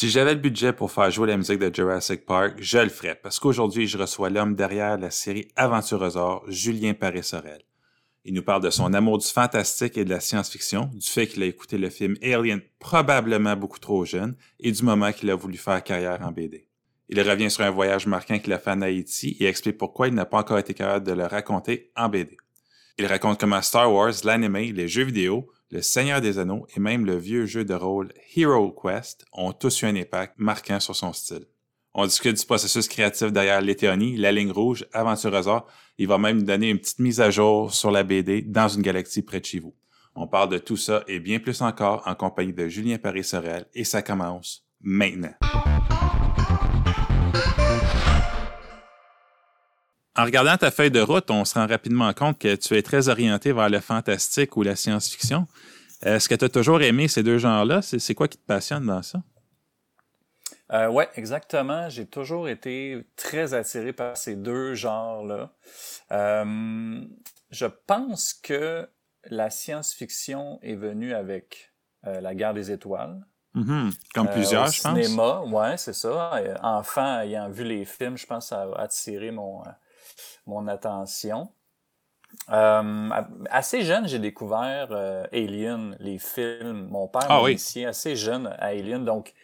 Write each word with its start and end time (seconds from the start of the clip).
Si 0.00 0.08
j'avais 0.08 0.32
le 0.32 0.40
budget 0.40 0.72
pour 0.72 0.90
faire 0.90 1.10
jouer 1.10 1.28
la 1.28 1.36
musique 1.36 1.58
de 1.58 1.70
Jurassic 1.70 2.24
Park, 2.24 2.54
je 2.56 2.78
le 2.78 2.88
ferais, 2.88 3.20
parce 3.22 3.38
qu'aujourd'hui, 3.38 3.86
je 3.86 3.98
reçois 3.98 4.30
l'homme 4.30 4.54
derrière 4.54 4.96
la 4.96 5.10
série 5.10 5.48
Aventurosaure, 5.56 6.42
Julien 6.48 6.94
Paré-Sorel. 6.94 7.60
Il 8.24 8.32
nous 8.32 8.42
parle 8.42 8.62
de 8.62 8.70
son 8.70 8.94
amour 8.94 9.18
du 9.18 9.26
fantastique 9.26 9.98
et 9.98 10.06
de 10.06 10.08
la 10.08 10.20
science-fiction, 10.20 10.88
du 10.94 11.06
fait 11.06 11.26
qu'il 11.26 11.42
a 11.42 11.46
écouté 11.46 11.76
le 11.76 11.90
film 11.90 12.16
Alien 12.22 12.62
probablement 12.78 13.54
beaucoup 13.56 13.78
trop 13.78 14.06
jeune 14.06 14.36
et 14.58 14.72
du 14.72 14.82
moment 14.82 15.12
qu'il 15.12 15.28
a 15.28 15.34
voulu 15.34 15.58
faire 15.58 15.84
carrière 15.84 16.26
en 16.26 16.32
BD. 16.32 16.66
Il 17.10 17.20
revient 17.20 17.50
sur 17.50 17.64
un 17.64 17.70
voyage 17.70 18.06
marquant 18.06 18.38
qu'il 18.38 18.54
a 18.54 18.58
fait 18.58 18.70
en 18.70 18.80
Haïti 18.80 19.36
et 19.38 19.44
explique 19.44 19.76
pourquoi 19.76 20.08
il 20.08 20.14
n'a 20.14 20.24
pas 20.24 20.38
encore 20.38 20.56
été 20.56 20.72
capable 20.72 21.06
de 21.06 21.12
le 21.12 21.26
raconter 21.26 21.90
en 21.94 22.08
BD. 22.08 22.38
Il 22.96 23.04
raconte 23.04 23.38
comment 23.38 23.60
Star 23.60 23.92
Wars, 23.92 24.14
l'anime, 24.24 24.56
les 24.56 24.88
jeux 24.88 25.04
vidéo, 25.04 25.50
le 25.70 25.82
Seigneur 25.82 26.20
des 26.20 26.38
Anneaux 26.38 26.66
et 26.76 26.80
même 26.80 27.06
le 27.06 27.16
vieux 27.16 27.46
jeu 27.46 27.64
de 27.64 27.74
rôle 27.74 28.12
Hero 28.34 28.72
Quest 28.72 29.24
ont 29.32 29.52
tous 29.52 29.82
eu 29.82 29.86
un 29.86 29.96
impact 29.96 30.34
marquant 30.36 30.80
sur 30.80 30.96
son 30.96 31.12
style. 31.12 31.46
On 31.94 32.06
discute 32.06 32.38
du 32.38 32.46
processus 32.46 32.88
créatif 32.88 33.32
derrière 33.32 33.60
l'Éthéonie, 33.60 34.16
la 34.16 34.32
ligne 34.32 34.52
rouge, 34.52 34.86
Aventurosaur. 34.92 35.66
Il 35.98 36.08
va 36.08 36.18
même 36.18 36.38
nous 36.38 36.44
donner 36.44 36.70
une 36.70 36.78
petite 36.78 37.00
mise 37.00 37.20
à 37.20 37.30
jour 37.30 37.72
sur 37.72 37.90
la 37.90 38.02
BD 38.02 38.42
dans 38.42 38.68
une 38.68 38.82
galaxie 38.82 39.22
près 39.22 39.40
de 39.40 39.44
chez 39.44 39.60
vous. 39.60 39.74
On 40.14 40.26
parle 40.26 40.50
de 40.50 40.58
tout 40.58 40.76
ça 40.76 41.04
et 41.06 41.20
bien 41.20 41.38
plus 41.38 41.62
encore 41.62 42.02
en 42.06 42.14
compagnie 42.14 42.52
de 42.52 42.68
Julien 42.68 42.98
Paris-Sorel 42.98 43.66
et 43.74 43.84
ça 43.84 44.02
commence 44.02 44.66
maintenant. 44.80 45.34
En 50.16 50.24
regardant 50.24 50.56
ta 50.56 50.70
feuille 50.70 50.90
de 50.90 51.00
route, 51.00 51.30
on 51.30 51.44
se 51.44 51.54
rend 51.54 51.66
rapidement 51.66 52.12
compte 52.12 52.38
que 52.38 52.56
tu 52.56 52.76
es 52.76 52.82
très 52.82 53.08
orienté 53.08 53.52
vers 53.52 53.68
le 53.68 53.80
fantastique 53.80 54.56
ou 54.56 54.62
la 54.62 54.74
science-fiction. 54.74 55.46
Est-ce 56.02 56.28
que 56.28 56.34
tu 56.34 56.44
as 56.44 56.48
toujours 56.48 56.82
aimé 56.82 57.08
ces 57.08 57.22
deux 57.22 57.38
genres-là? 57.38 57.80
C'est 57.82 58.14
quoi 58.14 58.26
qui 58.26 58.38
te 58.38 58.46
passionne 58.46 58.86
dans 58.86 59.02
ça? 59.02 59.22
Euh, 60.72 60.88
oui, 60.88 61.04
exactement. 61.14 61.88
J'ai 61.88 62.06
toujours 62.06 62.48
été 62.48 63.04
très 63.16 63.54
attiré 63.54 63.92
par 63.92 64.16
ces 64.16 64.36
deux 64.36 64.74
genres-là. 64.74 65.52
Euh, 66.12 67.04
je 67.50 67.66
pense 67.66 68.34
que 68.34 68.88
la 69.24 69.50
science-fiction 69.50 70.58
est 70.62 70.76
venue 70.76 71.12
avec 71.12 71.72
euh, 72.06 72.20
la 72.20 72.34
guerre 72.34 72.54
des 72.54 72.70
étoiles. 72.70 73.20
Mm-hmm. 73.54 73.92
Comme 74.14 74.28
euh, 74.28 74.32
plusieurs, 74.32 74.66
je 74.68 74.80
pense. 74.80 75.00
Cinéma, 75.02 75.42
ouais, 75.42 75.76
c'est 75.76 75.92
ça. 75.92 76.40
Enfant, 76.62 77.20
ayant 77.20 77.48
vu 77.48 77.64
les 77.64 77.84
films, 77.84 78.16
je 78.16 78.26
pense 78.26 78.44
que 78.44 78.48
ça 78.50 78.62
a 78.62 78.82
attiré 78.82 79.32
mon 79.32 79.62
mon 80.46 80.66
attention. 80.68 81.50
Euh, 82.50 83.10
assez 83.50 83.82
jeune, 83.82 84.08
j'ai 84.08 84.18
découvert 84.18 84.88
euh, 84.90 85.24
Alien, 85.32 85.96
les 86.00 86.18
films. 86.18 86.88
Mon 86.90 87.08
père 87.08 87.26
ah, 87.28 87.42
m'a 87.42 87.50
initié 87.50 87.86
assez 87.86 88.16
jeune 88.16 88.46
à 88.46 88.66
Alien, 88.66 89.04
donc 89.04 89.34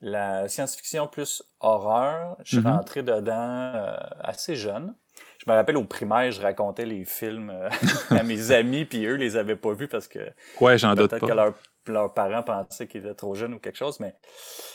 la 0.00 0.48
science-fiction 0.48 1.06
plus 1.08 1.42
horreur. 1.60 2.36
Je 2.44 2.56
suis 2.56 2.64
mm-hmm. 2.64 2.76
rentré 2.76 3.02
dedans 3.02 3.72
euh, 3.74 3.96
assez 4.20 4.56
jeune. 4.56 4.94
Je 5.38 5.50
me 5.50 5.56
rappelle 5.56 5.76
au 5.76 5.84
primaire, 5.84 6.30
je 6.32 6.40
racontais 6.40 6.86
les 6.86 7.04
films 7.04 7.52
à 8.10 8.22
mes 8.22 8.50
amis, 8.50 8.84
puis 8.84 9.04
eux 9.06 9.14
les 9.14 9.36
avaient 9.36 9.56
pas 9.56 9.72
vus 9.72 9.88
parce 9.88 10.08
que 10.08 10.30
ouais, 10.60 10.78
j'en 10.78 10.94
doute 10.94 11.10
pas. 11.10 11.52
que 11.84 11.92
leurs 11.92 12.14
parents 12.14 12.42
pensaient 12.42 12.86
qu'ils 12.86 13.04
étaient 13.04 13.14
trop 13.14 13.34
jeunes 13.34 13.54
ou 13.54 13.58
quelque 13.58 13.76
chose, 13.76 14.00
mais 14.00 14.14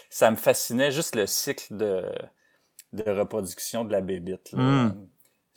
ça 0.09 0.29
me 0.29 0.35
fascinait 0.35 0.91
juste 0.91 1.15
le 1.15 1.25
cycle 1.25 1.75
de, 1.75 2.03
de 2.93 3.09
reproduction 3.11 3.83
de 3.83 3.91
la 3.91 4.01
bébite. 4.01 4.51
Là. 4.51 4.59
Mm 4.59 5.07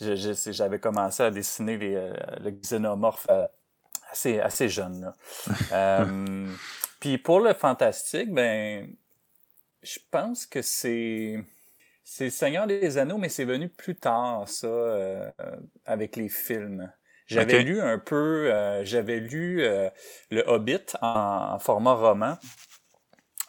j'avais 0.03 0.79
commencé 0.79 1.23
à 1.23 1.31
dessiner 1.31 1.77
les, 1.77 1.95
euh, 1.95 2.13
le 2.41 2.51
xénomorphe 2.51 3.27
euh, 3.31 3.47
assez, 4.11 4.41
assez 4.41 4.69
jeune. 4.69 5.13
euh, 5.73 6.49
puis 7.01 7.19
pour 7.19 7.41
le 7.41 7.55
fantastique, 7.55 8.33
ben, 8.33 8.95
je 9.83 9.99
pense 10.11 10.47
que 10.47 10.63
c'est 10.63 11.43
c'est 12.05 12.31
Seigneur 12.31 12.67
des 12.67 12.99
Anneaux, 12.99 13.17
mais 13.17 13.29
c'est 13.29 13.45
venu 13.45 13.69
plus 13.69 13.95
tard, 13.97 14.49
ça, 14.49 14.67
euh, 14.67 15.31
avec 15.85 16.17
les 16.17 16.29
films. 16.29 16.93
J'avais 17.27 17.63
lu 17.63 17.81
un 17.81 17.99
peu, 17.99 18.51
j'avais 18.85 19.19
lu 19.21 19.63
Le 20.31 20.43
Hobbit 20.47 20.85
en, 21.01 21.53
en 21.55 21.59
format 21.59 21.95
roman, 21.95 22.37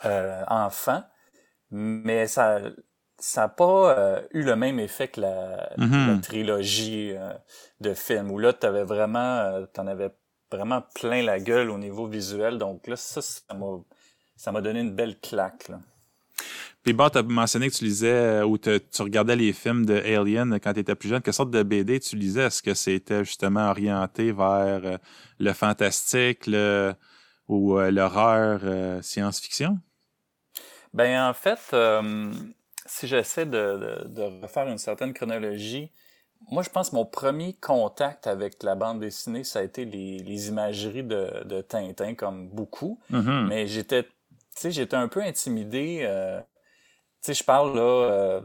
enfant, 0.03 1.03
mais 1.71 2.27
ça, 2.27 2.61
ça 3.23 3.43
n'a 3.43 3.47
pas 3.47 3.97
euh, 3.97 4.21
eu 4.31 4.43
le 4.43 4.57
même 4.57 4.81
effet 4.81 5.07
que 5.07 5.21
la, 5.21 5.69
mm-hmm. 5.77 6.19
trilogie 6.19 7.13
euh, 7.13 7.31
de 7.79 7.93
films, 7.93 8.29
où 8.29 8.37
là, 8.37 8.51
tu 8.51 8.65
avais 8.65 8.83
vraiment, 8.83 9.39
euh, 9.39 9.65
t'en 9.65 9.87
avais 9.87 10.09
vraiment 10.51 10.83
plein 10.93 11.23
la 11.23 11.39
gueule 11.39 11.69
au 11.69 11.77
niveau 11.77 12.05
visuel. 12.05 12.57
Donc 12.57 12.85
là, 12.85 12.97
ça, 12.97 13.21
ça 13.21 14.51
m'a 14.51 14.61
donné 14.61 14.81
une 14.81 14.93
belle 14.93 15.17
claque. 15.21 15.69
Là. 15.69 15.79
Puis 16.83 16.91
bon, 16.91 17.07
tu 17.07 17.17
as 17.17 17.23
mentionné 17.23 17.69
que 17.69 17.75
tu 17.75 17.85
lisais 17.85 18.41
ou 18.41 18.57
tu 18.57 18.81
regardais 18.99 19.37
les 19.37 19.53
films 19.53 19.85
de 19.85 19.95
Alien 19.95 20.59
quand 20.59 20.73
tu 20.73 20.81
étais 20.81 20.95
plus 20.95 21.07
jeune. 21.07 21.21
Quelle 21.21 21.33
sorte 21.33 21.51
de 21.51 21.63
BD 21.63 22.01
tu 22.01 22.17
lisais? 22.17 22.47
Est-ce 22.47 22.61
que 22.61 22.73
c'était 22.73 23.23
justement 23.23 23.69
orienté 23.69 24.33
vers 24.33 24.99
le 25.39 25.53
fantastique 25.53 26.45
le, 26.45 26.93
ou 27.47 27.79
l'horreur 27.79 28.59
science-fiction? 29.01 29.79
Ben 30.93 31.29
en 31.29 31.33
fait, 31.33 31.73
si 32.93 33.07
j'essaie 33.07 33.47
de, 33.47 34.03
de, 34.05 34.41
refaire 34.41 34.67
une 34.67 34.77
certaine 34.77 35.13
chronologie, 35.13 35.91
moi, 36.51 36.61
je 36.61 36.69
pense 36.69 36.91
que 36.91 36.95
mon 36.95 37.05
premier 37.05 37.53
contact 37.53 38.27
avec 38.27 38.61
la 38.61 38.75
bande 38.75 38.99
dessinée, 38.99 39.43
ça 39.43 39.59
a 39.59 39.63
été 39.63 39.85
les, 39.85 40.19
les 40.19 40.49
imageries 40.49 41.03
de, 41.03 41.43
de 41.45 41.61
Tintin, 41.61 42.13
comme 42.13 42.49
beaucoup. 42.49 42.99
Mm-hmm. 43.11 43.47
Mais 43.47 43.65
j'étais, 43.65 44.03
tu 44.03 44.09
sais, 44.55 44.71
j'étais 44.71 44.95
un 44.95 45.07
peu 45.07 45.21
intimidé. 45.21 46.01
Euh, 46.03 46.39
tu 46.39 46.45
sais, 47.27 47.33
je 47.33 47.43
parle 47.43 47.75
là, 47.75 47.81
euh, 47.81 48.41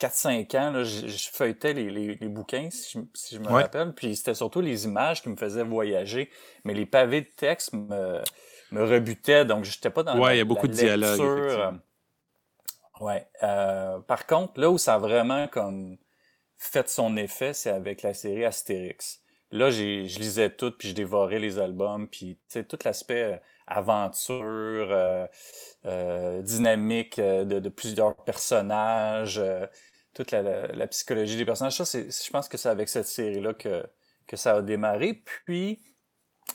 4-5 0.00 0.56
ans, 0.56 0.70
là, 0.70 0.84
je, 0.84 1.28
feuilletais 1.32 1.74
les, 1.74 1.90
les, 1.90 2.14
les, 2.14 2.28
bouquins, 2.28 2.70
si 2.70 2.98
je, 2.98 3.04
si 3.12 3.34
je 3.34 3.40
me 3.40 3.48
rappelle. 3.48 3.92
Puis 3.92 4.16
c'était 4.16 4.34
surtout 4.34 4.62
les 4.62 4.84
images 4.86 5.20
qui 5.20 5.28
me 5.28 5.36
faisaient 5.36 5.64
voyager. 5.64 6.30
Mais 6.64 6.72
les 6.72 6.86
pavés 6.86 7.22
de 7.22 7.30
texte 7.36 7.74
me, 7.74 8.22
me 8.70 8.82
rebutaient, 8.82 9.44
donc 9.44 9.64
j'étais 9.64 9.90
pas 9.90 10.04
dans 10.04 10.18
ouais, 10.18 10.36
il 10.36 10.38
y 10.38 10.40
a 10.40 10.44
beaucoup 10.44 10.68
de 10.68 10.72
dialogue. 10.72 11.80
Ouais. 13.00 13.26
Euh, 13.42 13.98
par 14.00 14.26
contre, 14.26 14.60
là 14.60 14.70
où 14.70 14.78
ça 14.78 14.94
a 14.94 14.98
vraiment 14.98 15.48
comme 15.48 15.96
fait 16.58 16.88
son 16.88 17.16
effet, 17.16 17.54
c'est 17.54 17.70
avec 17.70 18.02
la 18.02 18.14
série 18.14 18.44
Astérix. 18.44 19.22
Là, 19.52 19.70
j'ai, 19.70 20.06
je 20.06 20.18
lisais 20.20 20.50
tout, 20.50 20.70
puis 20.70 20.90
je 20.90 20.94
dévorais 20.94 21.40
les 21.40 21.58
albums, 21.58 22.06
puis 22.08 22.38
tu 22.48 22.64
tout 22.64 22.78
l'aspect 22.84 23.34
euh, 23.34 23.36
aventure, 23.66 24.36
euh, 24.90 25.26
euh, 25.86 26.42
dynamique 26.42 27.18
de, 27.20 27.68
plusieurs 27.68 28.14
personnages, 28.16 29.42
toute 30.14 30.30
la, 30.30 30.68
la, 30.68 30.86
psychologie 30.86 31.36
des 31.36 31.44
personnages. 31.44 31.76
Ça, 31.76 31.84
c'est, 31.84 32.10
je 32.10 32.30
pense 32.30 32.48
que 32.48 32.56
c'est 32.58 32.68
avec 32.68 32.88
cette 32.88 33.06
série-là 33.06 33.54
que, 33.54 33.84
que 34.26 34.36
ça 34.36 34.56
a 34.56 34.62
démarré. 34.62 35.14
Puis, 35.14 35.80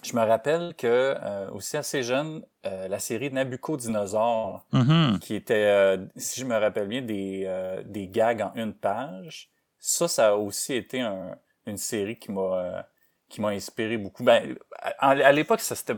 je 0.04 0.16
me 0.16 0.24
rappelle 0.24 0.74
que 0.76 1.16
euh, 1.22 1.50
aussi 1.52 1.78
assez 1.78 2.04
jeune, 2.04 2.44
euh, 2.66 2.88
la 2.88 3.00
série 3.00 3.32
Nabucco 3.32 3.78
Dinosaure, 3.78 4.66
mm-hmm. 4.74 5.20
qui 5.20 5.36
était, 5.36 5.54
euh, 5.56 5.98
si 6.16 6.40
je 6.40 6.46
me 6.46 6.56
rappelle 6.56 6.88
bien, 6.88 7.02
des, 7.02 7.82
des 7.86 8.08
gags 8.08 8.42
en 8.42 8.52
une 8.56 8.74
page. 8.74 9.50
Ça, 9.80 10.08
ça 10.08 10.30
a 10.30 10.34
aussi 10.34 10.74
été 10.74 11.02
un, 11.02 11.38
une 11.66 11.78
série 11.78 12.18
qui 12.18 12.32
m'a 12.32 12.88
qui 13.28 13.42
m'a 13.42 13.50
inspiré 13.50 13.98
beaucoup. 13.98 14.24
Ben, 14.24 14.56
à, 15.00 15.32
l'époque, 15.32 15.60
ça 15.60 15.76
c'était 15.76 15.96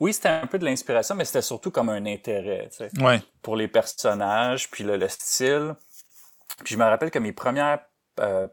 oui, 0.00 0.12
c'était 0.12 0.28
un 0.28 0.46
peu 0.46 0.58
de 0.58 0.64
l'inspiration, 0.64 1.14
mais 1.14 1.24
c'était 1.24 1.42
surtout 1.42 1.70
comme 1.70 1.88
un 1.88 2.04
intérêt, 2.04 2.68
tu 2.70 2.78
sais, 2.78 2.90
ouais. 3.00 3.22
pour 3.42 3.54
les 3.54 3.68
personnages, 3.68 4.68
puis 4.68 4.82
le, 4.82 4.96
le, 4.96 5.08
style. 5.08 5.76
Puis 6.64 6.74
je 6.74 6.78
me 6.78 6.84
rappelle 6.84 7.12
que 7.12 7.20
mes 7.20 7.32
premières 7.32 7.78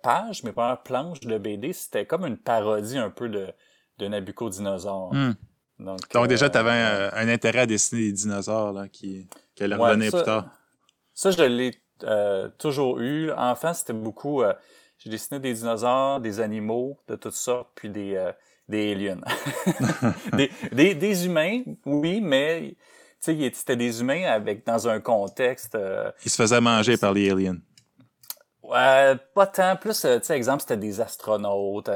pages, 0.04 0.44
mes 0.44 0.52
premières 0.52 0.82
planches 0.84 1.22
de 1.22 1.38
BD, 1.38 1.74
c'était 1.74 2.06
comme 2.06 2.26
une 2.26 2.38
parodie 2.38 3.00
un 3.00 3.10
peu 3.10 3.28
de 3.28 3.54
de 4.01 4.07
Nabucco 4.07 4.50
dinosaure. 4.50 5.13
Hmm. 5.13 5.33
Donc, 5.80 6.27
déjà, 6.27 6.50
tu 6.50 6.57
avais 6.57 6.71
euh, 6.71 7.09
un, 7.13 7.27
intérêt 7.27 7.62
à 7.62 7.65
dessiner 7.65 8.01
des 8.01 8.12
dinosaures 8.12 8.74
là, 8.74 8.88
qui, 8.88 9.27
qui 9.56 9.63
allaient 9.63 9.75
revenir 9.75 10.12
plus 10.12 10.24
tard. 10.24 10.50
Ça, 11.13 11.31
je 11.31 11.42
l'ai 11.42 11.71
euh, 12.03 12.50
toujours 12.59 13.00
eu. 13.00 13.31
Enfant, 13.31 13.74
c'était 13.74 13.94
beaucoup... 13.94 14.44
Euh, 14.44 14.53
j'ai 15.00 15.09
dessiné 15.09 15.39
des 15.39 15.53
dinosaures, 15.53 16.19
des 16.19 16.39
animaux 16.39 17.00
de 17.07 17.15
toutes 17.15 17.33
sortes, 17.33 17.69
puis 17.74 17.89
des, 17.89 18.31
des 18.69 18.92
aliens. 18.92 19.21
des, 20.71 20.94
des, 20.94 21.25
humains, 21.25 21.63
oui, 21.88 22.21
mais 22.21 22.75
c'était 23.19 23.75
des 23.75 24.00
humains 24.00 24.25
avec 24.25 24.63
dans 24.63 24.88
un 24.88 25.00
contexte... 25.00 25.75
Ils 26.24 26.30
se 26.30 26.39
faisaient 26.39 26.62
manger 26.62 26.98
par 26.98 27.13
les 27.13 27.31
aliens. 27.31 27.57
Ouais, 28.72 29.16
pas 29.34 29.48
tant. 29.48 29.76
Plus, 29.76 30.02
tu 30.02 30.08
sais, 30.22 30.36
exemple, 30.36 30.62
c'était 30.62 30.78
des 30.78 31.02
astronautes, 31.02 31.90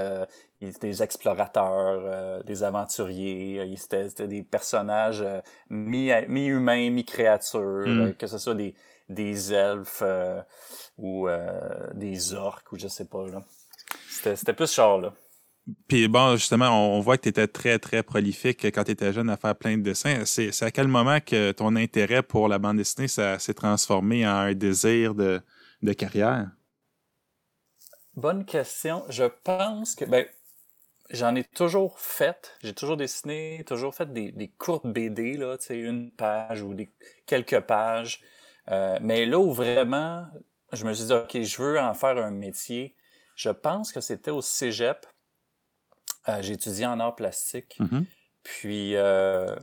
des 0.82 1.04
explorateurs, 1.04 2.02
euh, 2.04 2.44
des 2.44 2.64
aventuriers, 2.64 3.60
euh, 3.60 3.76
c'était 3.78 4.28
des 4.28 4.44
personnages 4.44 5.22
euh, 5.22 5.42
mi-humains, 5.70 6.90
mi-créatures, 6.90 7.88
mm. 7.88 8.14
que 8.14 8.28
ce 8.28 8.38
soit 8.38 8.56
des, 8.56 8.74
des 9.10 9.54
elfes 9.54 10.04
ou 10.98 11.28
des 11.94 12.34
orques 12.34 12.72
ou 12.72 12.80
je 12.80 12.88
sais 12.88 13.06
pas. 13.06 13.26
C'était 14.10 14.54
plus 14.54 14.74
genre 14.74 15.02
là. 15.02 15.14
Puis 15.88 16.08
bon, 16.08 16.36
justement, 16.36 16.96
on 16.96 17.00
voit 17.00 17.18
que 17.18 17.24
tu 17.24 17.30
étais 17.30 17.48
très, 17.48 17.80
très 17.80 18.04
prolifique 18.04 18.66
quand 18.66 18.84
tu 18.84 18.92
étais 18.92 19.12
jeune 19.12 19.32
à 19.32 19.38
faire 19.38 19.56
plein 19.56 19.78
de 19.78 19.82
dessins. 19.82 20.24
C'est 20.26 20.62
à 20.62 20.70
quel 20.70 20.88
moment 20.88 21.20
que 21.20 21.52
ton 21.52 21.76
intérêt 21.76 22.22
pour 22.22 22.48
la 22.48 22.60
bande 22.60 22.78
dessinée 22.78 23.08
s'est 23.08 23.54
transformé 23.56 24.28
en 24.28 24.32
un 24.32 24.54
désir 24.54 25.16
de, 25.16 25.42
de 25.82 25.94
carrière? 25.94 26.52
Bonne 28.16 28.46
question. 28.46 29.04
Je 29.10 29.26
pense 29.26 29.96
que 29.96 30.06
ben, 30.06 30.26
j'en 31.10 31.36
ai 31.36 31.44
toujours 31.44 32.00
fait. 32.00 32.56
J'ai 32.64 32.74
toujours 32.74 32.98
dessiné, 32.98 33.64
toujours 33.68 33.94
fait 33.94 34.12
des, 34.12 34.32
des 34.32 34.48
courtes 34.48 34.88
BD, 34.88 35.36
là, 35.38 35.58
tu 35.58 35.66
sais, 35.66 35.80
une 35.80 36.12
page 36.12 36.62
ou 36.62 36.74
des, 36.74 36.90
quelques 37.26 37.60
pages. 37.60 38.22
Euh, 38.72 38.98
mais 39.02 39.26
là 39.26 39.40
où 39.40 39.52
vraiment, 39.52 40.26
je 40.72 40.86
me 40.86 40.94
suis 40.94 41.06
dit, 41.06 41.14
OK, 41.14 41.42
je 41.42 41.62
veux 41.62 41.80
en 41.80 41.94
faire 41.94 42.18
un 42.18 42.32
métier, 42.32 42.96
je 43.36 43.50
pense 43.50 43.92
que 43.92 44.00
c'était 44.00 44.32
au 44.32 44.42
cégep. 44.42 45.06
Euh, 46.30 46.42
j'ai 46.42 46.54
étudié 46.54 46.86
en 46.86 47.00
art 47.00 47.16
plastique. 47.16 47.78
Mm-hmm. 47.80 48.06
Puis, 48.44 48.96
euh, 48.96 49.56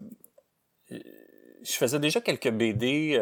je 0.91 1.73
faisais 1.73 1.99
déjà 1.99 2.21
quelques 2.21 2.51
BD 2.51 3.19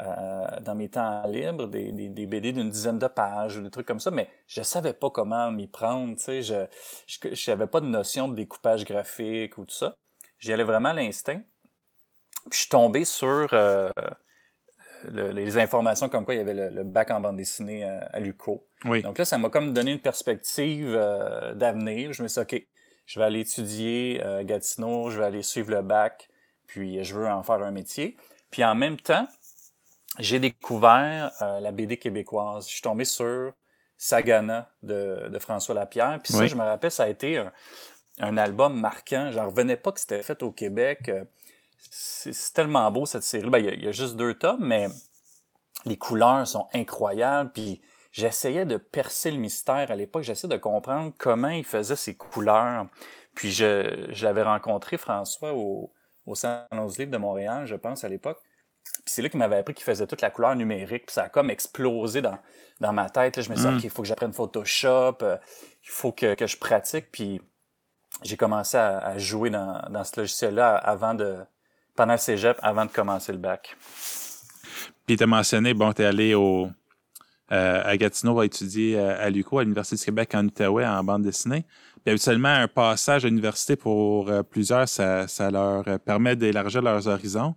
euh, 0.00 0.60
dans 0.60 0.74
mes 0.74 0.88
temps 0.88 1.24
libres, 1.28 1.68
des, 1.68 1.92
des, 1.92 2.08
des 2.08 2.26
BD 2.26 2.50
d'une 2.50 2.68
dizaine 2.68 2.98
de 2.98 3.06
pages 3.06 3.58
ou 3.58 3.62
des 3.62 3.70
trucs 3.70 3.86
comme 3.86 4.00
ça, 4.00 4.10
mais 4.10 4.28
je 4.48 4.60
savais 4.60 4.92
pas 4.92 5.08
comment 5.08 5.52
m'y 5.52 5.68
prendre, 5.68 6.16
tu 6.16 6.22
sais, 6.24 6.42
je, 6.42 6.66
je, 7.06 7.32
je 7.32 7.52
pas 7.52 7.80
de 7.80 7.86
notion 7.86 8.26
de 8.26 8.34
découpage 8.34 8.84
graphique 8.84 9.56
ou 9.56 9.64
tout 9.64 9.74
ça. 9.74 9.96
J'y 10.40 10.52
allais 10.52 10.64
vraiment 10.64 10.88
à 10.88 10.94
l'instinct. 10.94 11.40
Puis 12.50 12.54
je 12.54 12.58
suis 12.58 12.68
tombé 12.70 13.04
sur 13.04 13.48
euh, 13.52 13.88
les 15.12 15.58
informations 15.58 16.08
comme 16.08 16.24
quoi 16.24 16.34
il 16.34 16.38
y 16.38 16.40
avait 16.40 16.70
le, 16.70 16.82
bac 16.82 17.12
en 17.12 17.20
bande 17.20 17.36
dessinée 17.36 17.84
à, 17.84 18.00
à 18.12 18.18
l'UCO. 18.18 18.66
Oui. 18.86 19.00
Donc 19.00 19.18
là, 19.18 19.24
ça 19.24 19.38
m'a 19.38 19.48
comme 19.48 19.72
donné 19.72 19.92
une 19.92 20.00
perspective 20.00 20.92
euh, 20.92 21.54
d'avenir. 21.54 22.12
Je 22.12 22.24
me 22.24 22.26
suis 22.26 22.44
dit, 22.44 22.56
OK, 22.56 22.66
je 23.06 23.20
vais 23.20 23.26
aller 23.26 23.40
étudier 23.40 24.20
Gatineau, 24.42 25.10
je 25.10 25.20
vais 25.20 25.26
aller 25.26 25.42
suivre 25.42 25.70
le 25.70 25.82
bac, 25.82 26.28
puis 26.66 27.04
je 27.04 27.14
veux 27.14 27.28
en 27.28 27.44
faire 27.44 27.62
un 27.62 27.70
métier. 27.70 28.16
Puis 28.50 28.64
en 28.64 28.74
même 28.74 28.96
temps, 28.96 29.28
j'ai 30.18 30.38
découvert 30.38 31.32
euh, 31.42 31.60
la 31.60 31.72
BD 31.72 31.96
québécoise. 31.96 32.66
Je 32.66 32.72
suis 32.72 32.82
tombé 32.82 33.04
sur 33.04 33.52
Sagana 33.96 34.70
de, 34.82 35.28
de 35.28 35.38
François 35.38 35.74
Lapierre. 35.74 36.20
Puis 36.22 36.32
ça, 36.32 36.46
je 36.46 36.54
me 36.54 36.62
rappelle, 36.62 36.90
ça 36.90 37.04
a 37.04 37.08
été 37.08 37.38
un, 37.38 37.52
un 38.20 38.36
album 38.36 38.78
marquant. 38.78 39.30
J'en 39.32 39.46
revenais 39.46 39.76
pas 39.76 39.92
que 39.92 40.00
c'était 40.00 40.22
fait 40.22 40.42
au 40.42 40.50
Québec. 40.52 41.08
Euh, 41.08 41.24
c'est 41.90 42.52
tellement 42.54 42.90
beau 42.90 43.06
cette 43.06 43.22
série. 43.22 43.50
Ben, 43.50 43.58
il 43.58 43.84
y, 43.84 43.88
a 43.88 43.92
juste 43.92 44.16
deux 44.16 44.34
tomes, 44.34 44.64
mais 44.64 44.88
les 45.84 45.96
couleurs 45.96 46.46
sont 46.46 46.68
incroyables. 46.72 47.50
Puis 47.52 47.80
j'essayais 48.12 48.66
de 48.66 48.76
percer 48.76 49.30
le 49.30 49.38
mystère 49.38 49.90
à 49.90 49.96
l'époque. 49.96 50.22
J'essayais 50.22 50.52
de 50.52 50.60
comprendre 50.60 51.12
comment 51.18 51.48
il 51.48 51.64
faisait 51.64 51.96
ces 51.96 52.14
couleurs. 52.14 52.86
Puis 53.34 53.50
je, 53.50 54.06
j'avais 54.10 54.42
rencontré 54.42 54.96
François 54.96 55.52
au, 55.54 55.92
au 56.26 56.34
Salon 56.34 56.86
de 56.86 57.16
Montréal, 57.16 57.66
je 57.66 57.74
pense, 57.74 58.04
à 58.04 58.08
l'époque. 58.08 58.40
Puis 58.84 59.12
c'est 59.14 59.22
là 59.22 59.28
qu'il 59.28 59.38
m'avait 59.38 59.56
appris 59.56 59.74
qu'il 59.74 59.84
faisait 59.84 60.06
toute 60.06 60.20
la 60.20 60.30
couleur 60.30 60.54
numérique. 60.56 61.06
Puis 61.06 61.14
ça 61.14 61.24
a 61.24 61.28
comme 61.28 61.50
explosé 61.50 62.22
dans, 62.22 62.38
dans 62.80 62.92
ma 62.92 63.10
tête. 63.10 63.36
Là, 63.36 63.42
je 63.42 63.50
me 63.50 63.56
suis 63.56 63.64
dit, 63.64 63.72
mm. 63.72 63.76
OK, 63.76 63.84
il 63.84 63.90
faut 63.90 64.02
que 64.02 64.08
j'apprenne 64.08 64.32
Photoshop, 64.32 65.18
euh, 65.22 65.36
il 65.82 65.90
faut 65.90 66.12
que, 66.12 66.34
que 66.34 66.46
je 66.46 66.56
pratique. 66.56 67.06
Puis 67.12 67.40
j'ai 68.22 68.36
commencé 68.36 68.76
à, 68.76 68.98
à, 68.98 69.18
jouer 69.18 69.50
dans, 69.50 69.82
dans 69.90 70.04
ce 70.04 70.20
logiciel-là 70.20 70.76
avant 70.76 71.14
de 71.14 71.38
pendant 71.96 72.14
le 72.14 72.18
cégep, 72.18 72.58
avant 72.60 72.86
de 72.86 72.90
commencer 72.90 73.32
le 73.32 73.38
bac. 73.38 73.76
Puis 75.06 75.16
tu 75.16 75.22
as 75.22 75.26
mentionné, 75.26 75.74
bon, 75.74 75.92
tu 75.92 76.02
es 76.02 76.06
allé 76.06 76.34
au, 76.34 76.68
euh, 77.52 77.82
à 77.84 77.96
Gatineau 77.96 78.40
à 78.40 78.46
étudier 78.46 78.98
à, 78.98 79.30
l'UQUO, 79.30 79.58
à 79.58 79.62
l'Université 79.62 79.96
du 79.96 80.04
Québec 80.04 80.34
en 80.34 80.44
Outaouais 80.46 80.86
en 80.86 81.04
bande 81.04 81.22
dessinée. 81.22 81.66
Puis 82.02 82.12
habituellement, 82.12 82.48
un 82.48 82.68
passage 82.68 83.24
à 83.24 83.28
l'université 83.28 83.76
pour 83.76 84.28
euh, 84.28 84.42
plusieurs, 84.42 84.88
ça, 84.88 85.28
ça 85.28 85.50
leur 85.50 85.84
permet 86.00 86.36
d'élargir 86.36 86.82
leurs 86.82 87.06
horizons. 87.06 87.54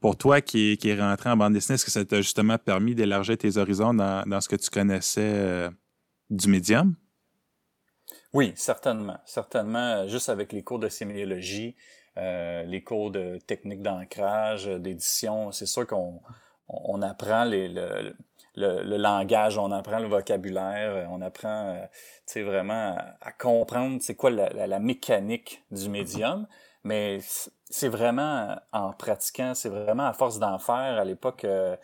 Pour 0.00 0.16
toi 0.18 0.40
qui, 0.40 0.76
qui 0.76 0.90
est 0.90 1.00
rentré 1.00 1.30
en 1.30 1.36
bande 1.36 1.54
dessinée, 1.54 1.74
est-ce 1.74 1.84
que 1.84 1.90
ça 1.90 2.04
t'a 2.04 2.18
justement 2.18 2.58
permis 2.58 2.94
d'élargir 2.94 3.38
tes 3.38 3.56
horizons 3.56 3.94
dans, 3.94 4.22
dans, 4.26 4.40
ce 4.40 4.48
que 4.48 4.56
tu 4.56 4.68
connaissais 4.68 5.20
euh, 5.22 5.70
du 6.28 6.48
médium? 6.48 6.94
Oui, 8.34 8.52
certainement. 8.54 9.18
Certainement, 9.24 10.06
juste 10.06 10.28
avec 10.28 10.52
les 10.52 10.62
cours 10.62 10.78
de 10.78 10.88
sémiologie, 10.88 11.74
euh, 12.18 12.64
les 12.64 12.82
cours 12.82 13.10
de 13.10 13.38
technique 13.46 13.80
d'ancrage, 13.80 14.66
d'édition, 14.66 15.52
c'est 15.52 15.66
sûr 15.66 15.86
qu'on 15.86 16.20
on 16.68 17.00
apprend 17.00 17.44
les, 17.44 17.68
le, 17.68 18.14
le, 18.56 18.96
langage, 18.96 19.56
on 19.56 19.72
apprend 19.72 20.00
le 20.00 20.08
vocabulaire, 20.08 21.08
on 21.10 21.22
apprend 21.22 21.76
euh, 22.36 22.44
vraiment 22.44 22.96
à, 22.96 23.16
à 23.22 23.32
comprendre 23.32 23.98
c'est 24.02 24.16
quoi 24.16 24.30
la, 24.30 24.50
la, 24.50 24.66
la, 24.66 24.78
mécanique 24.78 25.62
du 25.70 25.88
médium. 25.88 26.46
Mais 26.84 27.20
c'est 27.70 27.88
vraiment 27.88 28.56
en 28.72 28.92
pratiquant, 28.92 29.54
c'est 29.54 29.68
vraiment 29.68 30.06
à 30.06 30.12
force 30.12 30.38
d'en 30.38 30.58
faire. 30.58 30.98
À 30.98 31.04
l'époque, 31.04 31.44
euh, 31.44 31.76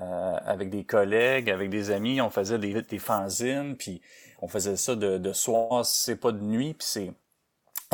euh, 0.00 0.36
avec 0.44 0.70
des 0.70 0.84
collègues, 0.84 1.50
avec 1.50 1.70
des 1.70 1.90
amis, 1.90 2.20
on 2.20 2.30
faisait 2.30 2.58
des, 2.58 2.82
des 2.82 2.98
fanzines, 2.98 3.76
puis 3.76 4.00
on 4.40 4.48
faisait 4.48 4.76
ça 4.76 4.94
de, 4.94 5.18
de 5.18 5.32
soir, 5.32 5.84
c'est 5.84 6.16
pas 6.16 6.32
de 6.32 6.40
nuit, 6.40 6.74
puis 6.74 6.86
c'est 6.88 7.12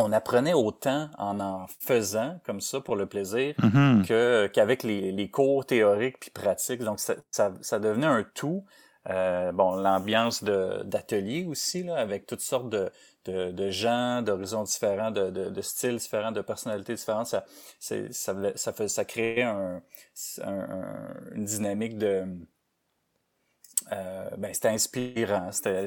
on 0.00 0.12
apprenait 0.12 0.54
autant 0.54 1.10
en 1.18 1.40
en 1.40 1.66
faisant 1.80 2.38
comme 2.44 2.60
ça 2.60 2.80
pour 2.80 2.94
le 2.94 3.06
plaisir 3.06 3.54
mm-hmm. 3.58 4.06
que 4.06 4.46
qu'avec 4.46 4.84
les, 4.84 5.10
les 5.10 5.28
cours 5.28 5.66
théoriques 5.66 6.20
puis 6.20 6.30
pratiques. 6.30 6.84
Donc 6.84 7.00
ça, 7.00 7.14
ça, 7.32 7.52
ça 7.62 7.80
devenait 7.80 8.06
un 8.06 8.22
tout. 8.22 8.64
Euh, 9.10 9.52
bon, 9.52 9.74
l'ambiance 9.74 10.44
d'atelier 10.44 11.46
aussi, 11.48 11.82
là, 11.82 11.96
avec 11.96 12.26
toutes 12.26 12.42
sortes 12.42 12.68
de, 12.68 12.90
de, 13.28 13.50
de 13.50 13.70
gens, 13.70 14.22
d'horizons 14.22 14.62
différents, 14.62 15.10
de, 15.10 15.30
de, 15.30 15.50
de, 15.50 15.60
styles 15.60 15.96
différents, 15.96 16.32
de 16.32 16.40
personnalités 16.40 16.94
différentes, 16.94 17.26
ça, 17.26 17.44
ça, 17.78 18.34
ça, 18.56 18.72
fait, 18.72 18.88
ça 18.88 19.04
crée 19.04 19.42
un, 19.42 19.82
un, 20.42 21.14
une 21.32 21.44
dynamique 21.44 21.98
de... 21.98 22.25
Euh, 23.92 24.30
ben, 24.36 24.52
c'était 24.52 24.69
inspirant, 24.69 25.50
c'était, 25.52 25.86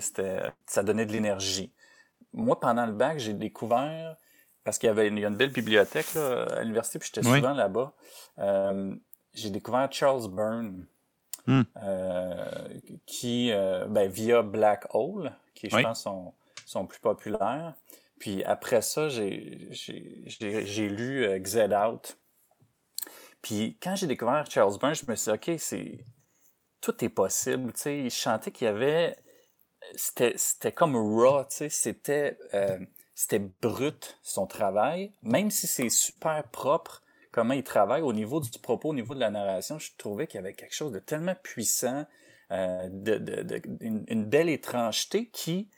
ça 0.66 0.84
donnait 0.84 1.06
de 1.06 1.12
l'énergie. 1.12 1.72
Moi, 2.34 2.60
pendant 2.60 2.86
le 2.86 2.94
bac, 2.94 3.18
j'ai 3.18 3.34
découvert, 3.34 4.16
parce 4.64 4.78
qu'il 4.78 4.88
y 4.88 4.90
avait 4.90 5.08
il 5.08 5.20
y 5.20 5.26
a 5.26 5.28
une 5.28 5.36
belle 5.36 5.52
bibliothèque 5.52 6.14
là, 6.14 6.44
à 6.44 6.62
l'université, 6.62 7.00
puis 7.00 7.12
j'étais 7.14 7.28
souvent 7.28 7.54
là-bas, 7.54 7.92
euh, 8.40 8.96
j'ai 9.34 9.50
découvert 9.50 9.92
Charles 9.92 10.30
Byrne. 10.30 10.86
Mm. 11.48 11.62
Euh, 11.82 12.68
qui, 13.08 13.52
ben, 13.90 14.08
via 14.08 14.44
Black 14.44 14.86
Hole, 14.92 15.32
qui 15.56 15.72
je 15.72 15.82
pense 15.82 16.04
sont, 16.04 16.34
sont 16.72 16.86
plus 16.86 17.00
populaires. 17.00 17.76
Puis 18.20 18.44
après 18.44 18.82
ça, 18.82 19.10
j'ai, 19.10 19.70
lu 20.90 21.26
euh, 21.26 21.40
Xed 21.40 21.74
Out. 21.74 22.18
Puis 23.42 23.78
quand 23.82 23.96
j'ai 23.96 24.08
découvert 24.08 24.46
Charles 24.50 24.78
Burns, 24.78 24.96
je 24.96 25.10
me 25.10 25.16
suis 25.16 25.32
dit, 25.32 25.90
OK, 25.90 26.06
tout 26.82 27.04
est 27.04 27.10
possible. 27.10 27.72
Sais, 27.76 28.00
il 28.00 28.12
chantait 28.12 28.52
qu'il 28.52 28.66
y 28.66 28.70
avait... 28.70 29.18
C'était, 29.96 30.72
comme 30.72 30.96
raw, 30.96 31.44
c'était, 31.50 32.38
euh, 32.54 32.78
brut, 33.62 34.20
son 34.22 34.46
travail. 34.46 35.12
Même 35.24 35.50
si 35.50 35.66
c'est 35.66 35.90
super 35.90 36.44
propre, 36.50 37.02
comment 37.32 37.54
il 37.54 37.64
travaille 37.64 38.02
au 38.02 38.14
niveau 38.14 38.40
du 38.40 38.50
propos, 38.60 38.90
au 38.90 38.94
niveau 38.94 39.16
de 39.16 39.20
la 39.20 39.32
narration, 39.32 39.80
je 39.80 39.92
trouvais 39.98 40.28
qu'il 40.28 40.40
y 40.40 40.44
avait 40.44 40.54
quelque 40.54 40.76
chose 40.76 40.92
de 40.92 41.00
tellement 41.00 41.36
puissant, 41.36 42.06
euh, 42.52 42.90
de, 42.92 43.18
de, 43.18 43.62
une, 43.80 44.26
belle 44.26 44.50
étrangeté 44.50 45.30
qui, 45.30 45.70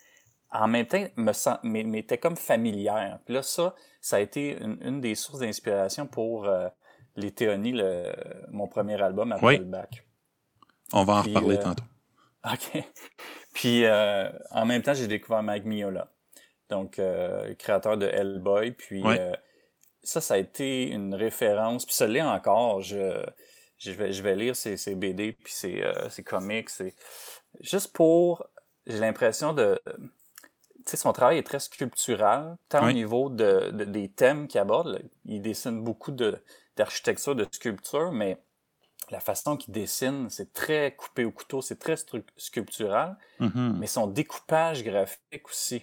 en 0.53 0.67
même 0.67 0.85
temps, 0.85 1.03
me 1.17 1.83
m'était 1.83 2.17
comme 2.17 2.35
familière. 2.35 3.19
Puis 3.25 3.33
là, 3.33 3.43
ça, 3.43 3.75
ça 4.01 4.17
a 4.17 4.19
été 4.19 4.57
une, 4.59 4.77
une 4.81 5.01
des 5.01 5.15
sources 5.15 5.39
d'inspiration 5.39 6.07
pour 6.07 6.45
euh, 6.45 6.67
les 7.15 7.31
Théonies, 7.31 7.73
le, 7.73 8.13
mon 8.51 8.67
premier 8.67 9.01
album 9.01 9.31
après 9.31 9.47
oui. 9.47 9.57
le 9.57 9.65
bac. 9.65 10.05
On 10.93 11.03
va 11.03 11.15
en 11.15 11.21
Puis, 11.23 11.33
reparler 11.33 11.57
euh, 11.57 11.63
tantôt. 11.63 11.83
OK. 12.45 12.83
Puis, 13.53 13.85
euh, 13.85 14.29
en 14.51 14.65
même 14.65 14.81
temps, 14.81 14.93
j'ai 14.93 15.07
découvert 15.07 15.43
Mike 15.43 15.65
Miola, 15.65 16.07
donc 16.69 16.99
créateur 17.59 17.97
de 17.97 18.07
Hellboy. 18.07 18.71
Puis, 18.71 19.01
oui 19.03 19.17
ça, 20.03 20.21
ça 20.21 20.35
a 20.35 20.37
été 20.37 20.89
une 20.89 21.15
référence. 21.15 21.85
Puis 21.85 21.95
ça 21.95 22.07
l'est 22.07 22.21
encore. 22.21 22.81
Je, 22.81 23.23
je, 23.77 23.91
vais, 23.91 24.11
je 24.11 24.21
vais 24.21 24.35
lire 24.35 24.55
ses, 24.55 24.77
ses 24.77 24.95
BD, 24.95 25.31
puis 25.31 25.53
ses, 25.53 25.81
euh, 25.81 26.09
ses 26.09 26.23
comics. 26.23 26.69
Juste 27.61 27.93
pour... 27.93 28.47
J'ai 28.85 28.99
l'impression 28.99 29.53
de... 29.53 29.79
Son 30.85 31.13
travail 31.13 31.37
est 31.37 31.43
très 31.43 31.59
sculptural, 31.59 32.57
tant 32.69 32.83
oui. 32.85 32.91
au 32.91 32.93
niveau 32.93 33.29
de, 33.29 33.71
de, 33.71 33.83
des 33.85 34.09
thèmes 34.09 34.47
qu'il 34.47 34.59
aborde. 34.59 35.01
Il 35.25 35.41
dessine 35.41 35.83
beaucoup 35.83 36.11
d'architecture, 36.11 37.35
de, 37.35 37.43
de 37.45 37.49
sculpture, 37.51 38.11
mais 38.11 38.37
la 39.09 39.19
façon 39.19 39.57
qu'il 39.57 39.73
dessine, 39.73 40.29
c'est 40.29 40.53
très 40.53 40.95
coupé 40.95 41.25
au 41.25 41.31
couteau, 41.31 41.61
c'est 41.61 41.79
très 41.79 41.95
sculptural, 42.37 43.17
mm 43.39 43.47
-hmm. 43.47 43.77
mais 43.79 43.87
son 43.87 44.07
découpage 44.07 44.83
graphique 44.83 45.47
aussi. 45.49 45.79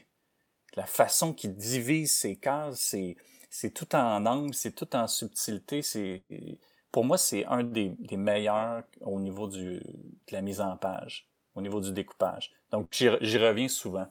La 0.77 0.87
façon 0.87 1.35
qu'il 1.35 1.55
divise 1.55 2.13
ses 2.13 2.37
cases, 2.37 2.81
c'est 2.81 3.17
c'est 3.51 3.75
tout 3.75 3.95
en 3.97 4.25
angle, 4.27 4.55
c'est 4.55 4.73
tout 4.81 4.95
en 4.97 5.07
subtilité. 5.09 5.83
C'est 5.83 6.23
pour 6.93 7.05
moi 7.05 7.19
c'est 7.19 7.45
un 7.47 7.65
des, 7.65 7.89
des, 7.99 8.17
meilleurs 8.17 8.85
au 9.01 9.19
niveau 9.21 9.49
du, 9.49 9.81
de 10.27 10.33
la 10.33 10.41
mise 10.41 10.61
en 10.61 10.77
page, 10.77 11.27
au 11.57 11.61
niveau 11.61 11.81
du 11.81 11.93
découpage. 11.93 12.53
Donc 12.71 12.87
j'y 12.93 13.39
reviens 13.39 13.69
souvent. 13.69 14.07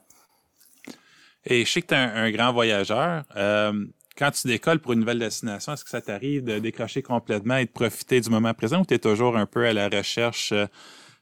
Et 1.46 1.66
je 1.66 1.72
sais 1.72 1.82
que 1.82 1.88
tu 1.88 1.94
es 1.94 1.98
un, 1.98 2.32
grand 2.32 2.52
voyageur. 2.52 3.24
Euh, 3.36 3.86
quand 4.18 4.32
tu 4.32 4.48
décolles 4.48 4.80
pour 4.80 4.94
une 4.94 5.00
nouvelle 5.00 5.20
destination, 5.20 5.74
est-ce 5.74 5.84
que 5.84 5.90
ça 5.90 6.02
t'arrive 6.02 6.44
de 6.44 6.60
décrocher 6.60 7.02
complètement 7.02 7.58
et 7.58 7.66
de 7.66 7.72
profiter 7.72 8.20
du 8.20 8.30
moment 8.30 8.54
présent 8.54 8.82
ou 8.82 8.86
tu 8.86 8.94
es 8.94 9.00
toujours 9.00 9.38
un 9.38 9.46
peu 9.46 9.66
à 9.66 9.74
la 9.74 9.88
recherche 9.88 10.52
euh, 10.52 10.66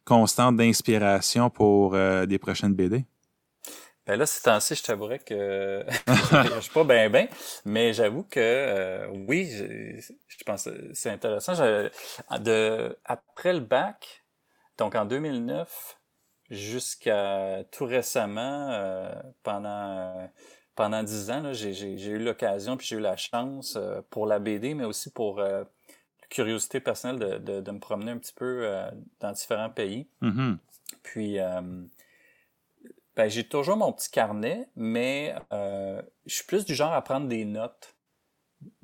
constante 0.06 0.58
d'inspiration 0.58 1.50
pour 1.50 1.94
euh, 1.94 2.26
des 2.26 2.40
prochaines 2.40 2.74
BD? 2.74 3.06
Ben 4.08 4.18
là, 4.18 4.26
ces 4.26 4.42
temps-ci, 4.42 4.74
je 4.74 4.84
t'avouerais 4.84 5.20
que 5.20 5.86
je 6.08 6.60
suis 6.62 6.72
pas 6.72 6.86
bien 6.86 7.10
bien, 7.10 7.28
mais 7.66 7.92
j'avoue 7.92 8.24
que 8.24 9.06
oui, 9.28 9.52
je, 9.52 10.00
je 10.28 10.44
pense 10.46 10.70
c'est 10.94 11.10
intéressant. 11.10 11.54
de, 12.40 12.98
après 13.04 13.52
le 13.52 13.60
bac, 13.60 14.24
donc 14.78 14.96
en 14.96 15.06
2009, 15.06 15.98
jusqu'à 16.50 17.64
tout 17.72 17.86
récemment, 17.86 18.70
euh, 18.72 19.12
pendant 19.44 20.30
pendant 20.76 21.02
dix 21.02 21.32
ans, 21.32 21.54
j'ai 21.54 22.08
eu 22.08 22.20
l'occasion 22.20 22.78
puis 22.78 22.86
j'ai 22.86 22.98
eu 22.98 23.00
la 23.00 23.18
chance 23.18 23.76
euh, 23.78 24.02
pour 24.12 24.28
la 24.28 24.38
BD, 24.38 24.76
mais 24.76 24.86
aussi 24.86 25.10
pour 25.10 25.42
curiosité 26.30 26.80
personnelle 26.80 27.20
de, 27.20 27.38
de, 27.38 27.62
de, 27.62 27.72
me 27.72 27.80
promener 27.80 28.12
un 28.12 28.18
petit 28.18 28.34
peu 28.34 28.70
dans 29.20 29.32
différents 29.32 29.70
pays. 29.70 30.08
Mm-hmm. 30.22 30.58
Puis 31.04 31.40
ben, 33.18 33.30
j'ai 33.30 33.44
toujours 33.44 33.78
mon 33.78 33.92
petit 33.92 34.12
carnet, 34.12 34.70
mais 34.76 35.34
euh, 35.52 36.00
je 36.28 36.36
suis 36.36 36.44
plus 36.46 36.66
du 36.66 36.76
genre 36.76 36.94
à 36.94 37.02
prendre 37.02 37.28
des 37.28 37.46
notes. 37.46 37.96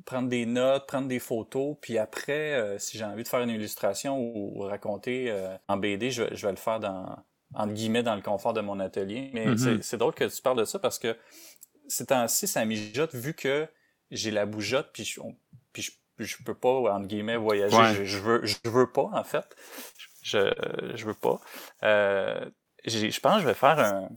Prendre 0.06 0.28
des 0.28 0.48
notes, 0.48 0.88
prendre 0.88 1.08
des 1.08 1.20
photos, 1.20 1.78
puis 1.80 2.00
après, 2.00 2.54
euh, 2.54 2.80
si 2.80 2.98
j'ai 2.98 3.06
envie 3.06 3.22
de 3.22 3.28
faire 3.28 3.42
une 3.42 3.52
illustration 3.52 4.18
ou, 4.20 4.62
raconter 4.62 5.30
euh, 5.30 5.56
en 5.68 5.78
BD, 5.78 6.10
je, 6.10 6.24
vais 6.24 6.52
le 6.52 6.58
faire 6.58 6.80
dans, 6.80 7.16
entre 7.56 7.74
guillemets, 7.74 8.04
dans 8.04 8.16
le 8.16 8.22
confort 8.22 8.54
de 8.54 8.62
mon 8.62 8.80
atelier. 8.80 9.30
Mais 9.34 9.48
mm-hmm. 9.48 9.82
c'est 9.82 9.98
drôle 9.98 10.14
que 10.14 10.26
tu 10.26 10.42
parles 10.42 10.60
de 10.60 10.66
ça 10.66 10.80
parce 10.80 11.00
que 11.00 11.16
ces 11.88 12.06
temps-ci, 12.08 12.48
ça 12.48 12.66
mijote 12.66 13.14
vu 13.14 13.34
que 13.34 13.68
j'ai 14.12 14.32
la 14.32 14.46
bougeotte, 14.46 14.90
puis 14.94 15.04
je, 15.04 15.20
puis 15.72 15.92
je, 16.20 16.44
peux 16.44 16.54
pas, 16.54 16.94
entre 16.94 17.08
guillemets, 17.08 17.38
voyager. 17.38 18.06
Je, 18.06 18.20
veux, 18.20 18.46
je 18.46 18.56
veux 18.66 18.92
pas, 18.92 19.10
en 19.14 19.24
fait. 19.24 19.56
Je, 20.22 20.54
je 20.96 21.06
veux 21.06 21.14
pas. 21.14 21.40
Euh, 21.84 22.46
je 22.86 23.20
pense 23.20 23.36
que 23.36 23.42
je 23.42 23.48
vais 23.48 23.54
faire 23.54 23.80
un. 23.80 24.10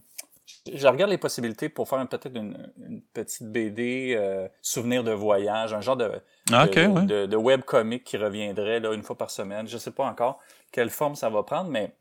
Je 0.72 0.86
regarde 0.86 1.10
les 1.10 1.18
possibilités 1.18 1.68
pour 1.68 1.88
faire 1.88 2.04
peut-être 2.08 2.34
une, 2.34 2.70
petite 3.12 3.50
BD 3.50 4.14
euh, 4.16 4.48
souvenir 4.62 5.04
de 5.04 5.12
voyage, 5.12 5.72
un 5.72 5.80
genre 5.80 5.96
de, 5.96 6.10
ah, 6.52 6.66
de, 6.66 7.26
de, 7.26 7.36
web 7.36 7.62
comic 7.62 8.02
qui 8.02 8.16
reviendrait 8.16 8.80
là, 8.80 8.92
une 8.92 9.02
fois 9.02 9.16
par 9.16 9.30
semaine. 9.30 9.68
Je 9.68 9.78
sais 9.78 9.92
pas 9.92 10.04
encore 10.04 10.40
quelle 10.72 10.90
forme 10.90 11.14
ça 11.14 11.30
va 11.30 11.44
prendre, 11.44 11.70
mais 11.70 11.94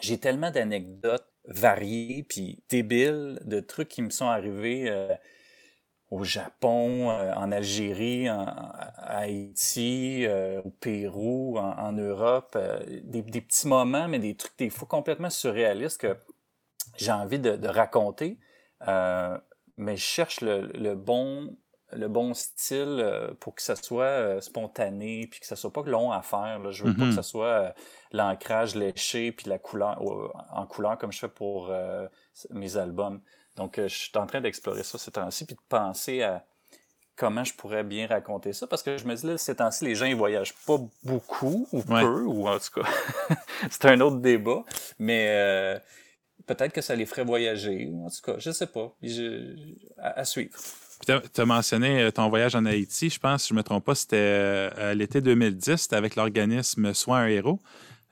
j'ai 0.00 0.18
tellement 0.18 0.50
d'anecdotes 0.50 1.26
variées 1.48 2.24
puis 2.28 2.62
débiles 2.68 3.40
de 3.44 3.60
trucs 3.60 3.88
qui 3.88 4.02
me 4.02 4.10
sont 4.10 4.26
arrivés 4.26 4.90
euh, 4.90 5.14
au 6.10 6.24
Japon, 6.24 7.10
euh, 7.10 7.32
en 7.34 7.50
Algérie, 7.52 8.30
en, 8.30 8.46
Haïti, 8.98 10.24
euh, 10.26 10.60
au 10.64 10.70
Pérou, 10.70 11.58
en, 11.58 11.92
Europe, 11.92 12.58
des, 13.02 13.22
petits 13.22 13.68
moments, 13.68 14.08
mais 14.08 14.18
des 14.18 14.36
trucs 14.36 14.56
des 14.58 14.70
fois 14.70 14.88
complètement 14.88 15.30
surréalistes 15.30 16.00
que 16.00 16.16
j'ai 16.96 17.12
envie 17.12 17.38
de, 17.38 17.68
raconter. 17.68 18.38
mais 19.76 19.96
je 19.96 20.02
cherche 20.02 20.40
le, 20.40 20.94
bon 20.94 21.56
le 21.96 22.08
bon 22.08 22.34
style 22.34 23.04
pour 23.40 23.54
que 23.54 23.62
ça 23.62 23.76
soit 23.76 24.40
spontané 24.40 25.26
puis 25.30 25.40
que 25.40 25.46
ça 25.46 25.56
soit 25.56 25.72
pas 25.72 25.82
long 25.82 26.12
à 26.12 26.22
faire 26.22 26.58
là. 26.58 26.70
je 26.70 26.84
veux 26.84 26.94
pas 26.94 27.00
que 27.00 27.10
mm-hmm. 27.10 27.14
ça 27.14 27.22
soit 27.22 27.74
l'ancrage 28.12 28.74
léché 28.74 29.32
puis 29.32 29.48
la 29.48 29.58
couleur 29.58 30.00
en 30.52 30.66
couleur 30.66 30.98
comme 30.98 31.12
je 31.12 31.18
fais 31.18 31.28
pour 31.28 31.72
mes 32.50 32.76
albums 32.76 33.20
donc, 33.56 33.78
euh, 33.78 33.88
je 33.88 33.96
suis 33.96 34.10
en 34.16 34.26
train 34.26 34.40
d'explorer 34.40 34.82
ça 34.82 34.98
ces 34.98 35.10
temps-ci, 35.10 35.46
puis 35.46 35.56
de 35.56 35.60
penser 35.68 36.22
à 36.22 36.44
comment 37.16 37.44
je 37.44 37.54
pourrais 37.54 37.82
bien 37.82 38.06
raconter 38.06 38.52
ça, 38.52 38.66
parce 38.66 38.82
que 38.82 38.98
je 38.98 39.06
me 39.06 39.14
dis, 39.14 39.26
là, 39.26 39.38
ces 39.38 39.56
temps-ci, 39.56 39.84
les 39.84 39.94
gens, 39.94 40.04
ils 40.04 40.14
voyagent 40.14 40.54
pas 40.66 40.78
beaucoup, 41.02 41.66
ou 41.72 41.82
peu, 41.82 42.22
ou 42.22 42.46
en 42.46 42.58
tout 42.58 42.82
cas, 42.82 42.88
c'est 43.70 43.86
un 43.86 44.00
autre 44.00 44.18
débat, 44.18 44.64
mais 44.98 45.28
euh, 45.30 45.78
peut-être 46.46 46.72
que 46.72 46.82
ça 46.82 46.94
les 46.94 47.06
ferait 47.06 47.24
voyager, 47.24 47.88
ou 47.90 48.04
en 48.04 48.10
tout 48.10 48.20
cas, 48.22 48.34
je 48.38 48.50
sais 48.50 48.66
pas, 48.66 48.94
à, 49.96 50.24
suivre. 50.26 50.58
Tu 51.04 51.40
as 51.40 51.44
mentionné 51.44 52.02
euh, 52.02 52.10
ton 52.10 52.28
voyage 52.28 52.54
en 52.54 52.64
Haïti, 52.64 53.10
je 53.10 53.18
pense, 53.18 53.42
si 53.42 53.48
je 53.50 53.54
me 53.54 53.62
trompe 53.62 53.84
pas, 53.84 53.94
c'était 53.94 54.94
l'été 54.94 55.20
2010, 55.20 55.76
c'était 55.76 55.96
avec 55.96 56.16
l'organisme 56.16 56.94
Soin 56.94 57.20
un 57.20 57.26
héros. 57.26 57.60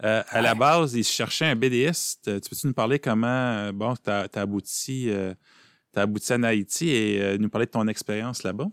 Euh, 0.03 0.23
à 0.29 0.43
la 0.43 0.55
base, 0.55 0.95
ils 0.95 1.05
cherchaient 1.05 1.47
un 1.47 1.57
BDiste. 1.57 2.41
Tu 2.43 2.50
peux-tu 2.50 2.67
nous 2.67 2.75
parler 2.75 2.99
comment 2.99 3.26
euh, 3.26 3.73
bon, 3.73 3.95
tu 3.95 4.11
as, 4.11 4.29
abouti, 4.35 5.11
euh, 5.11 5.35
abouti 5.95 6.33
en 6.33 6.43
Haïti 6.43 6.91
et 6.91 7.38
nous 7.38 7.49
parler 7.49 7.67
de 7.67 7.71
ton 7.71 7.87
expérience 7.87 8.43
là-bas? 8.43 8.67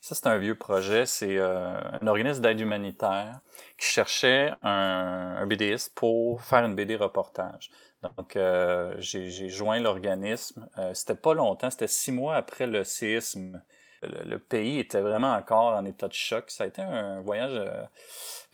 Ça, 0.00 0.14
c'est 0.14 0.26
un 0.26 0.38
vieux 0.38 0.54
projet. 0.54 1.04
C'est 1.04 1.38
un 1.38 2.06
organisme 2.06 2.40
d'aide 2.40 2.60
humanitaire 2.60 3.40
qui 3.78 3.88
cherchait 3.88 4.52
un, 4.62 5.36
un, 5.38 5.46
BDiste 5.46 5.92
pour 5.94 6.42
faire 6.42 6.64
une 6.64 6.74
BD 6.74 6.96
reportage. 6.96 7.70
Donc, 8.02 8.38
j'ai 8.98 9.48
joint 9.48 9.80
l'organisme. 9.80 10.68
c'était 10.94 11.14
pas 11.14 11.34
longtemps, 11.34 11.70
c'était 11.70 11.88
six 11.88 12.12
mois 12.12 12.36
après 12.36 12.66
le 12.66 12.84
séisme. 12.84 13.62
le, 14.02 14.36
pays 14.38 14.78
était 14.78 15.00
vraiment 15.00 15.32
encore 15.32 15.74
en 15.74 15.84
état 15.84 16.06
de 16.06 16.12
choc. 16.12 16.50
Ça 16.50 16.64
a 16.64 16.66
été 16.66 16.82
un 16.82 17.20
voyage 17.22 17.58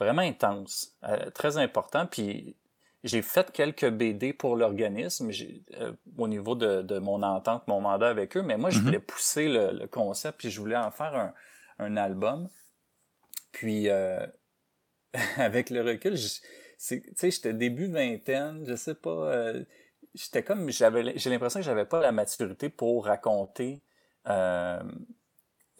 vraiment 0.03 0.23
intense, 0.23 0.97
euh, 1.05 1.31
très 1.31 1.59
important. 1.59 2.07
Puis 2.07 2.57
j'ai 3.05 3.23
fait 3.23 3.51
quelques 3.53 3.89
BD 3.89 4.33
pour 4.33 4.57
l'organisme 4.57 5.31
euh, 5.75 5.93
au 6.17 6.29
niveau 6.29 6.55
de, 6.55 6.99
mon 6.99 7.23
entente, 7.23 7.67
mon 7.69 7.81
mandat 7.81 8.09
avec 8.09 8.37
eux, 8.37 8.43
mais 8.43 8.57
moi, 8.57 8.71
je 8.71 8.79
mm-hmm. 8.79 8.83
voulais 8.83 8.99
pousser 8.99 9.49
le, 9.49 9.87
concept, 9.87 10.39
puis 10.39 10.51
je 10.51 10.61
voulais 10.61 10.77
en 10.77 10.91
faire 10.91 11.33
un, 11.79 11.97
album. 11.97 12.49
Puis, 13.51 13.89
euh, 13.89 14.25
avec 15.37 15.71
le 15.71 15.83
recul, 15.83 16.17
tu 16.87 17.03
sais, 17.17 17.31
j'étais 17.31 17.53
début 17.53 17.87
vingtaine, 17.87 18.65
je 18.67 18.75
sais 18.75 18.95
pas, 18.95 19.53
j'étais 20.15 20.43
comme, 20.43 20.71
j'avais, 20.71 21.17
j'ai 21.17 21.31
l'impression 21.31 21.61
que 21.61 21.67
j'avais 21.67 21.85
pas 21.85 22.01
la 22.01 22.13
maturité 22.13 22.69
pour 22.69 23.07
raconter 23.07 23.81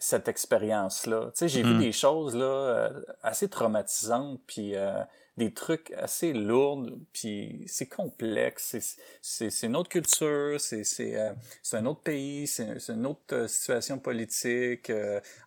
cette 0.03 0.27
expérience-là. 0.27 1.27
Tu 1.27 1.31
sais, 1.35 1.47
j'ai 1.47 1.63
vu 1.63 1.75
mm. 1.75 1.79
des 1.79 1.93
choses 1.93 2.35
là 2.35 2.43
euh, 2.43 3.01
assez 3.21 3.47
traumatisantes, 3.47 4.41
puis 4.45 4.75
euh, 4.75 5.01
des 5.37 5.53
trucs 5.53 5.91
assez 5.91 6.33
lourds, 6.33 6.89
puis 7.13 7.63
c'est 7.67 7.87
complexe. 7.87 8.75
C'est 9.21 9.63
une 9.63 9.77
autre 9.77 9.87
culture, 9.87 10.59
c'est 10.59 10.83
euh, 10.99 11.31
c'est 11.61 11.77
un 11.77 11.85
autre 11.85 12.01
pays, 12.01 12.47
c'est 12.47 12.89
une 12.89 13.05
autre 13.05 13.47
situation 13.47 13.97
politique. 13.97 14.91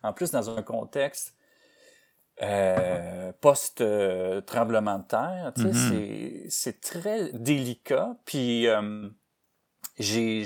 en 0.01 0.13
plus, 0.13 0.31
dans 0.31 0.49
un 0.49 0.63
contexte 0.63 1.35
post 3.41 3.83
tremblement 4.45 4.99
de 4.99 5.03
terre, 5.03 5.53
tu 5.55 5.63
sais, 5.63 5.69
mm-hmm. 5.69 6.49
c'est 6.49 6.81
très 6.81 7.31
délicat. 7.33 8.15
Puis 8.25 8.67
j'ai 9.97 10.43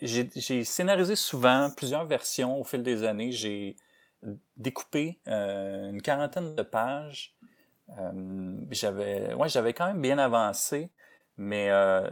j'ai 0.00 0.64
scénarisé 0.64 1.16
souvent 1.16 1.70
plusieurs 1.76 2.04
versions 2.04 2.60
au 2.60 2.64
fil 2.64 2.82
des 2.82 3.04
années. 3.04 3.32
J'ai 3.32 3.76
découpé 4.56 5.20
euh, 5.28 5.90
une 5.90 6.02
quarantaine 6.02 6.54
de 6.54 6.62
pages. 6.62 7.34
Euh, 7.98 8.56
j'avais, 8.70 9.34
ouais, 9.34 9.48
j'avais 9.48 9.72
quand 9.72 9.86
même 9.86 10.00
bien 10.00 10.18
avancé, 10.18 10.90
mais 11.36 11.70
euh, 11.70 12.08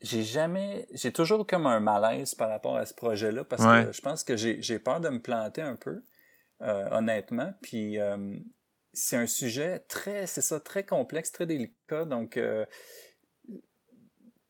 j'ai 0.00 0.22
jamais, 0.22 0.86
j'ai 0.92 1.12
toujours 1.12 1.46
comme 1.46 1.66
un 1.66 1.80
malaise 1.80 2.34
par 2.34 2.48
rapport 2.48 2.76
à 2.76 2.84
ce 2.84 2.94
projet-là 2.94 3.44
parce 3.44 3.64
que 3.64 3.92
je 3.92 4.00
pense 4.00 4.24
que 4.24 4.36
j'ai 4.36 4.78
peur 4.78 5.00
de 5.00 5.08
me 5.08 5.20
planter 5.20 5.62
un 5.62 5.76
peu, 5.76 6.02
honnêtement. 6.60 7.52
Puis 7.62 7.98
c'est 8.92 9.16
un 9.16 9.26
sujet 9.26 9.80
très, 9.80 10.26
c'est 10.26 10.42
ça, 10.42 10.60
très 10.60 10.84
complexe, 10.84 11.32
très 11.32 11.46
délicat. 11.46 12.04
Donc 12.04 12.38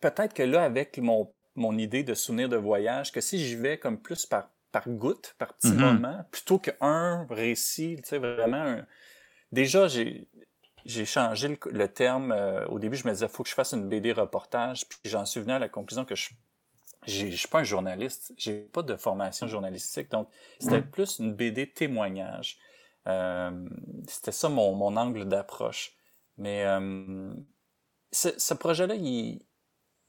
peut-être 0.01 0.35
que 0.35 0.43
là, 0.43 0.63
avec 0.65 0.99
mon 0.99 1.33
mon 1.57 1.79
idée 1.79 2.03
de 2.03 2.15
souvenir 2.15 2.49
de 2.49 2.57
voyage 2.57 3.13
que 3.13 3.21
si 3.21 3.39
j'y 3.39 3.57
vais 3.57 3.79
comme 3.79 4.01
plus 4.01 4.27
par, 4.27 4.51
par 4.73 4.89
goutte, 4.89 5.35
par 5.39 5.55
petits 5.55 5.69
mm-hmm. 5.69 5.95
moments, 5.95 6.25
plutôt 6.31 6.59
qu'un 6.59 7.27
récit, 7.31 7.97
tu 8.03 8.09
sais, 8.09 8.19
vraiment 8.19 8.83
Déjà, 9.53 9.87
j'ai, 9.87 10.27
j'ai 10.85 11.05
changé 11.05 11.57
le, 11.71 11.89
terme. 11.89 12.33
Euh, 12.33 12.67
au 12.67 12.81
début, 12.81 12.97
je 12.97 13.07
me 13.07 13.13
disais, 13.13 13.29
faut 13.29 13.45
que 13.45 13.49
je 13.49 13.55
fasse 13.55 13.73
une 13.73 13.89
BD 13.89 14.11
reportage, 14.11 14.89
puis 14.89 14.99
j'en 15.05 15.25
suis 15.25 15.41
venu 15.41 15.53
à 15.53 15.61
la 15.61 15.69
conclusion 15.69 16.05
que 16.05 16.17
je 16.17 16.31
je 17.07 17.27
suis 17.29 17.49
pas 17.49 17.61
un 17.61 17.65
journaliste, 17.65 18.33
j'ai 18.37 18.61
pas 18.61 18.83
de 18.83 18.97
formation 18.97 19.47
journalistique, 19.47 20.11
donc 20.11 20.29
c'était 20.59 20.81
mm. 20.81 20.91
plus 20.91 21.19
une 21.19 21.35
BD 21.35 21.71
témoignage. 21.71 22.59
Euh, 23.07 23.69
c'était 24.09 24.33
ça 24.33 24.49
mon, 24.49 24.75
mon 24.75 24.97
angle 24.97 25.27
d'approche. 25.27 25.97
Mais 26.39 26.65
euh, 26.65 27.33
ce, 28.13 28.55
projet-là, 28.55 28.95
il, 28.95 29.43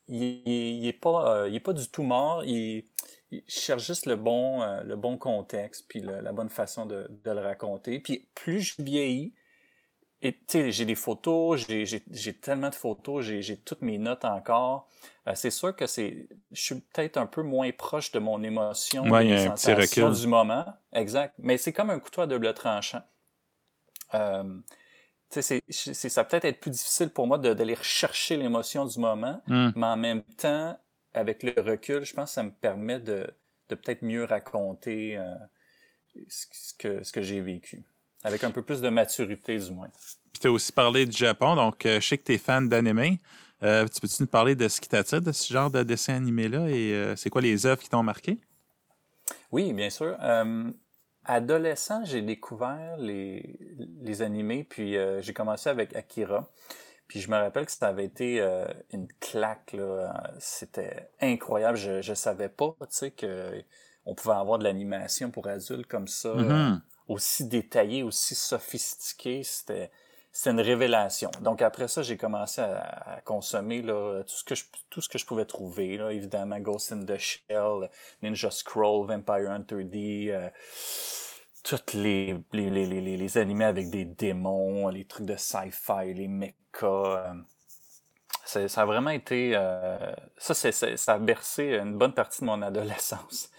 il, 0.08 0.42
il 0.48 0.88
est 0.88 0.94
pas 0.94 1.36
euh, 1.36 1.50
il 1.50 1.56
est 1.56 1.60
pas 1.60 1.74
du 1.74 1.88
tout 1.90 2.04
mort 2.04 2.44
il, 2.44 2.86
cherche 3.48 3.86
juste 3.86 4.06
le 4.06 4.16
bon 4.16 4.62
euh, 4.62 4.84
le 4.84 4.96
bon 4.96 5.18
contexte 5.18 5.88
puis 5.90 6.00
la 6.00 6.32
bonne 6.32 6.50
façon 6.50 6.86
de, 6.86 7.08
de, 7.10 7.32
le 7.32 7.42
raconter 7.42 8.00
puis 8.00 8.30
plus 8.34 8.62
je 8.62 8.82
vieillis 8.82 9.34
et 10.26 10.34
tu 10.34 10.40
sais, 10.48 10.72
j'ai 10.72 10.86
des 10.86 10.96
photos, 10.96 11.68
j'ai 11.68 12.34
tellement 12.34 12.72
de 12.72 12.76
photos, 12.76 13.24
j'ai 13.24 13.58
toutes 13.58 13.84
mes 13.84 14.00
notes 14.00 14.26
encore. 14.26 14.90
Euh, 15.28 15.34
c'est 15.36 15.52
sûr 15.52 15.76
que 15.76 15.86
c'est, 15.86 16.28
je 16.52 16.62
suis 16.62 16.76
peut-être 16.80 17.18
un 17.18 17.28
peu 17.28 17.44
moins 17.44 17.72
proche 17.72 18.12
de 18.12 18.18
mon 18.18 18.42
émotion, 18.42 19.04
ouais, 19.04 19.24
de 19.24 19.30
mes 19.30 19.46
sensations 19.46 20.10
du 20.10 20.26
moment. 20.26 20.66
Exact. 20.94 21.36
Mais 21.38 21.60
c'est 21.60 21.74
comme 21.74 21.92
un 21.92 22.00
couteau 22.00 22.22
à 22.22 22.28
double 22.28 22.52
tranchant. 22.56 23.04
Euh, 24.16 24.62
c'est, 25.30 25.62
ça 25.70 26.24
peut-être 26.24 26.46
être 26.46 26.60
plus 26.60 26.72
difficile 26.72 27.10
pour 27.10 27.28
moi 27.28 27.38
d'aller 27.38 27.76
rechercher 27.76 28.38
l'émotion 28.38 28.84
du 28.88 28.98
moment, 28.98 29.44
hmm. 29.46 29.74
mais 29.76 29.86
en 29.86 29.98
même 29.98 30.24
temps, 30.38 30.76
avec 31.14 31.44
le 31.44 31.54
recul, 31.62 32.04
je 32.04 32.16
pense 32.16 32.32
que 32.32 32.34
ça 32.34 32.42
me 32.44 32.52
permet 32.52 33.00
de, 33.00 33.30
de 33.70 33.76
peut-être 33.76 34.02
mieux 34.02 34.24
raconter 34.24 35.18
euh, 35.18 35.36
ce 36.30 36.74
que, 36.80 37.04
ce 37.04 37.12
que 37.12 37.22
j'ai 37.22 37.42
vécu. 37.42 37.86
Avec 38.26 38.44
un 38.44 38.50
peu 38.50 38.64
plus 38.64 38.82
de 38.82 38.90
maturité, 38.90 39.60
du 39.60 39.72
moins. 39.72 39.90
Puis 40.34 40.42
tu 40.42 40.48
as 40.48 40.52
aussi 40.52 40.72
parlé 40.72 41.06
du 41.06 41.16
Japon, 41.16 41.56
donc 41.56 41.86
euh, 41.86 42.02
je 42.02 42.08
sais 42.08 42.18
que 42.18 42.24
tu 42.24 42.34
es 42.34 42.38
fan 42.40 42.68
d'anime. 42.68 43.18
Euh, 43.62 43.86
tu 43.88 44.02
peux-tu 44.02 44.24
nous 44.24 44.28
parler 44.28 44.56
de 44.56 44.68
ce 44.68 44.82
qui 44.82 44.90
t'attire 44.90 45.22
de 45.22 45.32
ce 45.32 45.54
genre 45.54 45.70
de 45.70 45.84
dessin 45.84 46.16
animé-là 46.16 46.68
et 46.68 46.92
euh, 46.92 47.16
c'est 47.16 47.30
quoi 47.30 47.42
les 47.42 47.68
œuvres 47.68 47.82
qui 47.82 47.88
t'ont 47.90 48.02
marqué? 48.02 48.40
Oui, 49.52 49.74
bien 49.74 49.92
sûr. 49.92 50.18
adolescent, 51.24 52.04
j'ai 52.04 52.24
découvert 52.24 52.98
les, 52.98 53.60
les 54.02 54.22
animés, 54.24 54.64
puis 54.64 54.98
j'ai 55.20 55.34
commencé 55.34 55.70
avec 55.70 55.96
Akira. 55.96 56.50
Puis 57.08 57.22
je 57.22 57.30
me 57.30 57.38
rappelle 57.38 57.68
que 57.68 57.72
ça 57.72 57.88
avait 57.88 58.06
été 58.06 58.42
une 58.92 59.08
claque. 59.20 59.76
C'était 60.40 61.12
incroyable. 61.22 61.78
Je 61.78 62.10
ne 62.10 62.16
savais 62.16 62.50
pas 62.50 62.76
tu 62.82 62.88
sais, 62.90 63.12
qu'on 63.12 64.16
pouvait 64.16 64.36
avoir 64.36 64.58
de 64.58 64.64
l'animation 64.64 65.30
pour 65.30 65.48
adultes 65.48 65.88
comme 65.88 66.08
ça. 66.08 66.34
Mm-hmm 66.34 66.82
aussi 67.08 67.46
détaillé, 67.46 68.04
aussi 68.04 68.36
sophistiqué, 68.36 69.44
c'était 69.44 69.92
c'était 70.32 70.50
une 70.50 70.60
révélation. 70.60 71.32
Donc 71.42 71.62
après 71.62 71.88
ça, 71.88 72.02
j'ai 72.02 72.18
commencé 72.18 72.60
à, 72.60 73.22
consommer 73.24 73.82
tout 73.82 74.24
ce 74.28 74.44
que 74.44 74.54
je 74.54 74.66
tout 74.90 75.00
ce 75.00 75.08
que 75.08 75.18
je 75.18 75.26
pouvais 75.26 75.46
trouver 75.46 75.98
là, 75.98 76.12
évidemment 76.12 76.60
Ghost 76.60 76.92
in 76.92 77.06
the 77.06 77.18
Shell, 77.18 77.90
Ninja 78.22 78.52
Scroll, 78.52 79.08
Vampire 79.08 79.50
Hunter 79.50 79.86
D, 79.86 80.28
euh, 80.32 80.50
toutes 81.64 81.94
les 81.94 82.36
les, 82.52 82.70
les, 82.70 82.86
les 82.86 83.18
les 83.18 83.38
animés 83.38 83.66
avec 83.66 83.90
des 83.90 84.04
démons, 84.04 84.90
les 84.90 85.06
trucs 85.06 85.26
de 85.26 85.38
sci-fi, 85.38 86.14
les 86.14 86.28
mechas. 86.28 86.54
Euh, 86.84 87.34
ça 88.68 88.82
a 88.82 88.86
vraiment 88.86 89.10
été 89.10 89.54
euh, 89.56 89.98
ça 90.38 90.54
ça 90.54 91.14
a 91.14 91.18
bercé 91.18 91.78
une 91.78 91.98
bonne 91.98 92.14
partie 92.14 92.42
de 92.42 92.46
mon 92.46 92.62
adolescence. 92.62 93.50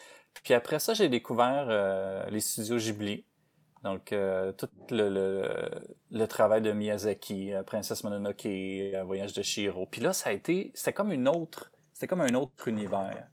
Puis 0.46 0.54
après 0.54 0.78
ça, 0.78 0.94
j'ai 0.94 1.08
découvert 1.08 1.66
euh, 1.68 2.24
les 2.30 2.38
studios 2.38 2.76
Ghibli. 2.76 3.24
Donc, 3.87 4.12
euh, 4.12 4.50
tout 4.50 4.69
le, 4.90 5.09
le, 5.09 5.49
le, 6.11 6.26
travail 6.26 6.61
de 6.61 6.73
Miyazaki, 6.73 7.52
euh, 7.52 7.62
Princesse 7.62 8.02
Mononoke, 8.02 8.45
euh, 8.47 9.05
Voyage 9.05 9.33
de 9.33 9.43
Shiro. 9.43 9.87
Puis 9.87 10.00
là, 10.00 10.12
ça 10.12 10.31
a 10.31 10.33
été, 10.33 10.73
c'était 10.75 10.93
comme 10.93 11.12
une 11.12 11.28
autre, 11.28 11.71
c'était 11.93 12.09
comme 12.09 12.21
un 12.21 12.35
autre 12.35 12.66
univers. 12.66 13.28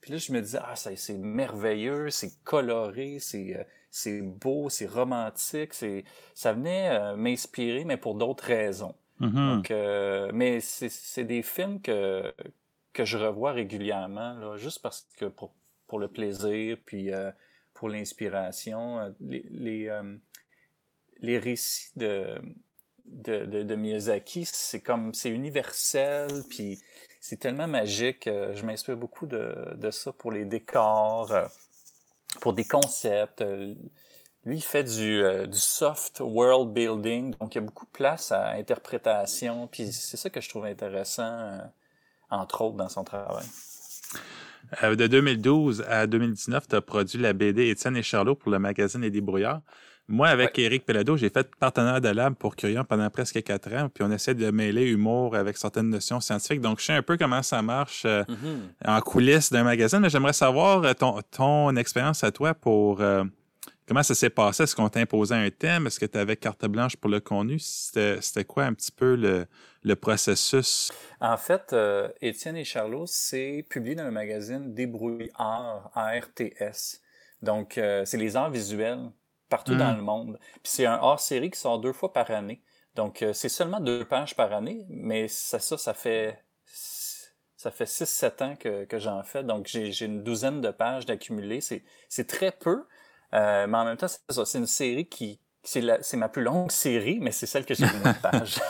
Puis 0.00 0.12
là, 0.12 0.16
je 0.16 0.32
me 0.32 0.40
disais, 0.40 0.60
ah, 0.62 0.76
c'est 0.76 1.18
merveilleux, 1.18 2.08
c'est 2.08 2.42
coloré, 2.42 3.18
c'est 3.18 3.66
c'est 3.90 4.22
beau, 4.22 4.70
c'est 4.70 4.86
romantique, 4.86 5.74
c'est 5.74 6.04
ça 6.34 6.54
venait 6.54 7.14
m'inspirer, 7.16 7.84
mais 7.84 7.98
pour 7.98 8.14
d'autres 8.14 8.44
raisons. 8.44 8.94
Mm-hmm. 9.20 9.56
Donc, 9.56 10.32
mais 10.32 10.60
c'est 10.60 11.24
des 11.24 11.42
films 11.42 11.82
que 11.82 12.32
que 12.94 13.04
je 13.04 13.18
revois 13.18 13.52
régulièrement, 13.52 14.32
là, 14.38 14.56
juste 14.56 14.80
parce 14.80 15.06
que 15.18 15.26
pour 15.26 15.52
pour 15.86 15.98
le 15.98 16.08
plaisir, 16.08 16.78
puis 16.86 17.10
pour 17.78 17.88
l'inspiration. 17.88 18.98
Euh, 18.98 19.10
les, 19.20 19.46
les, 19.50 19.88
euh, 19.88 20.16
les, 21.20 21.38
récits 21.38 21.92
de, 21.96 22.40
de, 23.06 23.74
Miyazaki, 23.76 24.44
c'est 24.44 24.80
comme, 24.80 25.14
c'est 25.14 25.30
universel, 25.30 26.28
puis 26.50 26.80
c'est 27.20 27.38
tellement 27.38 27.68
magique. 27.68 28.26
Euh, 28.26 28.52
je 28.54 28.66
m'inspire 28.66 28.96
beaucoup 28.96 29.26
de, 29.26 29.76
de 29.76 29.90
ça 29.92 30.12
pour 30.12 30.32
les 30.32 30.44
décors, 30.44 31.32
pour 32.40 32.52
des 32.52 32.64
concepts. 32.64 33.44
Lui, 34.44 34.56
il 34.56 34.62
fait 34.62 34.84
du, 34.84 35.22
du 35.46 35.58
soft 35.58 36.18
world 36.20 36.72
building, 36.72 37.34
donc 37.38 37.54
il 37.54 37.58
y 37.58 37.60
a 37.60 37.64
beaucoup 37.64 37.86
de 37.86 37.90
place 37.92 38.32
à 38.32 38.50
interprétation, 38.50 39.68
puis 39.68 39.92
c'est 39.92 40.16
ça 40.16 40.30
que 40.30 40.40
je 40.40 40.48
trouve 40.48 40.64
intéressant, 40.64 41.58
entre 42.28 42.62
autres, 42.62 42.76
dans 42.76 42.88
son 42.88 43.04
travail. 43.04 43.46
Euh, 44.82 44.94
de 44.94 45.06
2012 45.06 45.84
à 45.88 46.06
2019, 46.06 46.68
tu 46.68 46.76
as 46.76 46.80
produit 46.80 47.18
la 47.18 47.32
BD 47.32 47.68
Étienne 47.68 47.96
et 47.96 48.02
Charlot 48.02 48.34
pour 48.34 48.50
le 48.50 48.58
magazine 48.58 49.00
Les 49.00 49.10
Débrouillards. 49.10 49.60
Moi, 50.10 50.28
avec 50.28 50.58
Eric 50.58 50.86
Pelado, 50.86 51.18
j'ai 51.18 51.28
fait 51.28 51.50
partenaire 51.60 52.00
de 52.00 52.08
lab 52.08 52.34
pour 52.34 52.56
Curion 52.56 52.82
pendant 52.82 53.10
presque 53.10 53.42
quatre 53.42 53.70
ans, 53.74 53.90
puis 53.92 54.02
on 54.04 54.10
essaie 54.10 54.34
de 54.34 54.50
mêler 54.50 54.86
humour 54.86 55.36
avec 55.36 55.58
certaines 55.58 55.90
notions 55.90 56.18
scientifiques. 56.20 56.62
Donc, 56.62 56.80
je 56.80 56.86
sais 56.86 56.94
un 56.94 57.02
peu 57.02 57.18
comment 57.18 57.42
ça 57.42 57.60
marche 57.60 58.04
euh, 58.06 58.22
mm-hmm. 58.24 58.88
en 58.88 59.00
coulisses 59.02 59.52
d'un 59.52 59.64
magazine, 59.64 59.98
mais 60.00 60.08
j'aimerais 60.08 60.32
savoir 60.32 60.82
euh, 60.82 60.94
ton, 60.94 61.20
ton 61.30 61.76
expérience 61.76 62.24
à 62.24 62.30
toi 62.30 62.54
pour 62.54 63.02
comment 63.88 64.02
ça 64.02 64.14
s'est 64.14 64.30
passé? 64.30 64.62
Est-ce 64.62 64.76
qu'on 64.76 64.88
t'a 64.88 65.00
imposé 65.00 65.34
un 65.34 65.50
thème? 65.50 65.86
Est-ce 65.86 65.98
que 65.98 66.06
tu 66.06 66.18
avais 66.18 66.36
carte 66.36 66.66
blanche 66.66 66.96
pour 66.96 67.10
le 67.10 67.20
contenu? 67.20 67.58
C'était 67.58 68.44
quoi 68.44 68.64
un 68.64 68.74
petit 68.74 68.92
peu 68.92 69.16
le, 69.16 69.46
le 69.82 69.96
processus? 69.96 70.92
En 71.20 71.38
fait, 71.38 71.72
euh, 71.72 72.08
Étienne 72.20 72.56
et 72.56 72.64
Charlot, 72.64 73.06
c'est 73.06 73.66
publié 73.68 73.94
dans 73.94 74.04
le 74.04 74.10
magazine 74.10 74.74
Débrouille 74.74 75.30
Art, 75.34 75.90
ARTS. 75.94 77.00
Donc, 77.42 77.78
euh, 77.78 78.04
c'est 78.04 78.18
les 78.18 78.36
arts 78.36 78.50
visuels 78.50 79.10
partout 79.48 79.74
dans 79.74 79.94
hmm. 79.94 79.96
le 79.96 80.02
monde. 80.02 80.38
Puis 80.62 80.72
c'est 80.72 80.86
un 80.86 80.98
hors-série 81.00 81.50
qui 81.50 81.58
sort 81.58 81.80
deux 81.80 81.94
fois 81.94 82.12
par 82.12 82.30
année. 82.30 82.62
Donc, 82.94 83.22
euh, 83.22 83.32
c'est 83.32 83.48
seulement 83.48 83.80
deux 83.80 84.04
pages 84.04 84.36
par 84.36 84.52
année, 84.52 84.84
mais 84.90 85.28
ça, 85.28 85.58
ça, 85.58 85.78
ça 85.78 85.94
fait 85.94 86.44
ça 87.58 87.72
fait 87.72 87.86
6-7 87.86 88.42
ans 88.44 88.56
que, 88.56 88.84
que 88.84 89.00
j'en 89.00 89.24
fais, 89.24 89.42
donc 89.42 89.66
j'ai 89.66 90.04
une 90.04 90.22
douzaine 90.22 90.60
de 90.60 90.70
pages 90.70 91.06
d'accumuler. 91.06 91.60
C'est 91.60 92.26
très 92.28 92.52
peu, 92.52 92.86
mais 93.32 93.76
en 93.76 93.84
même 93.84 93.96
temps, 93.96 94.08
c'est 94.08 94.20
ça. 94.30 94.44
C'est 94.44 94.58
une 94.58 94.66
série 94.66 95.06
qui, 95.06 95.40
c'est 95.62 96.16
ma 96.16 96.28
plus 96.28 96.42
longue 96.42 96.70
série, 96.70 97.18
mais 97.20 97.30
c'est 97.30 97.46
celle 97.46 97.64
que 97.64 97.74
j'ai 97.74 97.86
le 97.86 97.98
moins 98.00 98.12
de 98.12 98.18
pages. 98.18 98.60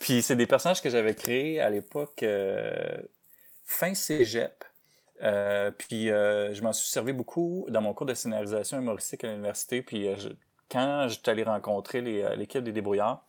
Puis 0.00 0.22
c'est 0.22 0.36
des 0.36 0.46
personnages 0.46 0.82
que 0.82 0.90
j'avais 0.90 1.14
créés 1.14 1.60
à 1.60 1.70
l'époque 1.70 2.22
euh, 2.22 2.96
fin 3.64 3.94
cégep. 3.94 4.64
Euh, 5.22 5.70
puis 5.70 6.10
euh, 6.10 6.52
je 6.52 6.62
m'en 6.62 6.72
suis 6.72 6.88
servi 6.88 7.12
beaucoup 7.12 7.66
dans 7.68 7.80
mon 7.80 7.94
cours 7.94 8.06
de 8.06 8.14
scénarisation 8.14 8.78
humoristique 8.78 9.22
à 9.24 9.28
l'université. 9.28 9.82
Puis 9.82 10.08
euh, 10.08 10.16
je, 10.16 10.28
quand 10.68 11.06
j'étais 11.08 11.30
allé 11.30 11.44
rencontrer 11.44 12.00
l'équipe 12.36 12.64
des 12.64 12.72
débrouillards, 12.72 13.24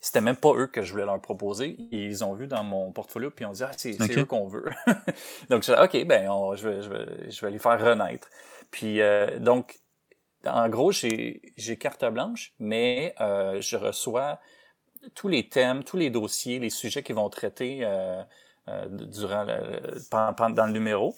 c'était 0.00 0.20
même 0.20 0.36
pas 0.36 0.52
eux 0.54 0.68
que 0.68 0.82
je 0.82 0.92
voulais 0.92 1.04
leur 1.04 1.20
proposer. 1.20 1.76
Ils 1.90 2.22
ont 2.22 2.34
vu 2.34 2.46
dans 2.46 2.62
mon 2.62 2.92
portfolio 2.92 3.30
puis 3.30 3.44
ils 3.44 3.48
ont 3.48 3.52
dit 3.52 3.64
ah 3.64 3.72
c'est 3.76 3.98
eux 4.16 4.24
qu'on 4.24 4.46
veut. 4.46 4.66
donc 5.50 5.64
je 5.64 5.72
ok 5.72 6.06
ben 6.06 6.28
je 6.54 6.68
vais 6.68 6.82
je 6.82 6.88
vais 6.88 7.30
je 7.30 7.44
vais 7.44 7.50
les 7.50 7.58
faire 7.58 7.80
renaître. 7.84 8.28
Puis 8.72 9.00
donc 9.38 9.82
en 10.46 10.68
gros, 10.68 10.92
j'ai 10.92 11.40
carte 11.78 12.04
blanche, 12.04 12.52
mais 12.58 13.14
euh, 13.20 13.60
je 13.60 13.76
reçois 13.76 14.40
tous 15.14 15.28
les 15.28 15.48
thèmes, 15.48 15.84
tous 15.84 15.96
les 15.96 16.10
dossiers, 16.10 16.58
les 16.58 16.70
sujets 16.70 17.02
qui 17.02 17.12
vont 17.12 17.28
traiter 17.28 17.80
euh, 17.82 18.22
euh, 18.68 18.86
durant 18.88 19.44
le, 19.44 20.54
dans 20.54 20.66
le 20.66 20.72
numéro. 20.72 21.14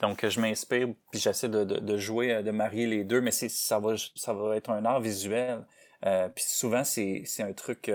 Donc, 0.00 0.26
je 0.26 0.40
m'inspire, 0.40 0.88
puis 1.10 1.20
j'essaie 1.20 1.48
de, 1.48 1.64
de, 1.64 1.78
de, 1.78 1.96
jouer, 1.96 2.42
de 2.42 2.50
marier 2.50 2.86
les 2.86 3.04
deux, 3.04 3.20
mais 3.20 3.32
ça 3.32 3.78
va, 3.78 3.94
ça 4.14 4.32
va 4.32 4.56
être 4.56 4.70
un 4.70 4.84
art 4.84 5.00
visuel. 5.00 5.64
Euh, 6.06 6.28
puis 6.28 6.44
souvent, 6.44 6.84
c'est 6.84 7.24
un 7.40 7.52
truc 7.52 7.90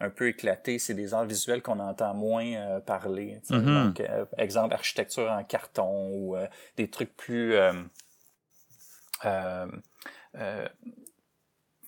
un 0.00 0.10
peu 0.10 0.28
éclaté. 0.28 0.78
C'est 0.78 0.92
des 0.92 1.14
arts 1.14 1.24
visuels 1.24 1.62
qu'on 1.62 1.80
entend 1.80 2.12
moins 2.12 2.80
parler. 2.80 3.40
Mm-hmm. 3.48 3.84
Donc, 3.84 4.02
exemple, 4.36 4.74
architecture 4.74 5.30
en 5.30 5.42
carton 5.44 6.10
ou 6.12 6.36
des 6.76 6.90
trucs 6.90 7.16
plus 7.16 7.54
euh, 7.54 7.72
euh, 7.72 7.82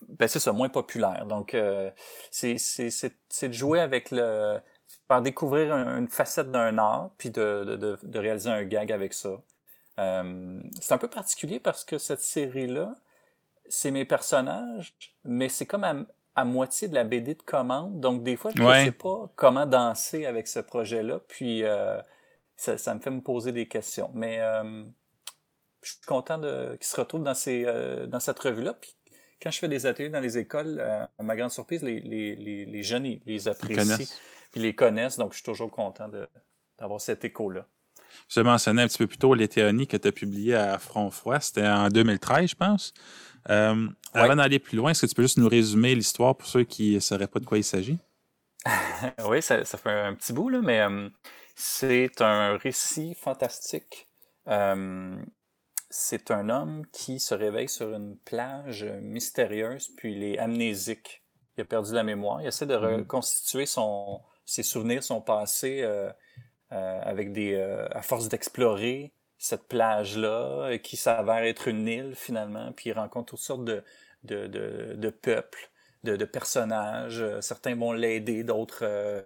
ben 0.09 0.29
c'est 0.29 0.39
ça, 0.39 0.53
moins 0.53 0.69
populaire. 0.69 1.27
Donc, 1.27 1.55
euh, 1.55 1.91
c'est 2.31 2.55
de 2.55 3.53
jouer 3.53 3.81
avec 3.81 4.11
le... 4.11 4.59
par 5.09 5.23
découvrir 5.23 5.73
une 5.73 6.09
facette 6.09 6.51
d'un 6.51 6.79
art, 6.79 7.11
puis 7.19 7.31
de, 7.31 7.65
de, 7.65 7.99
de, 8.03 8.19
réaliser 8.19 8.51
un 8.51 8.65
gag 8.65 8.93
avec 8.93 9.15
ça. 9.15 9.41
Euh, 9.99 10.61
c'est 10.81 10.95
un 10.95 10.99
peu 10.99 11.09
particulier 11.09 11.61
parce 11.61 11.85
que 11.85 11.99
cette 11.99 12.23
série-là, 12.23 12.95
c'est 13.69 13.91
mes 13.91 14.05
personnages, 14.05 14.95
mais 15.25 15.49
c'est 15.49 15.67
comme 15.67 15.85
à, 15.85 15.95
à, 16.35 16.45
moitié 16.45 16.89
de 16.89 16.95
la 16.95 17.05
BD 17.05 17.35
de 17.35 17.43
commande. 17.43 18.01
Donc, 18.01 18.23
des 18.23 18.37
fois, 18.37 18.51
je 18.55 18.63
ne 18.63 18.85
sais 18.85 18.93
pas 18.93 19.31
comment 19.37 19.67
danser 19.67 20.27
avec 20.27 20.49
ce 20.49 20.61
projet-là, 20.61 21.21
puis 21.29 21.65
euh, 21.65 22.01
ça, 22.57 22.79
ça, 22.79 22.95
me 22.95 23.01
fait 23.01 23.11
me 23.11 23.21
poser 23.21 23.53
des 23.53 23.69
questions. 23.69 24.11
Mais 24.15 24.41
je 25.83 25.93
suis 25.93 26.01
content 26.07 26.39
de 26.39 26.77
qu'ils 26.77 26.87
se 26.87 26.97
retrouvent 26.97 27.23
dans 27.23 27.35
ces 27.35 27.65
euh, 27.67 28.07
dans 28.07 28.21
cette 28.21 28.39
revue-là. 28.39 28.75
Puis 28.75 28.95
quand 29.43 29.51
je 29.51 29.59
fais 29.59 29.69
des 29.69 29.87
ateliers 29.87 30.11
dans 30.11 30.21
les 30.21 30.39
écoles, 30.39 30.79
euh, 30.81 31.05
à 31.19 31.23
ma 31.23 31.37
grande 31.37 31.51
surprise, 31.51 31.83
les, 31.83 32.01
les, 32.01 32.37
les, 32.37 32.67
les 32.67 32.83
jeunes 32.83 33.07
ils 33.07 33.21
les 33.27 33.49
apprécient, 33.49 33.97
puis 34.53 34.61
les 34.61 34.75
connaissent. 34.75 35.17
Donc 35.17 35.33
je 35.33 35.37
suis 35.37 35.45
toujours 35.45 35.71
content 35.71 36.09
de 36.09 36.29
d'avoir 36.79 37.01
cet 37.01 37.25
écho-là. 37.25 37.67
Je 38.29 38.41
mentionnais 38.41 38.83
un 38.83 38.89
petit 38.89 38.99
peu 38.99 39.07
plus 39.07 39.19
tôt 39.19 39.35
les 39.35 39.49
théonies 39.49 39.87
que 39.87 39.97
tu 39.97 40.09
as 40.09 40.13
publiées 40.13 40.55
à 40.55 40.79
Front 40.79 41.11
Froid. 41.11 41.41
C'était 41.41 41.67
en 41.67 41.89
2013, 41.89 42.51
je 42.51 42.55
pense. 42.55 42.95
Euh, 43.49 43.89
avant 44.13 44.37
d'aller 44.37 44.59
plus 44.59 44.77
loin, 44.77 44.91
est-ce 44.91 45.03
que 45.03 45.07
tu 45.07 45.15
peux 45.15 45.23
juste 45.23 45.39
nous 45.39 45.49
résumer 45.49 45.95
l'histoire 45.95 46.37
pour 46.37 46.49
ceux 46.49 46.65
qui 46.65 46.95
ne 46.95 47.01
sauraient 47.01 47.29
pas 47.29 47.41
de 47.41 47.47
quoi 47.47 47.59
il 47.59 47.65
s'agit? 47.65 47.99
oui, 49.27 49.41
ça, 49.41 49.65
fait 49.65 49.91
un 49.91 50.15
petit 50.15 50.33
bout, 50.33 50.49
là, 50.49 50.61
mais 50.63 50.81
euh, 50.81 51.09
c'est 51.55 52.21
un 52.21 52.57
récit 52.57 53.15
fantastique. 53.15 54.09
Euh, 54.49 55.17
c'est 55.91 56.31
un 56.31 56.49
homme 56.49 56.87
qui 56.93 57.19
se 57.19 57.35
réveille 57.35 57.69
sur 57.69 57.93
une 57.93 58.17
plage 58.17 58.85
mystérieuse, 59.03 59.89
puis 59.97 60.15
il 60.15 60.23
est 60.23 60.39
amnésique. 60.39 61.23
Il 61.57 61.63
a 61.63 61.65
perdu 61.65 61.93
la 61.93 62.03
mémoire. 62.03 62.41
Il 62.41 62.47
essaie 62.47 62.67
de 62.67 62.75
mm-hmm. 62.75 62.97
reconstituer 62.99 63.67
son, 63.67 64.23
ses 64.47 64.63
souvenirs, 64.63 65.03
son 65.03 65.21
passé, 65.21 65.83
euh, 65.83 66.11
avec 66.71 67.33
des, 67.33 67.61
à 67.91 68.03
force 68.03 68.29
d'explorer 68.29 69.13
cette 69.37 69.69
plage-là, 69.69 70.79
qui 70.79 70.97
s'avère 70.97 71.45
être 71.45 71.67
une 71.69 71.89
île 71.89 72.15
finalement, 72.15 72.73
puis 72.73 72.91
il 72.91 72.93
rencontre 72.93 73.31
toutes 73.31 73.41
sortes 73.41 73.65
de, 73.65 73.83
de, 74.23 74.47
de, 74.47 74.95
de 74.97 75.11
peuples 75.11 75.71
de, 76.05 76.25
personnages. 76.25 77.21
Euh, 77.21 77.41
certains 77.41 77.75
vont 77.75 77.93
l'aider, 77.93 78.45
d'autres 78.45 78.81
euh, 78.83 79.23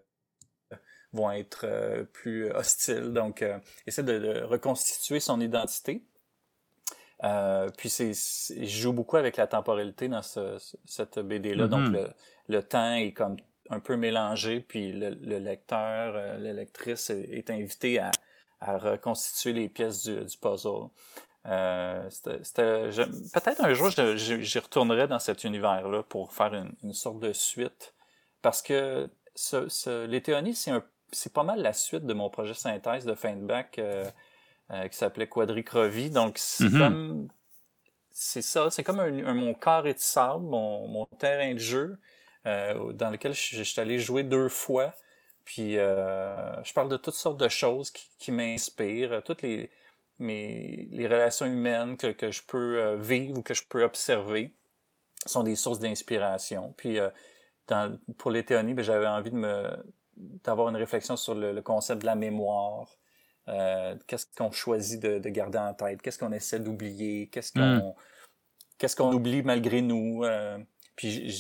vont 1.12 1.31
être 1.31 1.64
euh, 1.64 2.05
plus 2.05 2.50
hostiles. 2.50 3.12
Donc, 3.12 3.42
euh, 3.42 3.59
essaie 3.87 4.03
de, 4.03 4.42
reconstituer 4.42 5.20
son 5.20 5.40
identité. 5.40 6.05
Puis 7.77 7.88
c'est, 7.88 8.12
je 8.12 8.64
joue 8.64 8.92
beaucoup 8.92 9.16
avec 9.16 9.37
la 9.37 9.46
temporalité 9.46 10.09
dans 10.09 10.22
cette 10.22 11.18
BD-là. 11.18 11.68
Donc, 11.68 11.90
mm-hmm. 11.90 12.12
le, 12.48 12.62
temps 12.62 12.94
est 12.94 13.12
comme 13.12 13.37
un 13.70 13.81
peu 13.81 13.96
mélangé, 13.96 14.61
puis 14.61 14.92
le, 14.92 15.38
lecteur, 15.38 16.14
la 16.38 16.53
lectrice 16.53 17.11
est, 17.11 17.50
invité 17.50 17.98
à, 17.98 18.11
reconstituer 18.61 19.53
les 19.53 19.68
pièces 19.68 20.05
du, 20.05 20.24
du 20.24 20.37
puzzle. 20.38 20.88
Euh, 21.46 22.09
peut-être 22.24 23.64
un 23.64 23.74
jour, 23.74 23.90
j'y 23.90 24.59
retournerai 24.59 25.07
dans 25.07 25.18
cet 25.18 25.44
univers-là 25.44 26.03
pour 26.03 26.33
faire 26.33 26.55
une, 26.55 26.94
sorte 26.94 27.20
de 27.20 27.33
suite. 27.33 27.94
Parce 28.40 28.62
que 28.62 29.11
ce, 29.35 29.68
ce, 29.68 30.07
les 30.07 30.22
théonies, 30.22 30.55
c'est 30.55 31.33
pas 31.33 31.42
mal 31.42 31.61
la 31.61 31.72
suite 31.72 32.07
de 32.07 32.14
mon 32.14 32.31
projet 32.31 32.55
synthèse 32.55 33.05
de 33.05 33.14
fin 33.14 33.35
de 33.35 33.44
bac 33.44 33.79
euh, 34.70 34.74
euh, 34.74 34.88
qui 34.88 34.96
s'appelait 34.96 35.27
Quadricrovie. 35.27 36.11
Donc, 36.11 36.38
c'est 36.38 36.64
mm-hmm. 36.64 36.79
comme. 36.79 37.29
C'est 38.16 38.42
ça, 38.42 38.70
c'est 38.70 38.85
comme 38.85 39.00
un, 39.00 39.35
mon 39.35 39.55
carré 39.55 39.92
de 39.92 39.98
sable, 39.98 40.44
mon, 40.44 40.87
mon 40.87 41.05
terrain 41.18 41.53
de 41.53 41.59
jeu, 41.59 41.98
dans 42.44 43.11
lequel 43.11 43.35
je, 43.35 43.62
suis 43.64 43.81
allé 43.81 43.98
jouer 43.98 44.22
deux 44.22 44.48
fois. 44.48 44.94
Puis, 45.44 45.72
je 45.74 46.72
parle 46.74 46.88
de 46.88 46.96
toutes 46.96 47.14
sortes 47.14 47.40
de 47.40 47.48
choses 47.48 47.90
qui, 47.90 48.09
qui 48.20 48.31
m'inspirent. 48.31 49.20
Toutes 49.24 49.42
les 49.42 49.68
mais 50.18 50.87
les 50.90 51.07
relations 51.07 51.46
humaines 51.46 51.96
que, 51.96 52.09
que 52.09 52.31
je 52.31 52.42
peux 52.46 52.81
euh, 52.81 52.96
vivre 52.96 53.38
ou 53.38 53.42
que 53.42 53.55
je 53.55 53.62
peux 53.68 53.83
observer 53.83 54.55
sont 55.27 55.42
des 55.42 55.57
sources 55.57 55.81
d'inspiration. 55.81 56.74
Puis 56.77 56.98
euh, 56.98 57.11
dans, 57.66 57.98
pour 58.18 58.31
les 58.31 58.42
ben, 58.42 58.81
j'avais 58.83 59.07
envie 59.07 59.31
de 59.31 59.37
me 59.37 59.70
d'avoir 60.16 60.68
une 60.68 60.77
réflexion 60.77 61.16
sur 61.16 61.35
le, 61.35 61.61
concept 61.61 62.03
de 62.03 62.07
la 62.07 62.14
mémoire. 62.14 62.88
Euh, 63.48 63.94
qu'est-ce 64.07 64.26
qu'on 64.37 64.50
choisit 64.50 65.02
de, 65.02 65.18
de, 65.18 65.28
garder 65.28 65.59
en 65.59 65.74
tête? 65.74 66.00
Qu'est-ce 66.00 66.18
qu'on 66.18 66.33
essaie 66.33 66.61
d'oublier? 66.61 67.28
Qu'est-ce 67.28 67.59
hmm. 67.59 67.80
qu'on 67.80 67.94
qu'est-ce 68.78 68.96
qu'on 68.96 69.12
oublie 69.12 69.42
malgré 69.42 69.83
nous? 69.83 70.24
Euh, 70.24 70.59
puis 70.96 71.30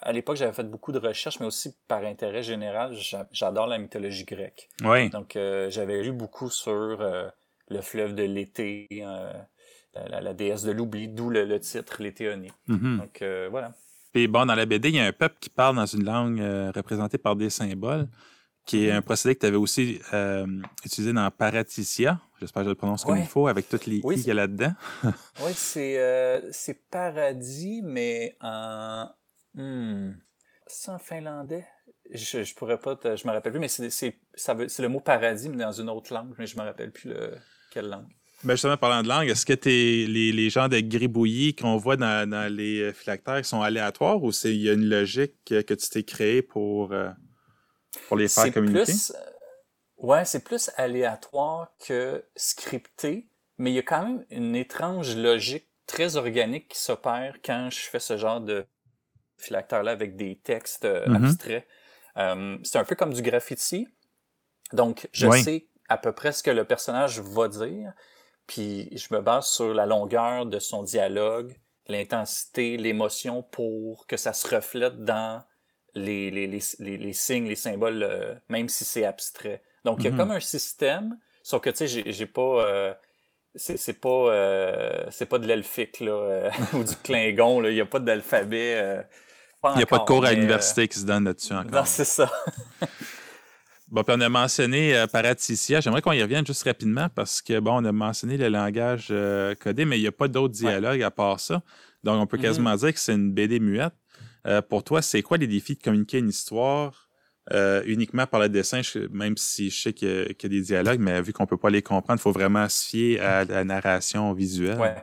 à 0.00 0.12
l'époque, 0.12 0.36
j'avais 0.36 0.52
fait 0.52 0.70
beaucoup 0.70 0.92
de 0.92 0.98
recherches, 0.98 1.40
mais 1.40 1.46
aussi 1.46 1.76
par 1.88 2.04
intérêt 2.04 2.42
général, 2.42 2.96
j'adore 3.32 3.66
la 3.66 3.78
mythologie 3.78 4.24
grecque. 4.24 4.70
Oui. 4.84 5.10
Donc 5.10 5.32
j'avais 5.34 6.02
lu 6.02 6.12
beaucoup 6.12 6.48
sur 6.48 7.02
le 7.68 7.80
fleuve 7.80 8.14
de 8.14 8.22
l'été, 8.22 8.88
euh, 9.96 10.20
la, 10.20 10.34
déesse 10.34 10.62
de 10.62 10.72
l'oubli, 10.72 11.08
d'où 11.08 11.30
le, 11.30 11.58
titre, 11.60 12.02
l'étéonie. 12.02 12.52
Mm-hmm. 12.68 12.98
Donc 12.98 13.22
euh, 13.22 13.48
voilà. 13.50 13.72
Puis 14.12 14.28
bon, 14.28 14.46
dans 14.46 14.54
la 14.54 14.66
BD, 14.66 14.90
il 14.90 14.96
y 14.96 15.00
a 15.00 15.06
un 15.06 15.12
peuple 15.12 15.36
qui 15.40 15.50
parle 15.50 15.76
dans 15.76 15.86
une 15.86 16.04
langue 16.04 16.40
euh, 16.40 16.70
représentée 16.74 17.18
par 17.18 17.36
des 17.36 17.50
symboles, 17.50 18.06
qui 18.64 18.86
est 18.86 18.90
un 18.90 19.02
procédé 19.02 19.34
que 19.34 19.40
tu 19.40 19.46
avais 19.46 19.56
aussi 19.56 20.00
utilisé 20.84 21.12
dans 21.12 21.30
Paraticia. 21.30 22.20
J'espère 22.40 22.62
que 22.62 22.66
je 22.66 22.70
le 22.70 22.76
prononce 22.76 23.04
comme 23.04 23.18
il 23.18 23.26
faut, 23.26 23.46
avec 23.46 23.68
toutes 23.68 23.86
les 23.86 24.00
oui, 24.02 24.16
i 24.16 24.18
qu'il 24.18 24.28
y 24.28 24.30
a 24.30 24.34
là-dedans. 24.34 24.72
oui, 25.42 25.52
c'est, 25.54 26.42
c'est 26.52 26.88
paradis, 26.90 27.82
mais 27.82 28.36
en. 28.40 29.08
Hmm, 29.54 30.12
c'est 30.66 30.90
en 30.90 30.98
finlandais? 30.98 31.66
Je, 32.12 32.42
je 32.42 32.54
pourrais 32.54 32.78
pas, 32.78 32.98
je 33.02 33.26
me 33.26 33.32
rappelle 33.32 33.52
plus, 33.52 33.60
mais 33.60 33.68
c'est, 33.68 33.88
c'est, 33.90 34.18
ça 34.34 34.54
veut, 34.54 34.68
c'est 34.68 34.82
le 34.82 34.88
mot 34.88 35.00
paradis, 35.00 35.48
mais 35.48 35.56
dans 35.56 35.72
une 35.72 35.88
autre 35.88 36.12
langue, 36.12 36.34
mais 36.38 36.46
je 36.46 36.56
me 36.56 36.62
rappelle 36.62 36.90
plus 36.90 37.10
le. 37.10 37.34
Quelle 37.70 37.88
langue? 37.88 38.08
Ben 38.42 38.54
justement, 38.54 38.76
parlant 38.76 39.02
de 39.02 39.08
langue, 39.08 39.28
est-ce 39.28 39.46
que 39.46 39.54
es, 39.54 40.06
les, 40.06 40.30
les 40.30 40.50
gens 40.50 40.68
de 40.68 40.78
gribouillis 40.78 41.54
qu'on 41.54 41.78
voit 41.78 41.96
dans, 41.96 42.28
dans, 42.28 42.52
les 42.52 42.82
euh, 42.82 42.92
phylactères 42.92 43.44
sont 43.46 43.62
aléatoires 43.62 44.22
ou 44.22 44.32
il 44.44 44.56
y 44.56 44.68
a 44.68 44.74
une 44.74 44.84
logique 44.84 45.32
que, 45.46 45.74
tu 45.74 45.88
t'es 45.88 46.02
créée 46.02 46.42
pour, 46.42 46.92
euh, 46.92 47.08
pour 48.08 48.16
les 48.16 48.28
faire 48.28 48.52
communiquer? 48.52 48.84
Plus, 48.84 49.12
euh, 49.14 49.18
ouais, 49.98 50.24
c'est 50.24 50.44
plus 50.44 50.70
aléatoire 50.76 51.72
que 51.86 52.24
scripté, 52.36 53.28
mais 53.58 53.70
il 53.70 53.74
y 53.74 53.78
a 53.78 53.82
quand 53.82 54.04
même 54.04 54.24
une 54.30 54.56
étrange 54.56 55.16
logique 55.16 55.68
très 55.86 56.16
organique 56.16 56.68
qui 56.68 56.78
s'opère 56.78 57.36
quand 57.44 57.68
je 57.70 57.80
fais 57.80 58.00
ce 58.00 58.16
genre 58.16 58.40
de 58.40 58.66
phylactère-là 59.38 59.90
avec 59.90 60.16
des 60.16 60.36
textes 60.36 60.84
mm-hmm. 60.84 61.24
abstraits. 61.24 61.66
c'est 62.64 62.78
un 62.78 62.84
peu 62.84 62.94
comme 62.94 63.12
du 63.12 63.22
graffiti. 63.22 63.86
Donc, 64.72 65.08
je 65.12 65.30
sais 65.30 65.68
à 65.88 65.98
peu 65.98 66.12
près 66.12 66.32
ce 66.32 66.42
que 66.42 66.50
le 66.50 66.64
personnage 66.64 67.20
va 67.20 67.48
dire, 67.48 67.92
puis 68.46 68.88
je 68.96 69.14
me 69.14 69.20
base 69.20 69.46
sur 69.46 69.74
la 69.74 69.86
longueur 69.86 70.46
de 70.46 70.58
son 70.58 70.82
dialogue, 70.82 71.56
l'intensité, 71.86 72.76
l'émotion 72.76 73.42
pour 73.42 74.06
que 74.06 74.16
ça 74.16 74.32
se 74.32 74.54
reflète 74.54 75.04
dans 75.04 75.42
les, 75.94 76.30
les, 76.30 76.46
les, 76.46 76.96
les 76.96 77.12
signes, 77.12 77.46
les 77.46 77.56
symboles, 77.56 78.02
euh, 78.02 78.34
même 78.48 78.68
si 78.68 78.84
c'est 78.84 79.04
abstrait. 79.04 79.62
Donc, 79.84 79.98
il 80.00 80.04
y 80.04 80.08
a 80.08 80.10
mhm. 80.10 80.16
comme 80.16 80.30
un 80.30 80.40
système, 80.40 81.18
sauf 81.42 81.62
que, 81.62 81.70
tu 81.70 81.88
sais, 81.88 82.04
j'ai 82.06 82.26
pas... 82.26 82.64
Euh, 82.66 82.94
c'est 83.56 84.00
pas 84.00 84.08
euh, 84.08 85.04
c'est 85.10 85.26
pas 85.26 85.38
de 85.38 85.46
l'elfique 85.46 86.00
là 86.00 86.50
ou 86.72 86.82
du 86.82 86.96
klingon 87.04 87.60
là 87.60 87.70
il 87.70 87.76
y 87.76 87.80
a 87.80 87.86
pas 87.86 88.00
d'alphabet 88.00 89.04
il 89.62 89.76
n'y 89.76 89.82
a 89.84 89.86
pas 89.86 89.98
de 89.98 90.04
cours 90.04 90.24
à 90.24 90.32
l'université 90.32 90.88
qui 90.88 90.98
se 90.98 91.06
donne 91.06 91.22
là-dessus 91.22 91.52
encore 91.52 91.70
non 91.70 91.84
c'est 91.84 92.04
ça 92.04 92.28
Bon, 93.94 94.02
puis 94.02 94.16
on 94.18 94.20
a 94.22 94.28
mentionné 94.28 94.96
euh, 94.96 95.06
Paraticia. 95.06 95.80
J'aimerais 95.80 96.02
qu'on 96.02 96.10
y 96.10 96.20
revienne 96.20 96.44
juste 96.44 96.64
rapidement 96.64 97.08
parce 97.14 97.40
que, 97.40 97.60
bon, 97.60 97.80
on 97.80 97.84
a 97.84 97.92
mentionné 97.92 98.36
le 98.36 98.48
langage 98.48 99.08
euh, 99.12 99.54
codé, 99.54 99.84
mais 99.84 99.98
il 99.98 100.00
n'y 100.00 100.08
a 100.08 100.12
pas 100.12 100.26
d'autres 100.26 100.54
dialogues 100.54 101.02
à 101.02 101.12
part 101.12 101.38
ça. 101.38 101.62
Donc, 102.02 102.20
on 102.20 102.26
peut 102.26 102.36
mm-hmm. 102.36 102.40
quasiment 102.40 102.74
dire 102.74 102.92
que 102.92 102.98
c'est 102.98 103.14
une 103.14 103.32
BD 103.32 103.60
muette. 103.60 103.94
Euh, 104.46 104.62
pour 104.62 104.84
toi, 104.84 105.02
c'est 105.02 105.22
quoi 105.22 105.36
les 105.36 105.46
défis 105.46 105.76
de 105.76 105.82
communiquer 105.82 106.18
une 106.18 106.28
histoire 106.28 107.08
uniquement 107.84 108.26
par 108.26 108.40
le 108.40 108.48
dessin, 108.48 108.80
même 109.10 109.36
si 109.36 109.68
je 109.68 109.82
sais 109.82 109.92
qu'il 109.92 110.08
y, 110.08 110.46
a 110.46 110.48
des 110.48 110.62
dialogues, 110.62 110.98
mais 110.98 111.20
vu 111.20 111.34
qu'on 111.34 111.44
peut 111.44 111.58
pas 111.58 111.68
les 111.68 111.82
comprendre, 111.82 112.18
il 112.18 112.22
faut 112.22 112.32
vraiment 112.32 112.66
se 112.70 112.86
fier 112.86 113.20
à 113.20 113.44
la 113.44 113.64
narration 113.64 114.32
visuelle. 114.32 114.78
Ouais. 114.78 114.96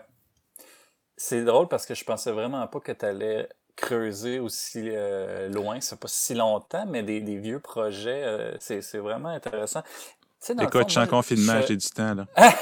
C'est 1.16 1.44
drôle 1.44 1.68
parce 1.68 1.86
que 1.86 1.94
je 1.94 2.04
pensais 2.04 2.32
vraiment 2.32 2.66
pas 2.68 2.80
que 2.80 2.92
tu 2.92 3.06
allais 3.06 3.48
creuser 3.76 4.40
aussi 4.40 4.90
euh, 4.92 5.50
loin, 5.50 5.80
c'est 5.82 6.00
pas 6.00 6.08
si 6.08 6.34
longtemps, 6.34 6.86
mais 6.88 7.04
des, 7.04 7.22
des 7.22 7.38
vieux 7.38 7.60
projets, 7.60 8.24
euh, 8.24 8.58
c'est, 8.60 8.82
c'est 8.82 8.98
vraiment 8.98 9.30
intéressant. 9.30 9.84
Écoute, 10.60 10.86
je 10.88 10.94
suis 10.94 11.00
en 11.00 11.08
confinement, 11.08 11.62
j'ai 11.68 11.78
du 11.78 11.90
temps. 11.90 12.16
Là. 12.16 12.26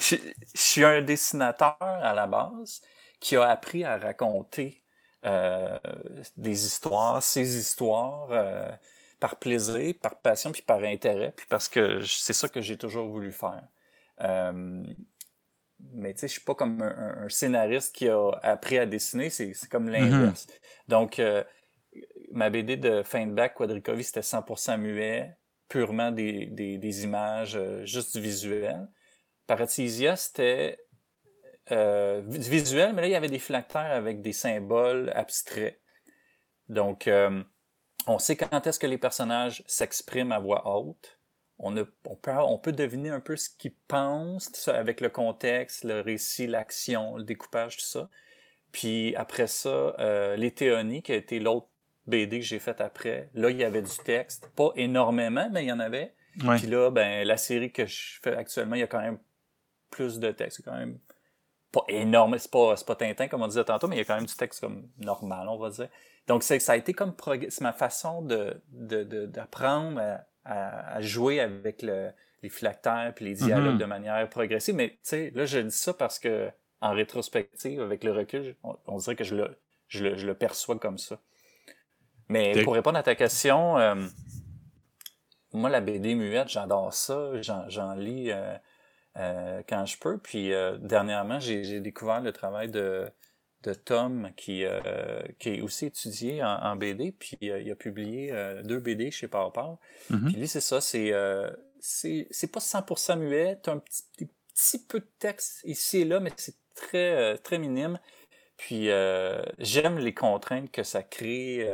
je, 0.00 0.16
suis 0.54 0.84
un 0.84 1.00
dessinateur 1.00 1.76
à 1.80 2.12
la 2.12 2.26
base 2.26 2.80
qui 3.20 3.36
a 3.36 3.44
appris 3.48 3.84
à 3.84 3.96
raconter 3.96 4.81
euh, 5.24 5.78
des 6.36 6.66
histoires, 6.66 7.22
ses 7.22 7.56
histoires, 7.56 8.28
par 9.20 9.36
plaisir, 9.36 9.94
par 10.00 10.20
passion, 10.20 10.52
puis 10.52 10.62
par 10.62 10.82
intérêt, 10.82 11.32
puis 11.36 11.46
parce 11.48 11.68
que 11.68 12.02
c'est 12.04 12.32
ça 12.32 12.48
que 12.48 12.60
j'ai 12.60 12.76
toujours 12.76 13.08
voulu 13.08 13.32
faire 13.32 13.62
mais 15.94 16.14
tu 16.14 16.20
sais, 16.20 16.28
je 16.28 16.32
suis 16.32 16.42
pas 16.42 16.54
comme 16.54 16.82
un, 16.82 17.28
scénariste 17.28 17.94
qui 17.94 18.08
a 18.08 18.30
appris 18.42 18.78
à 18.78 18.86
dessiner, 18.86 19.30
c'est 19.30 19.54
comme 19.68 19.88
l'inverse. 19.88 20.46
Mm-hmm. 20.46 20.88
Donc, 20.88 21.18
euh, 21.18 21.42
ma 22.30 22.50
BD 22.50 22.76
de 22.76 23.02
fin 23.02 23.26
de 23.26 23.32
bac, 23.32 23.54
Quadricovie, 23.54 24.04
c'était 24.04 24.20
100% 24.20 24.78
muet, 24.78 25.36
purement 25.68 26.12
des, 26.12 26.46
des, 26.46 26.78
des 26.78 27.04
images, 27.04 27.56
euh, 27.56 27.84
juste 27.84 28.16
du 28.16 28.22
visuel. 28.22 28.88
Paratisia, 29.46 30.16
c'était 30.16 30.78
euh, 31.70 32.22
visuel, 32.26 32.92
mais 32.94 33.02
là, 33.02 33.08
il 33.08 33.12
y 33.12 33.16
avait 33.16 33.28
des 33.28 33.38
phylactères 33.38 33.92
avec 33.92 34.20
des 34.20 34.32
symboles 34.32 35.12
abstraits. 35.14 35.80
Donc, 36.68 37.08
on 38.06 38.18
sait 38.18 38.36
quand 38.36 38.66
est-ce 38.66 38.78
que 38.78 38.86
les 38.86 38.98
personnages 38.98 39.62
s'expriment 39.66 40.32
à 40.32 40.38
voix 40.38 40.66
haute 40.66 41.18
on, 41.62 41.76
on, 42.06 42.58
peut, 42.58 42.72
deviner 42.72 43.10
un 43.10 43.20
peu 43.20 43.36
ce 43.36 43.48
qu'ils 43.48 43.74
pensent 43.86 44.68
avec 44.68 45.00
le 45.00 45.08
contexte, 45.08 45.84
le 45.84 46.00
récit, 46.00 46.48
l'action, 46.48 47.16
le 47.16 47.22
découpage, 47.22 47.76
tout 47.76 47.84
ça. 47.84 48.10
Puis 48.72 49.14
après 49.16 49.46
ça, 49.46 49.94
euh, 49.98 50.36
les 50.36 50.50
Théonies, 50.50 51.02
qui 51.02 51.12
a 51.12 51.16
été 51.16 51.38
l'autre 51.38 51.68
BD 52.06 52.40
que 52.40 52.44
j'ai 52.44 52.58
fait 52.58 52.80
après, 52.80 53.30
là, 53.34 53.50
il 53.50 53.58
y 53.58 53.64
avait 53.64 53.82
du 53.82 53.96
texte. 54.04 54.50
Pas 54.56 54.72
énormément, 54.74 55.48
mais 55.52 55.64
il 55.64 55.68
y 55.68 55.72
en 55.72 55.78
avait. 55.78 56.14
Puis 56.38 56.66
là, 56.66 56.90
ben, 56.90 57.26
la 57.26 57.36
série 57.36 57.70
que 57.70 57.86
je 57.86 58.18
fais 58.22 58.34
actuellement, 58.34 58.74
il 58.74 58.80
y 58.80 58.84
a 58.84 58.88
quand 58.88 59.00
même 59.00 59.18
plus 59.90 60.18
de 60.18 60.32
texte. 60.32 60.62
Quand 60.64 60.76
même 60.76 60.98
pas 61.72 61.84
énorme, 61.88 62.38
c'est 62.38 62.50
pas, 62.50 62.74
pas 62.86 62.94
Tintin 62.94 63.28
comme 63.28 63.42
on 63.42 63.48
disait 63.48 63.64
tantôt, 63.64 63.88
mais 63.88 63.96
il 63.96 63.98
y 63.98 64.02
a 64.02 64.04
quand 64.04 64.16
même 64.16 64.26
du 64.26 64.36
texte 64.36 64.60
comme 64.60 64.88
normal, 64.98 65.48
on 65.48 65.56
va 65.56 65.70
dire. 65.70 65.88
Donc 66.28 66.42
c'est 66.42 66.58
ça 66.60 66.72
a 66.72 66.76
été 66.76 66.92
comme 66.92 67.14
c'est 67.48 67.62
ma 67.62 67.72
façon 67.72 68.22
de 68.22 68.62
d'apprendre 69.26 70.00
à, 70.44 70.94
à, 70.94 71.00
jouer 71.00 71.40
avec 71.40 71.82
le, 71.82 72.10
les 72.42 72.48
phylactères 72.48 73.12
puis 73.16 73.24
les 73.24 73.34
dialogues 73.34 73.76
mm-hmm. 73.76 73.78
de 73.78 73.84
manière 73.84 74.28
progressive. 74.28 74.74
Mais 74.74 74.90
tu 74.90 74.98
sais, 75.02 75.32
là 75.34 75.46
je 75.46 75.58
dis 75.58 75.76
ça 75.76 75.94
parce 75.94 76.18
que 76.18 76.50
en 76.80 76.92
rétrospective, 76.92 77.80
avec 77.80 78.02
le 78.02 78.10
recul, 78.10 78.56
on, 78.64 78.96
dirait 78.96 79.14
que 79.14 79.22
je 79.22 79.36
le, 79.36 79.56
je 79.86 80.02
le, 80.02 80.16
je 80.16 80.26
le 80.26 80.34
perçois 80.34 80.76
comme 80.78 80.98
ça. 80.98 81.20
Mais 82.28 82.60
pour 82.64 82.74
répondre 82.74 82.98
à 82.98 83.04
ta 83.04 83.14
question, 83.14 83.78
euh, 83.78 83.94
moi 85.52 85.70
la 85.70 85.80
BD 85.80 86.16
muette, 86.16 86.48
j'adore 86.48 86.92
ça, 86.92 87.30
j'en 87.40 87.94
lis. 87.94 88.32
Euh, 88.32 88.56
euh, 89.18 89.62
quand 89.68 89.84
je 89.84 89.98
peux. 89.98 90.16
Puis 90.16 90.54
euh, 90.54 90.78
dernièrement, 90.78 91.38
j'ai 91.38 91.80
découvert 91.80 92.22
le 92.22 92.32
travail 92.32 92.70
de, 92.70 93.06
de 93.62 93.74
Tom 93.74 94.30
qui, 94.36 94.64
euh, 94.64 95.20
qui 95.38 95.50
est 95.50 95.60
aussi 95.60 95.86
étudié 95.86 96.42
en, 96.42 96.76
BD, 96.76 97.12
puis 97.12 97.36
il 97.42 97.70
a 97.70 97.74
publié 97.74 98.32
deux 98.64 98.78
BD 98.78 99.10
chez 99.10 99.28
Power 99.28 99.50
mm-hmm. 100.10 100.24
Puis 100.24 100.36
lui, 100.36 100.48
c'est 100.48 100.62
ça, 100.62 100.80
c'est 100.80 101.12
c'est 101.80 102.52
pas 102.52 102.60
100% 102.60 103.18
muet, 103.18 103.58
t'as 103.62 103.72
un 103.72 103.78
petit, 103.78 104.78
peu 104.88 105.00
de 105.00 105.08
texte 105.18 105.60
ici 105.64 105.98
et 105.98 106.04
là, 106.04 106.20
mais 106.20 106.32
c'est 106.36 106.56
très 106.74 107.36
très 107.38 107.58
minime. 107.58 107.98
Puis 108.56 108.86
j'aime 109.58 109.98
les 109.98 110.14
contraintes 110.14 110.70
que 110.70 110.84
ça 110.84 111.02
crée. 111.02 111.68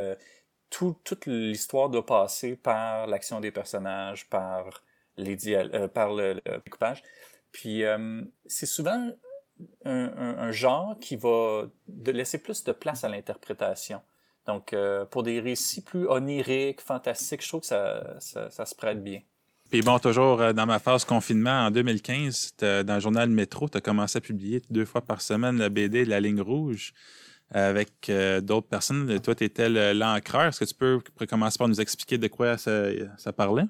Tout, 0.69 0.97
toute 1.03 1.25
l'histoire 1.25 1.89
doit 1.89 2.05
passer 2.05 2.55
par 2.55 3.07
l'action 3.07 3.39
des 3.39 3.51
personnages, 3.51 4.29
par 4.29 4.83
les 5.17 5.37
par 5.93 6.13
le, 6.13 6.33
le, 6.33 6.61
découpage. 6.63 7.01
Puis 7.51 7.83
euh, 7.83 8.21
c'est 8.45 8.65
souvent 8.65 9.11
un, 9.83 10.51
genre 10.51 10.97
qui 10.99 11.15
va 11.15 11.63
de 11.87 12.11
laisser 12.11 12.37
plus 12.37 12.63
de 12.63 12.71
place 12.71 13.03
à 13.03 13.09
l'interprétation. 13.09 14.01
Donc, 14.47 14.73
euh, 14.73 15.05
pour 15.05 15.23
des 15.23 15.39
récits 15.39 15.83
plus 15.83 16.07
oniriques, 16.07 16.81
fantastiques, 16.81 17.43
je 17.43 17.47
trouve 17.49 17.61
que 17.61 17.67
ça, 17.67 18.19
ça, 18.19 18.65
se 18.65 18.73
prête 18.73 19.03
bien. 19.03 19.21
Puis 19.69 19.81
bon, 19.81 19.99
toujours 19.99 20.41
euh, 20.41 20.53
dans 20.53 20.65
ma 20.65 20.79
phase 20.79 21.05
confinement, 21.05 21.65
en 21.67 21.71
2015, 21.71 22.55
dans 22.59 22.95
le 22.95 22.99
journal 22.99 23.29
Métro, 23.29 23.67
tu 23.69 23.77
as 23.77 23.81
commencé 23.81 24.17
à 24.17 24.21
publier 24.21 24.61
deux 24.69 24.85
fois 24.85 25.01
par 25.01 25.21
semaine 25.21 25.57
la 25.57 25.69
BD 25.69 26.05
La 26.05 26.19
ligne 26.19 26.41
rouge 26.41 26.93
avec 27.51 28.11
d'autres 28.43 28.67
personnes. 28.67 29.19
Toi, 29.21 29.33
tu 29.33 29.43
étais 29.43 29.69
l'encreur. 29.95 30.45
Est-ce 30.45 30.59
que 30.59 30.65
tu 30.65 30.75
peux 30.75 31.25
commencer 31.25 31.57
par 31.57 31.67
nous 31.67 31.81
expliquer 31.81 32.19
de 32.19 32.27
quoi 32.27 32.59
ça, 32.59 32.83
ça 33.17 33.33
parlait? 33.33 33.65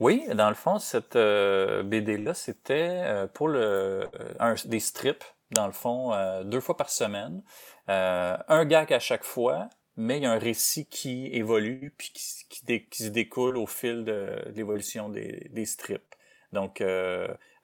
Oui, 0.00 0.24
dans 0.34 0.48
le 0.48 0.54
fond, 0.54 0.78
cette 0.78 1.14
euh, 1.16 1.82
BD-là, 1.82 2.32
c'était 2.32 3.02
euh, 3.04 3.26
pour 3.26 3.48
le 3.48 3.60
euh, 3.60 4.06
un, 4.40 4.54
des 4.64 4.80
strips, 4.80 5.24
dans 5.50 5.66
le 5.66 5.72
fond, 5.72 6.14
deux 6.44 6.60
fois 6.60 6.76
par 6.76 6.90
semaine. 6.90 7.42
un 7.88 8.64
gag 8.64 8.92
à 8.92 9.00
chaque 9.00 9.24
fois, 9.24 9.68
mais 9.96 10.18
il 10.18 10.22
y 10.22 10.26
a 10.26 10.32
un 10.32 10.38
récit 10.38 10.86
qui 10.86 11.26
évolue 11.32 11.92
puis 11.98 12.12
qui, 12.14 12.88
qui, 12.88 13.02
se 13.02 13.08
découle 13.08 13.56
au 13.56 13.66
fil 13.66 14.04
de, 14.04 14.36
l'évolution 14.54 15.08
des, 15.08 15.48
des, 15.50 15.64
strips. 15.64 16.14
Donc, 16.52 16.84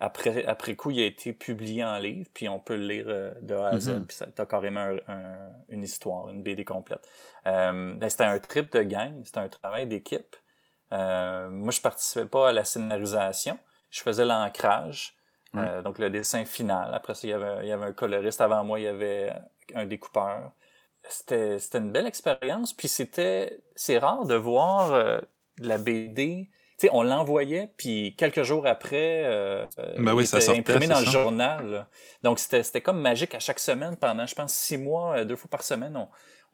après, 0.01 0.45
après 0.47 0.75
coup, 0.75 0.91
il 0.91 1.01
a 1.01 1.07
été 1.07 1.33
publié 1.33 1.85
en 1.85 1.97
livre, 1.99 2.29
puis 2.35 2.49
on 2.49 2.59
peut 2.59 2.77
le 2.77 2.89
lire 2.89 3.07
de 3.41 3.55
A 3.55 3.69
à 3.69 3.79
Z, 3.79 3.91
mm-hmm. 3.91 4.07
puis 4.07 4.17
ça 4.17 4.27
as 4.37 4.47
carrément 4.47 4.97
une 5.69 5.85
histoire, 5.85 6.29
une 6.31 6.43
BD 6.43 6.65
complète. 6.65 7.09
Ben, 7.45 8.09
c'était 8.09 8.25
un 8.25 8.41
trip 8.41 8.73
de 8.73 8.83
gang, 8.83 9.15
c'était 9.25 9.39
un 9.39 9.49
travail 9.49 9.87
d'équipe. 9.87 10.37
Euh, 10.93 11.49
moi, 11.51 11.71
je 11.71 11.81
participais 11.81 12.27
pas 12.27 12.51
à 12.51 12.53
la 12.53 12.65
scénarisation. 12.65 13.59
Je 13.91 14.01
faisais 14.01 14.25
l'ancrage, 14.25 15.17
euh, 15.55 15.83
donc 15.83 15.99
le 15.99 16.11
dessin 16.11 16.45
final. 16.45 16.95
Après 16.95 17.15
ça, 17.15 17.27
il 17.27 17.31
y, 17.31 17.33
avait, 17.33 17.63
il 17.63 17.69
y 17.69 17.73
avait 17.73 17.87
un 17.87 17.93
coloriste. 17.93 18.41
Avant 18.41 18.65
moi, 18.65 18.79
il 18.81 18.85
y 18.85 18.89
avait 18.89 19.33
un 19.75 19.87
découpeur. 19.87 20.53
C'était, 21.09 21.59
c'était 21.59 21.79
une 21.79 21.93
belle 21.93 22.07
expérience. 22.07 22.73
Puis 22.73 22.89
c'était, 22.89 23.61
c'est 23.75 23.99
rare 23.99 24.27
de 24.27 24.35
voir 24.35 24.93
euh, 24.93 25.19
la 25.59 25.79
BD. 25.79 26.49
Tu 26.79 26.89
sais, 26.89 26.91
on 26.93 27.03
l'envoyait, 27.03 27.71
puis 27.79 28.15
quelques 28.19 28.43
jours 28.43 28.67
après, 28.67 29.23
ben 29.97 30.13
oui, 30.13 30.27
ça 30.27 30.43
sortait, 30.43 30.61
imprimé 30.61 30.87
dans 30.87 31.01
le 31.01 31.07
journal. 31.07 31.87
Donc 32.23 32.39
c'était, 32.39 32.63
c'était 32.63 32.83
comme 32.83 33.01
magique 33.01 33.35
à 33.35 33.39
chaque 33.39 33.61
semaine 33.61 33.97
pendant, 33.97 34.27
je 34.27 34.35
pense, 34.35 34.53
six 34.53 34.77
mois, 34.77 35.25
deux 35.25 35.37
fois 35.37 35.49
par 35.49 35.63
semaine, 35.63 35.97
on, 35.97 36.07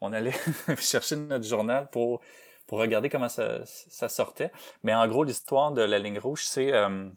on 0.03 0.13
allait 0.13 0.33
chercher 0.79 1.15
notre 1.15 1.45
journal 1.45 1.89
pour 1.89 2.21
pour 2.67 2.79
regarder 2.79 3.09
comment 3.09 3.29
ça, 3.29 3.65
ça 3.65 4.09
sortait. 4.09 4.51
Mais 4.83 4.93
en 4.93 5.07
gros, 5.07 5.23
l'histoire 5.23 5.71
de 5.71 5.81
la 5.81 5.99
ligne 5.99 6.19
rouge, 6.19 6.45
c'est 6.45 6.73
euh, 6.73 7.09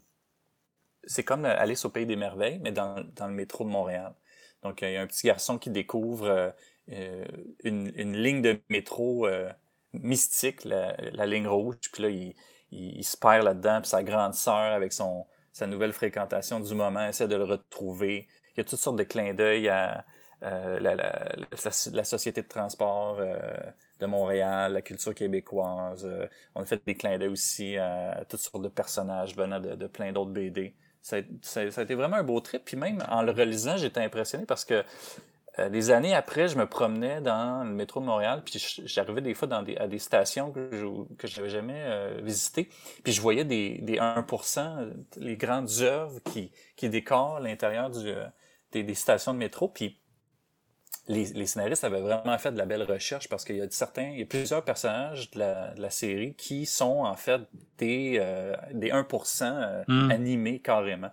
comme 1.25 1.45
Alice 1.45 1.85
au 1.85 1.89
pays 1.89 2.05
des 2.05 2.15
merveilles, 2.15 2.59
mais 2.59 2.71
dans, 2.71 3.03
dans 3.15 3.27
le 3.27 3.33
métro 3.33 3.63
de 3.63 3.69
Montréal. 3.69 4.13
Donc, 4.63 4.81
il 4.81 4.91
y 4.91 4.97
a 4.97 5.01
un 5.01 5.07
petit 5.07 5.27
garçon 5.27 5.57
qui 5.57 5.69
découvre 5.69 6.27
euh, 6.27 6.49
euh, 6.91 7.25
une, 7.63 7.91
une, 7.95 8.17
ligne 8.17 8.41
de 8.41 8.59
métro 8.69 9.27
mystique, 9.93 10.65
la, 10.65 10.95
la, 10.97 11.25
ligne 11.25 11.47
rouge. 11.47 11.77
Puis 11.93 12.03
là, 12.03 12.09
il, 12.09 12.35
il, 12.71 13.03
se 13.03 13.15
perd 13.15 13.43
là-dedans. 13.45 13.81
Puis 13.81 13.89
sa 13.89 14.03
grande 14.03 14.33
sœur, 14.33 14.73
avec 14.73 14.93
son 14.93 15.25
sa 15.53 15.65
nouvelle 15.65 15.93
fréquentation 15.93 16.59
du 16.59 16.75
moment, 16.75 17.07
essaie 17.07 17.27
de 17.27 17.35
le 17.35 17.45
retrouver. 17.45 18.27
Il 18.53 18.57
y 18.57 18.61
a 18.61 18.63
toutes 18.63 18.79
sortes 18.79 18.97
de 18.97 19.03
clins 19.03 19.33
d'œil 19.33 19.69
à 19.69 20.05
la, 20.41 20.79
la, 20.79 21.35
la, 21.91 22.03
société 22.03 22.43
de 22.43 22.47
transport 22.47 23.19
de 23.99 24.05
Montréal, 24.05 24.73
la 24.73 24.81
culture 24.81 25.13
québécoise. 25.13 26.05
Euh, 26.05 26.27
on 26.55 26.61
a 26.61 26.65
fait 26.65 26.81
des 26.85 26.95
clins 26.95 27.17
d'œil 27.17 27.29
aussi 27.29 27.77
à 27.77 28.23
toutes 28.27 28.39
sortes 28.39 28.63
de 28.63 28.69
personnages 28.69 29.35
venant 29.35 29.59
de, 29.59 29.87
plein 29.87 30.11
d'autres 30.11 30.31
BD. 30.31 30.75
Ça, 31.01 31.17
ça, 31.41 31.61
a 31.61 31.83
été 31.83 31.95
vraiment 31.95 32.17
un 32.17 32.23
beau 32.23 32.39
trip. 32.41 32.63
Puis 32.65 32.77
même 32.77 33.03
en 33.09 33.21
le 33.21 33.31
relisant, 33.31 33.77
j'étais 33.77 34.01
impressionné 34.01 34.45
parce 34.45 34.65
que 34.65 34.83
euh, 35.59 35.69
des 35.69 35.89
années 35.89 36.13
après, 36.13 36.47
je 36.47 36.57
me 36.57 36.67
promenais 36.67 37.21
dans 37.21 37.63
le 37.63 37.71
métro 37.71 37.99
de 37.99 38.05
Montréal, 38.05 38.43
puis 38.45 38.63
j'arrivais 38.85 39.21
des 39.21 39.33
fois 39.33 39.47
dans 39.47 39.63
des, 39.63 39.75
à 39.77 39.87
des 39.87 39.97
stations 39.97 40.51
que 40.51 40.69
je 40.71 41.15
que 41.15 41.47
jamais 41.47 41.81
euh, 41.85 42.19
visitées, 42.21 42.69
puis 43.03 43.11
je 43.11 43.21
voyais 43.21 43.43
des, 43.43 43.79
des 43.79 43.97
1%, 43.97 44.93
les 45.17 45.35
grandes 45.35 45.69
œuvres 45.81 46.19
qui, 46.25 46.51
qui 46.75 46.89
décorent 46.89 47.39
l'intérieur 47.39 47.89
du, 47.89 48.13
des, 48.71 48.83
des, 48.83 48.93
stations 48.93 49.33
de 49.33 49.39
métro, 49.39 49.67
puis 49.67 49.97
les, 51.07 51.45
scénaristes 51.45 51.83
avaient 51.83 52.01
vraiment 52.01 52.37
fait 52.37 52.51
de 52.51 52.57
la 52.57 52.65
belle 52.65 52.83
recherche 52.83 53.29
parce 53.29 53.45
qu'il 53.45 53.57
y 53.57 53.61
a 53.61 53.69
certains, 53.69 54.09
il 54.09 54.19
y 54.19 54.23
a 54.23 54.25
plusieurs 54.25 54.63
personnages 54.63 55.31
de 55.31 55.39
la, 55.39 55.73
de 55.73 55.81
la 55.81 55.89
série 55.89 56.35
qui 56.35 56.65
sont 56.65 56.99
en 57.03 57.15
fait 57.15 57.41
des, 57.77 58.17
euh, 58.19 58.55
des 58.73 58.89
1% 58.89 59.43
euh, 59.43 59.83
hmm. 59.87 60.11
animés 60.11 60.59
carrément. 60.59 61.11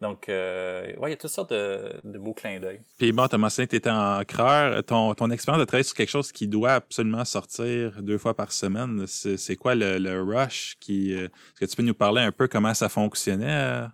Donc, 0.00 0.28
euh, 0.28 0.94
ouais, 0.96 1.08
il 1.08 1.10
y 1.10 1.14
a 1.14 1.16
toutes 1.16 1.30
sortes 1.30 1.50
de, 1.50 2.00
de 2.04 2.18
beaux 2.18 2.34
clins 2.34 2.60
d'œil. 2.60 2.80
Puis 2.98 3.12
bon, 3.12 3.26
tu 3.26 3.36
as 3.36 3.38
mentionné 3.38 3.66
que 3.66 3.70
tu 3.70 3.76
étais 3.76 3.90
en 3.90 4.22
creur. 4.24 4.84
Ton, 4.84 5.14
ton 5.14 5.30
expérience 5.30 5.60
de 5.60 5.64
travailler 5.64 5.84
sur 5.84 5.96
quelque 5.96 6.10
chose 6.10 6.30
qui 6.32 6.46
doit 6.46 6.72
absolument 6.72 7.24
sortir 7.24 8.02
deux 8.02 8.18
fois 8.18 8.34
par 8.34 8.52
semaine, 8.52 9.06
c'est 9.06 9.56
quoi 9.56 9.74
le, 9.74 9.98
le 9.98 10.20
rush 10.20 10.76
qui. 10.80 11.12
Est-ce 11.12 11.60
que 11.60 11.64
tu 11.64 11.76
peux 11.76 11.82
nous 11.82 11.94
parler 11.94 12.20
un 12.20 12.32
peu 12.32 12.48
comment 12.48 12.74
ça 12.74 12.88
fonctionnait? 12.88 13.86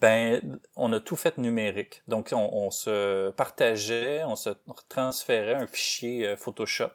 Ben, 0.00 0.58
on 0.76 0.92
a 0.94 1.00
tout 1.00 1.16
fait 1.16 1.36
numérique. 1.36 2.02
Donc, 2.08 2.30
on, 2.32 2.70
se 2.70 3.30
partageait, 3.32 4.24
on 4.24 4.34
se 4.34 4.50
transférait 4.88 5.54
un 5.54 5.66
fichier 5.66 6.26
euh, 6.26 6.36
Photoshop. 6.36 6.92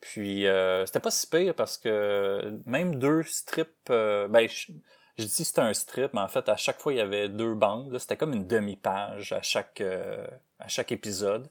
Puis, 0.00 0.46
euh, 0.46 0.84
c'était 0.84 1.00
pas 1.00 1.10
si 1.10 1.26
pire 1.26 1.54
parce 1.54 1.78
que 1.78 2.60
même 2.66 2.96
deux 2.96 3.22
strips, 3.22 3.88
euh, 3.88 4.28
ben, 4.28 4.46
je, 4.46 4.72
dis 5.18 5.26
dis 5.26 5.44
c'était 5.44 5.62
un 5.62 5.72
strip, 5.72 6.12
mais 6.12 6.20
en 6.20 6.28
fait, 6.28 6.46
à 6.50 6.56
chaque 6.56 6.80
fois, 6.80 6.92
il 6.92 6.96
y 6.96 7.00
avait 7.00 7.30
deux 7.30 7.54
bandes. 7.54 7.96
C'était 7.98 8.18
comme 8.18 8.34
une 8.34 8.46
demi-page 8.46 9.32
à 9.32 9.40
chaque 9.40 9.80
à 9.80 10.68
chaque 10.68 10.92
épisode. 10.92 11.48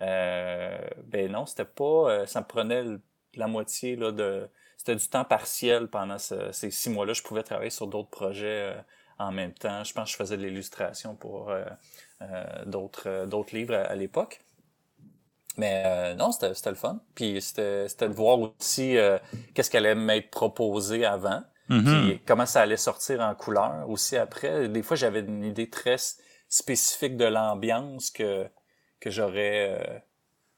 ben 0.00 1.30
non, 1.30 1.46
c'était 1.46 1.64
pas... 1.64 2.26
ça 2.26 2.40
me 2.40 2.46
prenait 2.46 2.84
la 3.34 3.46
moitié 3.46 3.96
là, 3.96 4.10
de... 4.12 4.48
C'était 4.76 4.96
du 4.96 5.06
temps 5.08 5.24
partiel 5.24 5.88
pendant 5.88 6.18
ces 6.18 6.70
six 6.70 6.90
mois-là. 6.90 7.12
Je 7.12 7.22
pouvais 7.22 7.44
travailler 7.44 7.70
sur 7.70 7.86
d'autres 7.86 8.10
projets 8.10 8.74
en 9.18 9.32
même 9.32 9.52
temps. 9.52 9.84
Je 9.84 9.92
pense 9.92 10.04
que 10.06 10.12
je 10.12 10.16
faisais 10.16 10.36
de 10.36 10.42
l'illustration 10.42 11.14
pour 11.14 11.50
euh, 11.50 11.64
euh, 12.22 12.44
d'autres 12.66 13.08
euh, 13.08 13.26
d'autres 13.26 13.54
livres 13.54 13.74
à, 13.74 13.94
l'époque. 13.94 14.40
Mais 15.58 16.14
non, 16.14 16.32
c'était 16.32 16.70
le 16.70 16.76
fun. 16.76 17.00
Puis 17.14 17.40
c'était 17.42 17.86
de 18.00 18.14
voir 18.14 18.38
aussi 18.40 18.96
qu'est-ce 19.54 19.70
qu'elle 19.70 19.84
allait 19.84 19.94
m'être 19.94 20.30
proposé 20.30 21.04
avant. 21.04 21.42
Mm-hmm. 21.68 21.84
Puis 21.84 22.20
comment 22.26 22.46
ça 22.46 22.62
allait 22.62 22.78
sortir 22.78 23.20
en 23.20 23.34
couleur 23.34 23.84
aussi 23.90 24.16
après. 24.16 24.68
Des 24.68 24.82
fois, 24.82 24.96
j'avais 24.96 25.20
une 25.20 25.44
idée 25.44 25.68
très 25.68 25.96
spécifique 26.48 27.18
de 27.18 27.26
l'ambiance 27.26 28.10
que, 28.10 28.48
que 28.98 29.10
j'aurais 29.10 30.02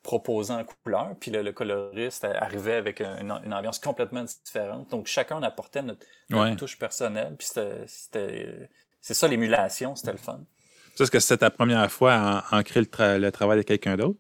proposé 0.04 0.52
en 0.52 0.64
couleur, 0.64 1.16
puis 1.18 1.32
le, 1.32 1.50
coloriste 1.50 2.24
arrivait 2.24 2.74
avec 2.74 3.00
une, 3.00 3.32
ambiance 3.32 3.80
complètement 3.80 4.22
différente. 4.22 4.90
Donc 4.90 5.06
chacun 5.08 5.42
apportait 5.42 5.82
notre, 5.82 6.06
touche 6.56 6.78
personnelle, 6.78 7.34
puis 7.36 7.48
c'était 7.48 8.68
c'est 9.00 9.14
ça 9.14 9.26
l'émulation, 9.26 9.96
c'était 9.96 10.12
le 10.12 10.18
fun. 10.18 10.40
Est-ce 11.00 11.10
que 11.10 11.18
c'était 11.18 11.38
ta 11.38 11.50
première 11.50 11.90
fois 11.90 12.14
à 12.14 12.56
ancrer 12.56 12.80
le, 12.80 13.18
le 13.18 13.32
travail 13.32 13.58
de 13.58 13.62
quelqu'un 13.62 13.96
d'autre? 13.96 14.18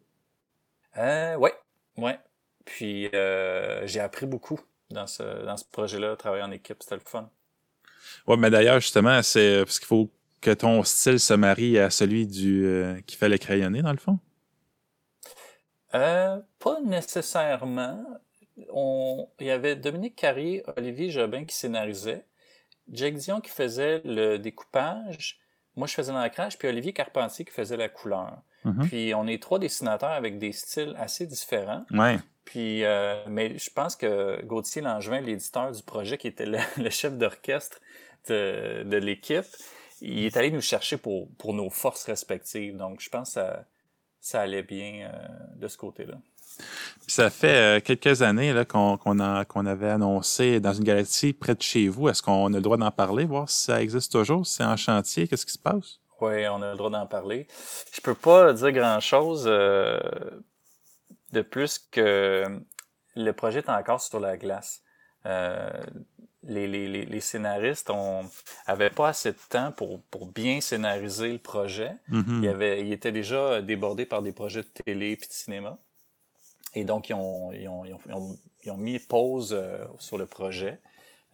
Euh, 0.96 1.36
ouais, 1.36 1.54
ouais. 1.96 2.18
Puis 2.64 3.08
euh, 3.14 3.86
j'ai 3.86 4.00
appris 4.00 4.26
beaucoup 4.26 4.60
dans 4.90 5.06
ce, 5.06 5.22
dans 5.44 5.56
ce 5.56 5.64
projet-là, 5.70 6.16
travailler 6.16 6.42
en 6.42 6.50
équipe, 6.50 6.78
c'était 6.80 6.96
le 6.96 7.02
fun. 7.04 7.30
Ouais, 8.26 8.36
mais 8.36 8.50
d'ailleurs, 8.50 8.80
justement, 8.80 9.22
c'est 9.22 9.62
parce 9.64 9.78
qu'il 9.78 9.86
faut 9.86 10.10
que 10.40 10.50
ton 10.50 10.82
style 10.82 11.20
se 11.20 11.34
marie 11.34 11.78
à 11.78 11.90
celui 11.90 12.26
du 12.26 12.66
euh, 12.66 13.00
qui 13.06 13.16
fait 13.16 13.28
le 13.28 13.38
crayonné, 13.38 13.82
dans 13.82 13.92
le 13.92 13.98
fond? 13.98 14.18
Euh, 15.94 16.40
pas 16.58 16.80
nécessairement. 16.80 18.04
On, 18.72 19.28
il 19.40 19.46
y 19.46 19.50
avait 19.50 19.76
Dominique 19.76 20.16
Carrier, 20.16 20.62
Olivier 20.76 21.10
Jobin 21.10 21.44
qui 21.44 21.54
scénarisait, 21.54 22.24
Jake 22.90 23.14
Dion 23.14 23.40
qui 23.40 23.50
faisait 23.50 24.00
le 24.04 24.38
découpage, 24.38 25.40
moi 25.76 25.86
je 25.86 25.94
faisais 25.94 26.12
l'ancrage, 26.12 26.58
puis 26.58 26.68
Olivier 26.68 26.92
Carpentier 26.92 27.44
qui 27.44 27.52
faisait 27.52 27.76
la 27.76 27.88
couleur. 27.88 28.42
Mhm. 28.64 28.88
Puis 28.88 29.14
on 29.14 29.26
est 29.26 29.42
trois 29.42 29.58
dessinateurs 29.58 30.12
avec 30.12 30.38
des 30.38 30.52
styles 30.52 30.94
assez 30.98 31.26
différents. 31.26 31.84
Ouais. 31.90 32.18
Puis, 32.44 32.84
euh, 32.84 33.16
mais 33.26 33.58
je 33.58 33.70
pense 33.70 33.96
que 33.96 34.42
Gauthier 34.44 34.82
Langevin, 34.82 35.20
l'éditeur 35.20 35.72
du 35.72 35.82
projet, 35.82 36.18
qui 36.18 36.28
était 36.28 36.46
le, 36.46 36.58
le 36.82 36.90
chef 36.90 37.16
d'orchestre 37.16 37.80
de, 38.28 38.82
de 38.84 38.96
l'équipe, 38.96 39.46
il 40.00 40.26
est 40.26 40.36
allé 40.36 40.50
nous 40.50 40.60
chercher 40.60 40.96
pour, 40.96 41.28
pour 41.36 41.54
nos 41.54 41.70
forces 41.70 42.04
respectives. 42.04 42.76
Donc, 42.76 43.00
je 43.00 43.08
pense 43.08 43.28
que 43.28 43.34
ça, 43.34 43.64
ça 44.24 44.40
allait 44.40 44.62
bien 44.62 45.10
euh, 45.12 45.28
de 45.56 45.68
ce 45.68 45.76
côté-là. 45.76 46.14
Ça 47.06 47.28
fait 47.28 47.78
euh, 47.78 47.80
quelques 47.80 48.22
années 48.22 48.54
là, 48.54 48.64
qu'on 48.64 48.96
qu'on 48.96 49.20
a- 49.20 49.44
qu'on 49.44 49.66
avait 49.66 49.90
annoncé 49.90 50.60
dans 50.60 50.72
une 50.72 50.84
galaxie 50.84 51.34
près 51.34 51.54
de 51.54 51.60
chez 51.60 51.88
vous. 51.88 52.08
Est-ce 52.08 52.22
qu'on 52.22 52.46
a 52.52 52.56
le 52.56 52.62
droit 52.62 52.78
d'en 52.78 52.90
parler, 52.90 53.26
voir 53.26 53.50
si 53.50 53.64
ça 53.64 53.82
existe 53.82 54.12
toujours, 54.12 54.46
si 54.46 54.54
c'est 54.54 54.64
en 54.64 54.78
chantier, 54.78 55.28
qu'est-ce 55.28 55.44
qui 55.44 55.52
se 55.52 55.58
passe? 55.58 56.00
Oui, 56.22 56.48
on 56.48 56.62
a 56.62 56.70
le 56.70 56.76
droit 56.78 56.88
d'en 56.88 57.06
parler. 57.06 57.46
Je 57.92 58.00
peux 58.00 58.14
pas 58.14 58.54
dire 58.54 58.72
grand-chose 58.72 59.44
euh, 59.46 60.00
de 61.32 61.42
plus 61.42 61.78
que 61.90 62.44
le 63.16 63.32
projet 63.32 63.58
est 63.58 63.68
encore 63.68 64.00
sur 64.00 64.20
la 64.20 64.38
glace. 64.38 64.80
Euh, 66.44 66.52
les, 66.52 66.66
les, 66.68 66.88
les, 66.88 67.04
les 67.06 67.20
scénaristes 67.20 67.90
ont, 67.90 68.22
avaient 68.66 68.90
pas 68.90 69.08
assez 69.08 69.32
de 69.32 69.38
temps 69.48 69.72
pour, 69.72 70.02
pour 70.10 70.26
bien 70.26 70.60
scénariser 70.60 71.32
le 71.32 71.38
projet. 71.38 71.92
Mhm. 72.08 72.42
Il, 72.42 72.46
y 72.46 72.48
avait, 72.48 72.80
il 72.82 72.92
était 72.92 73.12
déjà 73.12 73.62
débordé 73.62 74.06
par 74.06 74.22
des 74.22 74.32
projets 74.32 74.62
de 74.62 74.68
télé 74.84 75.12
et 75.12 75.16
de 75.16 75.24
cinéma. 75.28 75.78
Et 76.74 76.84
donc, 76.84 77.08
ils 77.08 77.14
ont, 77.14 77.52
ils 77.52 77.68
ont, 77.68 77.84
ils 77.84 77.94
ont, 77.94 78.00
ils 78.06 78.14
ont, 78.14 78.38
ils 78.64 78.70
ont 78.72 78.76
mis 78.76 78.98
pause 78.98 79.52
euh, 79.52 79.84
sur 79.98 80.18
le 80.18 80.26
projet. 80.26 80.80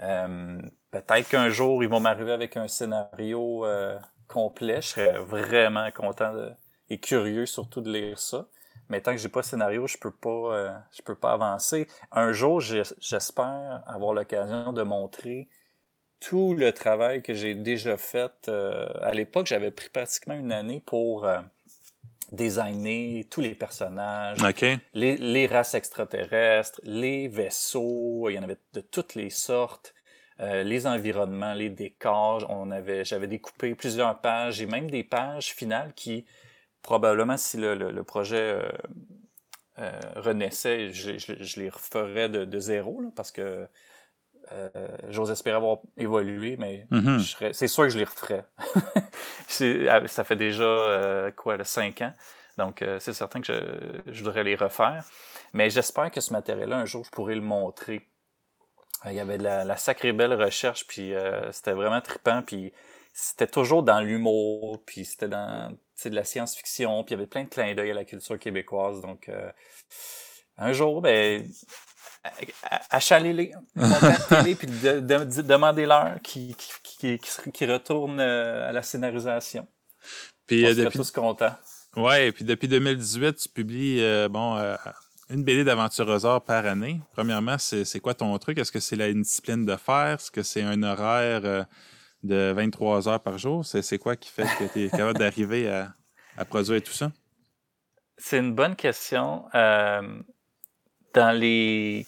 Euh, 0.03 0.61
Peut-être 0.91 1.29
qu'un 1.29 1.51
jour, 1.51 1.85
ils 1.85 1.89
vont 1.89 2.01
m'arriver 2.01 2.33
avec 2.33 2.57
un 2.57 2.69
scénario 2.69 3.65
euh, 3.67 3.99
complet. 4.29 4.83
Je 4.83 4.89
serais 4.89 5.19
vraiment 5.21 5.91
content 5.93 6.35
de- 6.35 6.53
et 6.91 6.99
curieux 6.99 7.47
surtout 7.47 7.81
de 7.81 7.93
lire 7.93 8.19
ça. 8.19 8.47
Mais 8.91 9.01
tant 9.01 9.13
que 9.13 9.19
j'ai 9.19 9.29
pas 9.29 9.41
de 9.41 9.47
scénario, 9.47 9.87
je 9.87 9.97
peux 9.97 10.11
pas, 10.11 10.55
euh, 10.55 10.71
je 10.93 11.01
peux 11.03 11.15
pas 11.15 11.33
avancer. 11.33 11.87
Un 12.13 12.33
jour, 12.33 12.61
j'espère 12.61 13.83
avoir 13.87 14.13
l'occasion 14.13 14.73
de 14.73 14.83
montrer 14.83 15.49
tout 16.19 16.55
le 16.55 16.73
travail 16.73 17.23
que 17.23 17.33
j'ai 17.33 17.55
déjà 17.55 17.97
fait. 17.97 18.49
euh, 18.49 18.87
à 19.01 19.13
l'époque, 19.13 19.47
j'avais 19.47 19.71
pris 19.71 19.89
pratiquement 19.89 20.35
une 20.35 20.53
année 20.53 20.83
pour 20.85 21.25
euh, 21.25 21.39
designer 22.33 23.25
tous 23.31 23.41
les 23.41 23.55
personnages, 23.55 24.39
les 24.95 25.47
races 25.47 25.75
extraterrestres, 25.75 26.81
les 26.85 27.29
vaisseaux, 27.29 28.29
il 28.29 28.35
y 28.35 28.39
en 28.39 28.43
avait 28.43 28.59
de 28.75 28.81
toutes 28.81 29.15
les 29.15 29.31
sortes, 29.31 29.95
euh, 30.41 30.63
les 30.63 30.87
environnements, 30.87 31.55
les 31.55 31.71
décors. 31.71 32.45
On 32.49 32.71
avait, 32.71 33.05
j'avais 33.05 33.29
découpé 33.29 33.75
plusieurs 33.75 34.21
pages 34.21 34.61
et 34.61 34.67
même 34.67 34.91
des 34.91 35.05
pages 35.05 35.53
finales 35.53 35.93
qui, 35.95 36.25
probablement, 36.83 37.37
si 37.37 37.57
le, 37.57 37.75
le, 37.75 37.91
le 37.91 38.05
projet 38.05 38.37
euh, 38.63 38.69
euh, 39.79 39.93
renaissait, 40.17 40.91
je, 40.93 41.19
je, 41.19 41.33
je 41.43 41.61
les 41.61 41.69
referais 41.71 42.29
de, 42.29 42.45
de 42.45 42.59
zéro, 42.59 43.01
là, 43.01 43.09
parce 43.17 43.33
que 43.33 43.67
euh, 44.53 44.69
j'ose 45.09 45.31
espérer 45.31 45.57
avoir 45.57 45.79
évolué, 45.97 46.57
mais 46.59 46.87
je 47.19 47.25
serais- 47.25 47.53
c'est 47.53 47.69
sûr 47.69 47.85
que 47.85 47.91
je 47.91 47.99
les 47.99 48.05
referais. 48.05 48.45
Ah, 49.89 50.07
ça 50.07 50.25
fait 50.25 50.37
déjà 50.37 50.63
euh, 50.65 51.31
quoi, 51.33 51.57
là, 51.57 51.65
cinq 51.65 52.01
ans. 52.03 52.15
Donc, 52.57 52.83
euh, 52.83 52.99
c'est 53.01 53.13
certain 53.13 53.41
que 53.41 53.47
je, 54.07 54.13
je 54.13 54.23
voudrais 54.25 54.45
les 54.45 54.55
refaire. 54.57 55.05
Mais 55.53 55.71
j'espère 55.71 56.11
que 56.11 56.21
ce 56.21 56.33
matériel-là, 56.33 56.77
un 56.79 56.85
jour, 56.87 57.05
je 57.05 57.11
pourrai 57.11 57.35
le 57.35 57.41
montrer. 57.41 58.07
Il 59.07 59.13
y 59.13 59.21
avait 59.21 59.39
de 59.39 59.43
la, 59.43 59.65
la 59.65 59.77
sacrée 59.77 60.13
belle 60.13 60.35
recherche, 60.35 60.87
puis 60.87 61.15
euh, 61.15 61.51
c'était 61.53 61.73
vraiment 61.73 62.01
trippant, 62.01 62.43
puis 62.43 62.73
c'était 63.13 63.47
toujours 63.49 63.83
dans 63.83 64.01
l'humour, 64.01 64.83
puis 64.87 65.05
c'était 65.05 65.29
dans 65.29 65.77
de 66.09 66.15
la 66.15 66.25
science-fiction, 66.25 67.05
puis 67.05 67.15
il 67.15 67.19
y 67.19 67.21
avait 67.21 67.27
plein 67.27 67.45
de 67.45 67.49
clins 67.51 67.75
d'œil 67.75 67.91
à 67.91 67.95
la 67.95 68.05
culture 68.05 68.39
québécoise. 68.39 69.03
Donc, 69.03 69.29
euh, 69.29 69.51
un 70.57 70.73
jour, 70.73 71.03
ben, 71.03 71.45
achalez-les, 72.91 73.53
contactez-les, 73.77 74.55
puis 74.55 74.67
de- 74.69 75.01
de- 75.01 75.43
demandez-leur 75.43 76.21
qui, 76.23 76.55
qui, 76.83 77.19
qui, 77.19 77.51
qui, 77.53 77.67
retournent 77.67 78.21
euh, 78.21 78.69
à 78.69 78.73
la 78.73 78.83
scénarisation. 78.83 79.67
Puis, 80.47 80.65
On 80.65 80.69
euh, 80.71 80.75
depuis, 80.75 80.99
tous 80.99 81.11
contents. 81.11 81.55
ouais, 81.97 82.33
puis 82.33 82.45
depuis 82.45 82.69
2018, 82.69 83.37
tu 83.37 83.49
publies 83.49 84.03
euh, 84.03 84.29
bon, 84.29 84.57
euh, 84.57 84.77
une 85.29 85.45
BD 85.45 85.65
d'aventurosaures 85.65 86.43
par 86.43 86.67
année. 86.67 87.01
Premièrement, 87.13 87.57
c'est 87.59 88.01
quoi 88.01 88.15
ton 88.15 88.37
truc? 88.39 88.59
Est-ce 88.59 88.73
que 88.73 88.81
c'est 88.81 88.97
la 88.97 89.09
une 89.09 89.23
discipline 89.23 89.65
de 89.65 89.77
faire? 89.77 90.15
Est-ce 90.15 90.31
que 90.31 90.43
c'est 90.43 90.63
un 90.63 90.83
horaire 90.83 91.67
de 92.23 92.53
23 92.53 93.09
heures 93.09 93.23
par 93.23 93.39
jour? 93.39 93.65
C'est 93.67 93.99
quoi 93.99 94.17
qui 94.17 94.31
fait 94.31 94.51
que 94.51 94.65
tu 94.65 94.85
es 94.87 94.91
capable 94.93 95.19
d'arriver 95.19 95.69
à, 95.71 95.95
à 96.37 96.45
produire 96.45 96.83
tout 96.83 96.93
ça? 96.93 97.13
C'est 98.19 98.39
une 98.39 98.55
bonne 98.55 98.77
question. 98.77 99.47
Euh, 99.55 100.23
dans 101.15 101.33
les, 101.39 102.07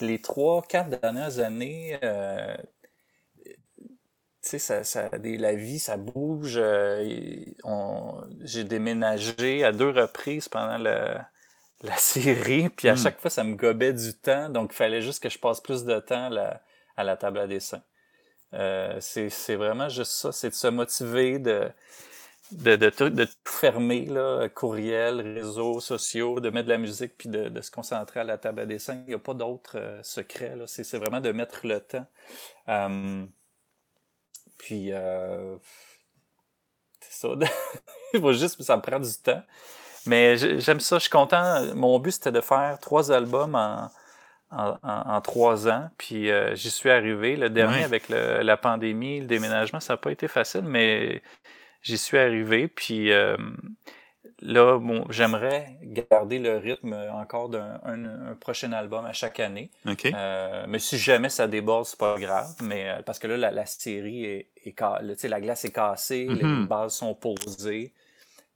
les 0.00 0.20
trois, 0.20 0.62
quatre 0.62 0.90
dernières 0.90 1.38
années, 1.38 1.98
euh, 2.02 2.56
ça, 4.42 4.84
ça, 4.84 5.10
la 5.12 5.54
vie, 5.54 5.78
ça 5.78 5.96
bouge. 5.96 6.56
euh, 6.58 7.02
J'ai 8.40 8.64
déménagé 8.64 9.64
à 9.64 9.72
deux 9.72 9.90
reprises 9.90 10.48
pendant 10.48 10.78
la, 10.78 11.28
la 11.82 11.96
série, 11.98 12.68
puis 12.70 12.88
à 12.88 12.96
Hmm. 12.96 12.96
chaque 12.96 13.20
fois, 13.20 13.30
ça 13.30 13.44
me 13.44 13.56
gobait 13.56 13.92
du 13.92 14.14
temps, 14.14 14.48
donc 14.50 14.72
il 14.72 14.76
fallait 14.76 15.02
juste 15.02 15.22
que 15.22 15.28
je 15.28 15.38
passe 15.38 15.60
plus 15.60 15.84
de 15.84 15.98
temps 16.00 16.30
à 16.96 17.04
la 17.04 17.16
table 17.16 17.38
à 17.40 17.46
dessin. 17.46 17.82
Euh, 18.54 18.98
c'est 19.00 19.56
vraiment 19.56 19.88
juste 19.88 20.12
ça, 20.12 20.32
c'est 20.32 20.50
de 20.50 20.54
se 20.54 20.68
motiver, 20.68 21.38
de, 21.38 21.70
de, 22.52 22.90
tout, 22.90 23.12
fermer, 23.44 24.06
là, 24.06 24.48
courriel, 24.48 25.20
réseaux 25.20 25.80
sociaux, 25.80 26.40
de 26.40 26.50
mettre 26.50 26.66
de 26.66 26.72
la 26.72 26.78
musique, 26.78 27.16
puis 27.18 27.28
de, 27.28 27.60
se 27.60 27.70
concentrer 27.70 28.20
à 28.20 28.24
la 28.24 28.38
table 28.38 28.60
à 28.60 28.66
dessin. 28.66 28.96
Il 29.06 29.08
n'y 29.08 29.14
a 29.14 29.18
pas 29.18 29.34
d'autre 29.34 29.72
euh, 29.76 30.02
secret. 30.02 30.54
C'est 30.66 30.98
vraiment 30.98 31.20
de 31.20 31.32
mettre 31.32 31.66
le 31.66 31.80
temps. 31.80 32.06
Euh, 32.68 33.24
puis, 34.58 34.90
c'est 37.00 37.12
ça. 37.12 37.28
Il 38.14 38.20
faut 38.20 38.32
juste, 38.32 38.62
ça 38.62 38.76
me 38.76 38.82
prend 38.82 39.00
du 39.00 39.12
temps. 39.22 39.42
Mais 40.06 40.36
j'ai- 40.36 40.60
j'aime 40.60 40.80
ça, 40.80 40.98
je 40.98 41.02
suis 41.02 41.10
content. 41.10 41.74
Mon 41.74 41.98
but, 41.98 42.12
c'était 42.12 42.32
de 42.32 42.40
faire 42.40 42.78
trois 42.80 43.10
albums 43.12 43.54
en, 43.54 43.90
en, 44.56 44.78
en- 44.82 45.14
en 45.16 45.20
trois 45.20 45.68
ans. 45.68 45.90
Puis 45.98 46.30
euh, 46.30 46.54
j'y 46.54 46.70
suis 46.70 46.90
arrivé. 46.90 47.36
Le 47.36 47.50
dernier, 47.50 47.78
Ouais. 47.78 47.84
avec 47.84 48.08
le- 48.08 48.42
la 48.42 48.56
pandémie, 48.56 49.20
le 49.20 49.26
déménagement, 49.26 49.80
ça 49.80 49.94
n'a 49.94 49.96
pas 49.98 50.12
été 50.12 50.28
facile, 50.28 50.62
mais 50.62 51.22
j'y 51.82 51.98
suis 51.98 52.18
arrivé. 52.18 52.68
Puis 52.68 53.12
euh, 53.12 53.36
là, 54.40 54.78
bon, 54.78 55.04
j'aimerais 55.10 55.76
garder 55.82 56.38
le 56.38 56.56
rythme 56.58 56.94
encore 57.12 57.48
d'un 57.48 57.80
un, 57.84 58.04
un 58.30 58.34
prochain 58.34 58.72
album 58.72 59.04
à 59.04 59.12
chaque 59.12 59.40
année. 59.40 59.70
Euh, 59.86 60.64
mais 60.68 60.78
si 60.78 60.98
jamais 60.98 61.28
ça 61.28 61.46
déborde, 61.46 61.86
c'est 61.86 61.98
pas 61.98 62.18
grave. 62.18 62.54
Mais 62.62 62.86
parce 63.06 63.18
que 63.18 63.26
là, 63.26 63.36
la, 63.36 63.50
la 63.50 63.66
série 63.66 64.24
est, 64.24 64.48
est 64.64 65.24
la 65.28 65.40
glace 65.40 65.64
est 65.64 65.72
cassée, 65.72 66.26
les 66.28 66.42
Mhm. 66.44 66.66
bases 66.66 66.94
sont 66.94 67.14
posées. 67.14 67.92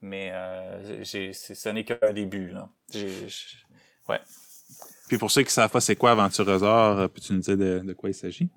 Mais 0.00 0.32
ce 1.02 1.68
n'est 1.70 1.84
qu'un 1.84 2.12
début. 2.12 2.50
Là. 2.50 2.68
J'ai, 2.92 3.28
j'- 3.28 3.56
ouais. 4.08 4.20
Puis 5.08 5.18
pour 5.18 5.30
ceux 5.30 5.42
qui 5.42 5.52
savent 5.52 5.70
pas 5.70 5.80
c'est 5.80 5.96
quoi 5.96 6.12
Aventurosaure, 6.12 6.98
euh, 6.98 7.08
peux-tu 7.08 7.32
nous 7.32 7.40
dire 7.40 7.56
de, 7.56 7.78
de 7.80 7.92
quoi 7.94 8.10
il 8.10 8.14
s'agit? 8.14 8.50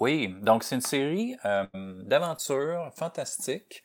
Oui, 0.00 0.32
donc 0.42 0.62
c'est 0.62 0.76
une 0.76 0.80
série 0.80 1.36
euh, 1.44 1.66
d'aventures 2.04 2.90
fantastiques 2.94 3.82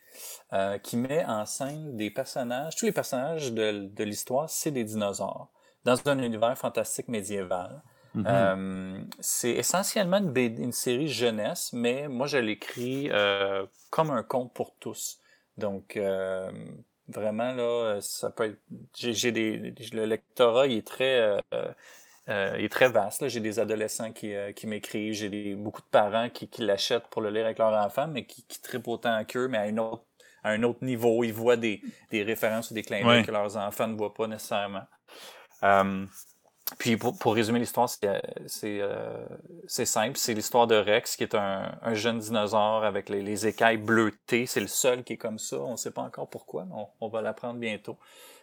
euh, 0.53 0.77
qui 0.77 0.97
met 0.97 1.25
en 1.25 1.45
scène 1.45 1.95
des 1.97 2.11
personnages. 2.11 2.75
Tous 2.75 2.85
les 2.85 2.91
personnages 2.91 3.51
de, 3.51 3.87
de 3.87 4.03
l'histoire, 4.03 4.49
c'est 4.49 4.71
des 4.71 4.83
dinosaures 4.83 5.49
dans 5.85 5.97
un 6.07 6.19
univers 6.19 6.57
fantastique 6.57 7.07
médiéval. 7.07 7.81
Mhm. 8.13 8.25
Euh, 8.27 9.01
c'est 9.19 9.51
essentiellement 9.51 10.17
une, 10.17 10.37
une 10.37 10.71
série 10.71 11.07
jeunesse, 11.07 11.71
mais 11.73 12.07
moi 12.07 12.27
je 12.27 12.37
l'écris 12.37 13.09
comme 13.89 14.11
un 14.11 14.21
conte 14.21 14.53
pour 14.53 14.75
tous. 14.79 15.19
Donc 15.57 15.99
vraiment 17.07 17.53
là, 17.53 17.99
ça 18.01 18.29
peut 18.31 18.45
être. 18.45 18.59
J'ai 18.95 19.31
des 19.31 19.73
le 19.93 20.05
lectorat, 20.05 20.67
il 20.67 20.77
est 20.77 20.87
très 20.87 21.19
euh, 21.19 21.39
euh, 22.29 22.55
il 22.57 22.65
est 22.65 22.69
très 22.71 22.89
vaste. 22.89 23.27
J'ai 23.27 23.41
des 23.41 23.59
adolescents 23.59 24.11
qui, 24.13 24.33
euh, 24.33 24.53
qui 24.53 24.65
m'écrivent, 24.67 25.13
j'ai 25.13 25.29
des, 25.29 25.55
beaucoup 25.55 25.81
de 25.81 25.87
parents 25.87 26.29
qui, 26.29 26.47
qui 26.47 26.61
l'achètent 26.61 27.07
pour 27.07 27.21
le 27.21 27.29
lire 27.29 27.45
avec 27.45 27.59
leur 27.59 27.73
enfant, 27.73 28.07
mais 28.07 28.25
qui, 28.25 28.45
qui 28.45 28.61
trippent 28.61 28.87
autant 28.87 29.23
qu'eux, 29.25 29.47
mais 29.49 29.57
à, 29.57 29.67
une 29.67 29.79
autre, 29.79 30.05
à 30.43 30.51
un 30.51 30.63
autre 30.63 30.83
niveau. 30.85 31.23
Ils 31.23 31.33
voient 31.33 31.57
des, 31.57 31.81
des 32.11 32.23
références 32.23 32.71
ou 32.71 32.73
des 32.73 32.81
clins 32.81 33.01
d'œil 33.03 33.19
Ouais. 33.19 33.23
que 33.23 33.31
leurs 33.31 33.57
enfants 33.57 33.87
ne 33.87 33.97
voient 33.97 34.13
pas 34.13 34.27
nécessairement. 34.27 34.83
Euh, 35.63 36.05
puis 36.77 36.97
pour, 36.97 37.17
pour 37.17 37.35
résumer 37.35 37.59
l'histoire, 37.59 37.89
c'est 37.89 38.81
euh, 38.81 39.25
simple. 39.67 40.17
C'est 40.17 40.33
l'histoire 40.33 40.67
de 40.67 40.75
Rex, 40.75 41.15
qui 41.15 41.23
est 41.23 41.35
un, 41.35 41.71
un 41.81 41.93
jeune 41.93 42.19
dinosaure 42.19 42.83
avec 42.83 43.09
les, 43.09 43.21
les 43.21 43.47
écailles 43.47 43.77
bleutées. 43.77 44.45
C'est 44.45 44.59
le 44.59 44.67
seul 44.67 45.03
qui 45.03 45.13
est 45.13 45.17
comme 45.17 45.39
ça. 45.39 45.59
On 45.59 45.73
ne 45.73 45.77
sait 45.77 45.91
pas 45.91 46.01
encore 46.01 46.29
pourquoi, 46.29 46.65
mais 46.65 46.75
on, 46.75 46.87
on 47.01 47.07
va 47.09 47.21
l'apprendre 47.21 47.59
bientôt. 47.59 47.97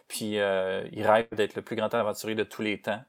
Puis 0.07 0.39
euh, 0.39 0.87
il 0.91 1.07
rêve 1.07 1.27
d'être 1.31 1.55
le 1.55 1.61
plus 1.61 1.75
grand 1.75 1.93
aventurier 1.93 2.35
de 2.35 2.43
tous 2.43 2.61
les 2.61 2.81
temps. 2.81 3.01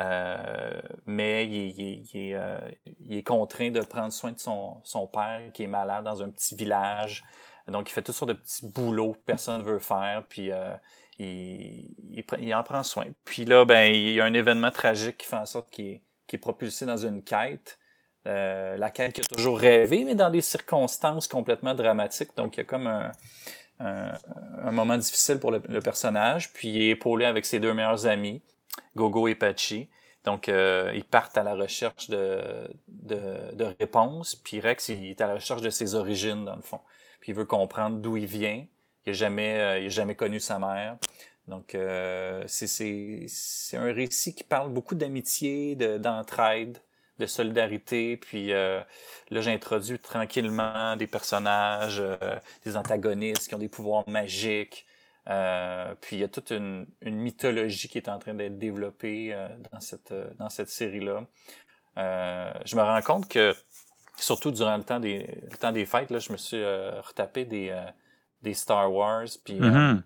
Euh, 0.00 0.80
mais 1.06 1.46
il, 1.46 2.06
il, 2.14 2.34
euh, 2.34 2.58
il, 3.00 3.16
est, 3.16 3.22
contraint 3.22 3.70
de 3.70 3.80
prendre 3.80 4.12
soin 4.12 4.32
de 4.32 4.38
son, 4.38 4.76
son, 4.84 5.06
père 5.06 5.50
qui 5.52 5.64
est 5.64 5.66
malade 5.66 6.04
dans 6.04 6.22
un 6.22 6.30
petit 6.30 6.54
village. 6.54 7.24
Donc, 7.68 7.90
il 7.90 7.92
fait 7.92 8.02
toutes 8.02 8.14
sortes 8.14 8.30
de 8.30 8.36
petits 8.36 8.66
boulots 8.66 9.12
que 9.12 9.24
personne 9.24 9.60
ne 9.60 9.64
veut 9.64 9.78
faire. 9.78 10.24
Puis, 10.28 10.50
il, 11.22 12.54
en 12.54 12.62
prend 12.62 12.82
soin. 12.82 13.06
Puis 13.24 13.44
là, 13.44 13.64
ben, 13.64 13.92
il 13.92 14.12
y 14.12 14.20
a 14.20 14.24
un 14.24 14.34
événement 14.34 14.70
tragique 14.70 15.18
qui 15.18 15.26
fait 15.26 15.36
en 15.36 15.46
sorte 15.46 15.70
qu'il 15.70 16.00
est, 16.32 16.38
propulsé 16.38 16.86
dans 16.86 16.96
une 16.96 17.22
quête. 17.22 17.78
Euh, 18.26 18.76
la 18.76 18.90
quête 18.90 19.12
qu'il 19.12 19.24
a 19.24 19.34
toujours 19.34 19.58
rêvé, 19.58 20.04
mais 20.04 20.14
dans 20.14 20.30
des 20.30 20.40
circonstances 20.40 21.28
complètement 21.28 21.74
dramatiques. 21.74 22.36
Donc, 22.36 22.56
il 22.56 22.60
y 22.60 22.62
a 22.62 22.64
comme 22.64 22.86
un, 23.80 24.70
moment 24.70 24.96
difficile 24.96 25.38
pour 25.38 25.50
le, 25.50 25.60
personnage. 25.80 26.52
Puis, 26.52 26.68
il 26.68 26.82
est 26.82 26.90
épaulé 26.90 27.26
avec 27.26 27.44
ses 27.44 27.60
deux 27.60 27.74
meilleurs 27.74 28.06
amis, 28.06 28.42
Gogo 28.96 29.28
et 29.28 29.34
Pachi. 29.34 29.88
Donc, 30.24 30.48
euh, 30.48 30.92
ils 30.94 31.04
partent 31.04 31.36
à 31.36 31.42
la 31.42 31.54
recherche 31.54 32.08
de, 32.08 32.68
réponses. 33.78 34.36
Puis 34.36 34.60
Rex, 34.60 34.88
il 34.88 35.10
est 35.10 35.20
à 35.20 35.26
la 35.26 35.34
recherche 35.34 35.62
de 35.62 35.70
ses 35.70 35.94
origines, 35.94 36.44
dans 36.44 36.56
le 36.56 36.62
fond. 36.62 36.80
Puis 37.20 37.32
il 37.32 37.34
veut 37.34 37.44
comprendre 37.44 37.98
d'où 37.98 38.16
il 38.16 38.26
vient. 38.26 38.64
Il 39.06 39.10
n'a 39.10 39.12
jamais, 39.14 39.58
euh, 39.58 39.78
il 39.80 39.86
a 39.86 39.88
jamais 39.88 40.14
connu 40.14 40.40
sa 40.40 40.58
mère. 40.58 40.96
Donc, 41.48 41.74
euh, 41.74 42.44
c'est 42.46 43.76
un 43.76 43.92
récit 43.92 44.34
qui 44.34 44.44
parle 44.44 44.70
beaucoup 44.70 44.94
d'amitié, 44.94 45.74
d'entraide, 45.74 46.78
de, 47.18 47.26
solidarité. 47.26 48.16
Puis 48.16 48.52
euh, 48.52 48.80
là, 49.30 49.40
j'introduis 49.40 49.98
tranquillement 49.98 50.96
des 50.96 51.06
personnages, 51.06 52.00
euh, 52.00 52.16
des 52.64 52.76
antagonistes 52.76 53.48
qui 53.48 53.54
ont 53.54 53.58
des 53.58 53.68
pouvoirs 53.68 54.08
magiques. 54.08 54.86
Euh, 55.28 55.94
puis 56.00 56.16
il 56.16 56.18
y 56.20 56.24
a 56.24 56.28
toute 56.28 56.50
une, 56.50 56.86
une, 57.00 57.16
mythologie 57.16 57.88
qui 57.88 57.98
est 57.98 58.08
en 58.08 58.18
train 58.18 58.34
d'être 58.34 58.58
développée 58.58 59.32
euh, 59.32 59.48
dans 59.70 59.78
cette 59.78 60.10
euh, 60.10 60.28
dans 60.38 60.48
cette 60.48 60.68
série-là. 60.68 61.24
Je 61.96 62.76
me 62.76 62.82
rends 62.82 63.02
compte 63.02 63.28
que 63.28 63.54
surtout 64.16 64.50
durant 64.50 64.76
le 64.76 64.82
temps 64.82 64.98
des 64.98 65.26
le 65.50 65.56
temps 65.58 65.70
des 65.72 65.86
fêtes, 65.86 66.10
là, 66.10 66.18
je 66.18 66.32
me 66.32 66.36
suis 66.36 66.62
retapé 66.64 67.44
des 67.44 67.72
des 68.42 68.54
Star 68.54 68.92
Wars. 68.92 69.26
Puis 69.44 69.60
mm-hmm. 69.60 70.02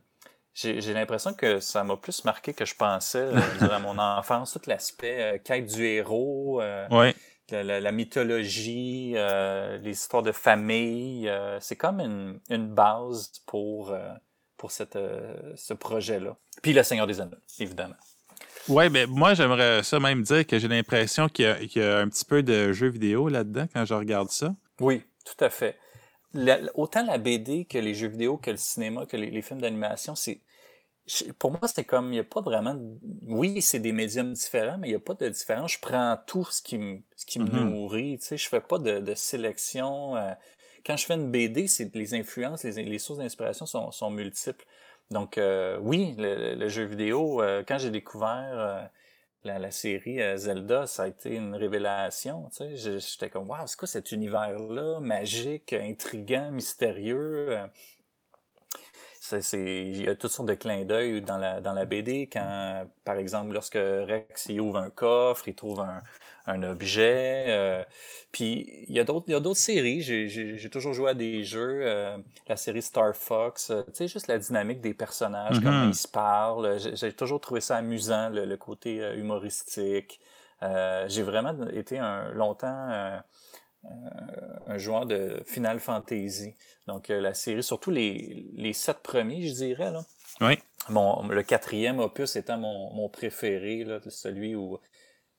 j'ai 0.54 0.94
l'impression 0.94 1.34
que 1.34 1.60
ça 1.60 1.84
m'a 1.84 1.96
plus 1.96 2.24
marqué 2.24 2.54
que 2.54 2.64
je 2.64 2.74
pensais 2.74 3.30
durant 3.60 3.80
mon 3.80 3.98
enfance, 3.98 4.52
tout 4.52 4.68
l'aspect 4.68 5.40
quête 5.44 5.66
du 5.66 5.84
héros. 5.84 6.60
Ouais. 6.90 7.14
La, 7.50 7.62
la, 7.62 7.78
la, 7.78 7.92
mythologie, 7.92 9.12
euh, 9.14 9.78
les 9.78 9.92
histoires 9.92 10.24
de 10.24 10.32
famille, 10.32 11.28
euh, 11.28 11.60
c'est 11.60 11.76
comme 11.76 12.00
une, 12.00 12.40
une 12.50 12.74
base 12.74 13.30
pour 13.46 13.92
euh, 13.92 14.12
pour 14.56 14.72
cette, 14.72 14.96
euh, 14.96 15.52
ce 15.54 15.72
projet-là. 15.74 16.36
Puis 16.62 16.72
Le 16.72 16.82
Seigneur 16.82 17.06
des 17.06 17.20
Anneaux, 17.20 17.36
évidemment. 17.60 17.94
Ouais, 18.68 18.88
mais 18.90 19.06
moi, 19.06 19.34
j'aimerais 19.34 19.84
ça 19.84 20.00
même 20.00 20.22
dire 20.22 20.44
que 20.44 20.58
j'ai 20.58 20.66
l'impression 20.66 21.28
qu'il 21.28 21.56
y, 21.62 21.68
qu 21.68 21.78
y, 21.78 21.82
a 21.82 21.98
un 21.98 22.08
petit 22.08 22.24
peu 22.24 22.42
de 22.42 22.72
jeu 22.72 22.88
vidéo 22.88 23.28
là-dedans 23.28 23.66
quand 23.72 23.84
je 23.84 23.94
regarde 23.94 24.30
ça. 24.30 24.52
Oui, 24.80 25.04
tout 25.24 25.44
à 25.44 25.50
fait. 25.50 25.78
La, 26.36 26.58
autant 26.74 27.04
la 27.04 27.18
BD 27.18 27.64
que 27.64 27.78
les 27.78 27.94
jeux 27.94 28.08
vidéo, 28.08 28.36
que 28.36 28.50
le 28.50 28.56
cinéma, 28.56 29.06
que 29.06 29.16
les, 29.16 29.30
les 29.30 29.42
films 29.42 29.60
d'animation, 29.60 30.14
c'est 30.14 30.40
pour 31.38 31.52
moi, 31.52 31.60
c'est 31.72 31.84
comme, 31.84 32.06
il 32.06 32.12
n'y 32.12 32.18
a 32.18 32.24
pas 32.24 32.40
vraiment, 32.40 32.76
oui, 33.22 33.62
c'est 33.62 33.78
des 33.78 33.92
médiums 33.92 34.32
différents, 34.32 34.78
mais 34.78 34.88
il 34.88 34.90
n'y 34.90 34.96
a 34.96 35.00
pas 35.00 35.14
de 35.14 35.28
différence. 35.28 35.72
Je 35.74 35.80
prends 35.80 36.18
tout 36.26 36.44
ce 36.50 36.60
qui 36.60 36.78
me, 36.78 37.00
ce 37.14 37.24
qui 37.26 37.38
me 37.38 37.44
mm 37.44 37.48
-hmm. 37.48 37.70
nourrit, 37.70 38.18
tu 38.18 38.26
sais, 38.26 38.36
je 38.36 38.48
fais 38.48 38.60
pas 38.60 38.78
de, 38.78 38.98
de 38.98 39.14
sélection. 39.14 40.16
Euh, 40.16 40.32
quand 40.84 40.96
je 40.96 41.06
fais 41.06 41.14
une 41.14 41.30
BD, 41.30 41.68
c'est 41.68 41.94
les 41.94 42.14
influences, 42.14 42.64
les, 42.64 42.82
les 42.82 42.98
sources 42.98 43.18
d'inspiration 43.20 43.66
sont, 43.66 43.90
sont, 43.92 44.10
multiples. 44.10 44.64
Donc 45.10 45.38
euh, 45.38 45.78
oui, 45.80 46.14
le, 46.18 46.54
le, 46.56 46.68
jeu 46.68 46.84
vidéo, 46.84 47.40
euh, 47.40 47.62
quand 47.66 47.78
j'ai 47.78 47.90
découvert 47.90 48.90
la, 49.46 49.70
série 49.70 50.20
euh, 50.20 50.36
Zelda, 50.36 50.86
ça 50.86 51.04
a 51.04 51.08
été 51.08 51.34
une 51.34 51.54
révélation. 51.54 52.48
J'étais 52.74 53.30
comme 53.30 53.48
waouh, 53.48 53.66
c'est 53.66 53.78
quoi 53.78 53.88
cet 53.88 54.12
univers-là, 54.12 55.00
magique, 55.00 55.72
intrigant, 55.72 56.50
mystérieux? 56.50 57.58
Il 59.32 60.02
y 60.02 60.08
a 60.08 60.14
toutes 60.14 60.30
sortes 60.30 60.48
de 60.48 60.54
clins 60.54 60.84
d'œil 60.84 61.20
dans 61.20 61.38
la, 61.38 61.60
dans 61.60 61.72
la 61.72 61.84
BD 61.84 62.28
quand, 62.32 62.86
par 63.04 63.16
exemple, 63.16 63.52
lorsque 63.52 63.74
Rex 63.74 64.50
ouvre 64.50 64.78
un 64.78 64.90
coffre, 64.90 65.48
il 65.48 65.54
trouve 65.54 65.80
un, 65.80 66.02
un 66.46 66.62
objet. 66.62 67.44
Euh, 67.48 67.84
puis 68.32 68.84
il 68.88 68.94
y 68.94 69.00
a 69.00 69.04
d'autres, 69.04 69.24
il 69.28 69.32
y 69.32 69.34
a 69.34 69.40
d'autres 69.40 69.58
séries. 69.58 70.02
J'ai, 70.02 70.28
j'ai, 70.28 70.58
j'ai 70.58 70.70
toujours 70.70 70.92
joué 70.92 71.10
à 71.10 71.14
des 71.14 71.42
jeux, 71.42 71.80
euh, 71.82 72.18
la 72.48 72.56
série 72.56 72.82
Star 72.82 73.14
Fox. 73.16 73.70
Euh, 73.70 73.82
tu 73.86 73.92
sais, 73.94 74.08
juste 74.08 74.26
la 74.26 74.38
dynamique 74.38 74.80
des 74.80 74.94
personnages, 74.94 75.58
mm-hmm. 75.58 75.62
comment 75.62 75.88
ils 75.88 75.94
se 75.94 76.08
parlent. 76.08 76.78
J'ai, 76.78 77.12
toujours 77.12 77.40
trouvé 77.40 77.60
ça 77.60 77.76
amusant, 77.76 78.28
le, 78.28 78.44
le 78.44 78.56
côté 78.56 79.00
euh, 79.00 79.16
humoristique. 79.16 80.20
j'ai 80.60 81.22
vraiment 81.22 81.66
été 81.68 81.98
un 81.98 82.30
longtemps 82.32 83.20
un 84.66 84.78
joueur 84.78 85.06
de 85.06 85.42
Final 85.46 85.78
Fantasy. 85.78 86.54
Donc 86.86 87.08
la 87.08 87.34
série, 87.34 87.62
surtout 87.62 87.90
les, 87.90 88.46
les 88.54 88.72
sept 88.72 88.98
premiers, 88.98 89.46
je 89.46 89.54
dirais 89.54 89.92
là. 89.92 90.02
Oui. 90.40 90.58
Mon, 90.88 91.26
le 91.26 91.42
quatrième 91.42 92.00
opus 92.00 92.36
étant 92.36 92.58
mon, 92.58 92.92
mon 92.92 93.08
préféré, 93.08 93.84
là, 93.84 93.98
celui 94.08 94.54
où 94.54 94.78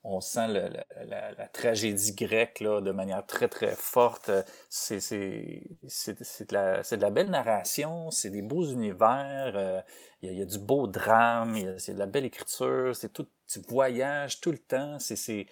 on 0.10 0.22
sent 0.22 0.48
le, 0.48 0.70
la, 1.06 1.32
la, 1.34 1.48
tragédie 1.48 2.16
grecque 2.16 2.62
là, 2.62 2.80
de 2.82 2.92
manière 2.92 3.26
très 3.26 3.50
très 3.50 3.76
forte. 3.76 4.32
C'est 4.70 5.00
de, 5.12 6.54
la, 6.54 6.82
de 6.82 7.02
la 7.02 7.10
belle 7.10 7.30
narration, 7.30 8.10
c'est 8.10 8.30
des 8.30 8.42
beaux 8.42 8.66
univers, 8.66 9.54
euh, 9.56 9.82
il 10.22 10.32
y, 10.32 10.38
y, 10.38 10.42
a 10.42 10.46
du 10.46 10.60
beau 10.60 10.88
drame, 10.88 11.78
c'est 11.78 11.94
de 11.94 12.00
la 12.00 12.06
belle 12.06 12.26
écriture, 12.26 12.96
c'est 12.96 13.12
tout, 13.12 13.28
tu 13.48 13.60
voyages 13.68 14.40
tout 14.40 14.52
le 14.52 14.58
temps, 14.58 14.98
c'est 15.00 15.48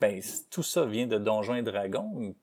ben, 0.00 0.22
tout 0.50 0.62
ça 0.62 0.84
vient 0.84 1.06
de 1.06 1.18
Donjons 1.18 1.56
et 1.56 1.62
Dragons, 1.62 2.34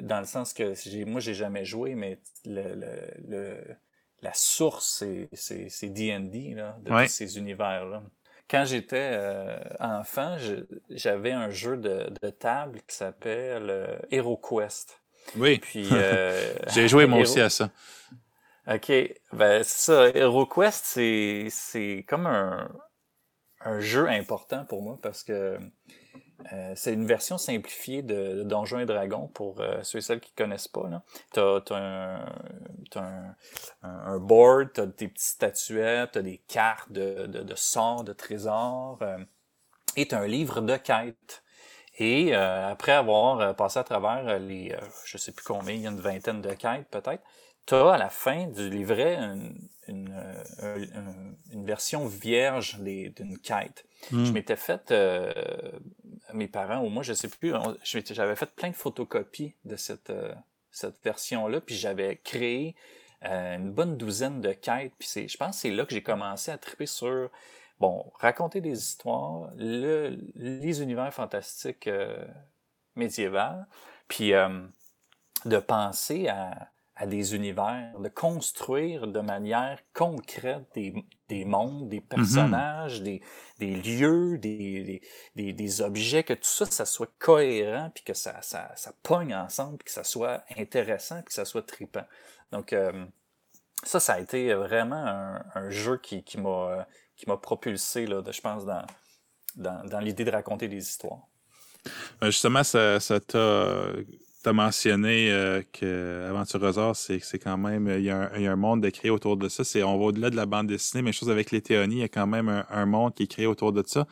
dans 0.00 0.20
le 0.20 0.26
sens 0.26 0.52
que 0.52 1.04
moi 1.04 1.20
j'ai 1.20 1.34
jamais 1.34 1.64
joué, 1.64 1.94
mais 1.94 2.20
le, 2.44 2.74
le, 2.74 3.14
le 3.28 3.76
la 4.20 4.34
source 4.34 5.04
c'est 5.32 5.88
D&D 5.88 6.56
de 6.82 6.92
ouais. 6.92 7.06
ces 7.06 7.38
univers 7.38 7.84
là 7.84 8.02
quand 8.50 8.64
j'étais 8.64 9.10
euh, 9.12 9.58
enfant, 9.80 10.36
j'avais 10.90 11.32
un 11.32 11.50
jeu 11.50 11.76
de, 11.76 12.10
de 12.22 12.30
table 12.30 12.80
qui 12.86 12.96
s'appelle 12.96 13.68
euh, 13.70 13.98
HeroQuest. 14.10 15.02
Oui. 15.36 15.58
Puis 15.58 15.88
euh, 15.92 16.54
j'ai 16.68 16.88
joué 16.88 17.06
moi 17.06 17.18
Hero... 17.18 17.28
aussi 17.28 17.40
à 17.40 17.50
ça. 17.50 17.70
OK, 18.66 18.92
ben 19.32 19.62
c'est 19.62 19.92
ça. 19.92 20.08
HeroQuest, 20.08 20.84
c'est 20.84 21.46
c'est 21.50 22.04
comme 22.08 22.26
un 22.26 22.70
un 23.60 23.80
jeu 23.80 24.08
important 24.08 24.64
pour 24.64 24.82
moi 24.82 24.98
parce 25.02 25.22
que 25.22 25.58
euh, 26.52 26.72
c'est 26.76 26.92
une 26.92 27.06
version 27.06 27.36
simplifiée 27.36 28.02
de, 28.02 28.34
de 28.36 28.42
Donjons 28.44 28.78
et 28.78 28.86
Dragons 28.86 29.26
pour 29.28 29.60
euh, 29.60 29.82
ceux 29.82 29.98
et 29.98 30.02
celles 30.02 30.20
qui 30.20 30.32
connaissent 30.32 30.68
pas. 30.68 30.88
Tu 31.32 31.40
as, 31.40 31.62
un, 31.72 32.26
un, 32.96 33.34
un, 33.82 34.18
board, 34.18 34.72
tu 34.72 34.80
as 34.80 34.86
des 34.86 35.08
petites 35.08 35.18
statuettes, 35.18 36.12
tu 36.12 36.18
as 36.18 36.22
des 36.22 36.38
cartes 36.48 36.92
de, 36.92 37.26
de, 37.26 37.42
de 37.42 37.54
sorts, 37.56 38.04
de 38.04 38.12
trésors, 38.12 38.98
euh, 39.02 39.18
et 39.96 40.06
tu 40.06 40.14
as 40.14 40.20
un 40.20 40.26
livre 40.26 40.60
de 40.60 40.76
quêtes. 40.76 41.42
Et 41.98 42.36
euh, 42.36 42.70
après 42.70 42.92
avoir 42.92 43.56
passé 43.56 43.80
à 43.80 43.84
travers 43.84 44.38
les, 44.38 44.76
je 45.04 45.18
sais 45.18 45.32
plus 45.32 45.44
combien, 45.44 45.74
il 45.74 45.82
y 45.82 45.86
a 45.88 45.90
une 45.90 46.00
vingtaine 46.00 46.40
de 46.40 46.52
quêtes 46.52 46.86
peut-être, 46.88 47.24
tu 47.66 47.74
as 47.74 47.94
à 47.94 47.98
la 47.98 48.08
fin 48.08 48.46
du 48.46 48.70
livret 48.70 49.16
une, 49.16 49.68
une, 49.88 50.14
une, 50.62 51.36
une 51.52 51.64
version 51.64 52.06
vierge 52.06 52.78
d'une 52.78 53.38
quête. 53.38 53.84
Mm. 54.10 54.24
Je 54.24 54.32
m'étais 54.32 54.56
fait 54.56 54.90
euh, 54.90 55.32
mes 56.32 56.48
parents 56.48 56.82
ou 56.84 56.88
moi, 56.88 57.02
je 57.02 57.12
sais 57.12 57.28
plus, 57.28 57.52
j'avais 57.82 58.36
fait 58.36 58.50
plein 58.54 58.70
de 58.70 58.76
photocopies 58.76 59.54
de 59.64 59.76
cette, 59.76 60.10
euh, 60.10 60.34
cette 60.70 61.02
version-là, 61.02 61.60
puis 61.60 61.74
j'avais 61.74 62.16
créé 62.16 62.76
euh, 63.24 63.56
une 63.56 63.72
bonne 63.72 63.96
douzaine 63.96 64.40
de 64.40 64.52
quêtes, 64.52 64.92
puis 64.98 65.28
je 65.28 65.36
pense 65.36 65.56
que 65.56 65.62
c'est 65.62 65.70
là 65.70 65.84
que 65.84 65.92
j'ai 65.92 66.02
commencé 66.02 66.50
à 66.50 66.58
triper 66.58 66.86
sur, 66.86 67.30
bon, 67.80 68.12
raconter 68.14 68.60
des 68.60 68.78
histoires, 68.78 69.50
le, 69.56 70.16
les 70.36 70.82
univers 70.82 71.12
fantastiques 71.12 71.88
euh, 71.88 72.24
médiévaux, 72.94 73.64
puis 74.06 74.34
euh, 74.34 74.48
de 75.44 75.58
penser 75.58 76.28
à 76.28 76.70
à 76.98 77.06
des 77.06 77.34
univers, 77.36 77.98
de 78.00 78.08
construire 78.08 79.06
de 79.06 79.20
manière 79.20 79.78
concrète 79.94 80.66
des, 80.74 80.92
des 81.28 81.44
mondes, 81.44 81.88
des 81.88 82.00
personnages, 82.00 83.00
mm 83.00 83.04
-hmm. 83.04 83.04
des, 83.04 83.22
des 83.58 83.74
lieux, 83.76 84.38
des, 84.38 85.00
des, 85.36 85.52
des, 85.52 85.80
objets, 85.80 86.24
que 86.24 86.34
tout 86.34 86.54
ça, 86.58 86.66
ça 86.66 86.84
soit 86.84 87.12
cohérent, 87.18 87.90
puis 87.94 88.02
que 88.02 88.14
ça, 88.14 88.42
ça, 88.42 88.72
ça 88.74 88.92
pogne 89.04 89.34
ensemble, 89.34 89.78
puis 89.78 89.86
que 89.86 89.92
ça 89.92 90.04
soit 90.04 90.42
intéressant, 90.56 91.18
puis 91.22 91.26
que 91.26 91.34
ça 91.34 91.44
soit 91.44 91.66
tripant. 91.74 92.06
Donc, 92.50 92.72
euh, 92.72 93.06
ça, 93.84 94.00
ça 94.00 94.14
a 94.14 94.20
été 94.20 94.52
vraiment 94.54 95.04
un, 95.06 95.44
un 95.54 95.70
jeu 95.70 95.98
qui, 95.98 96.24
qui 96.24 96.38
m'a 96.38 97.36
propulsé, 97.48 98.06
là, 98.06 98.22
de, 98.22 98.32
je 98.32 98.40
pense, 98.40 98.64
dans, 98.64 98.86
dans, 99.54 99.84
dans 99.92 100.00
l'idée 100.00 100.24
de 100.24 100.32
raconter 100.32 100.66
des 100.68 100.82
histoires. 100.90 101.22
Ben, 102.20 102.30
justement, 102.30 102.64
ça, 102.64 102.98
ça 103.00 103.20
t'a 103.20 103.92
tu 104.42 104.48
as 104.48 104.52
mentionné 104.52 105.32
euh, 105.32 105.62
que 105.72 106.26
Aventurosaure, 106.28 106.94
c'est, 106.94 107.18
c'est 107.20 107.38
quand 107.38 107.58
même, 107.58 107.88
il 107.88 108.04
y, 108.04 108.10
a 108.10 108.16
un, 108.16 108.30
il 108.36 108.42
y, 108.42 108.46
a 108.46 108.52
un, 108.52 108.56
monde 108.56 108.82
de 108.82 108.90
créé 108.90 109.10
autour 109.10 109.36
de 109.36 109.48
ça. 109.48 109.64
C'est, 109.64 109.82
on 109.82 109.98
va 109.98 110.04
au-delà 110.06 110.30
de 110.30 110.36
la 110.36 110.46
bande 110.46 110.68
dessinée, 110.68 111.02
mais 111.02 111.12
chose 111.12 111.30
avec 111.30 111.50
les 111.50 111.60
théonies, 111.60 111.96
il 111.96 112.00
y 112.00 112.04
a 112.04 112.08
quand 112.08 112.26
même 112.26 112.48
un, 112.48 112.66
un, 112.70 112.86
monde 112.86 113.14
qui 113.14 113.24
est 113.24 113.26
créé 113.26 113.46
autour 113.46 113.72
de 113.72 113.82
ça. 113.86 114.06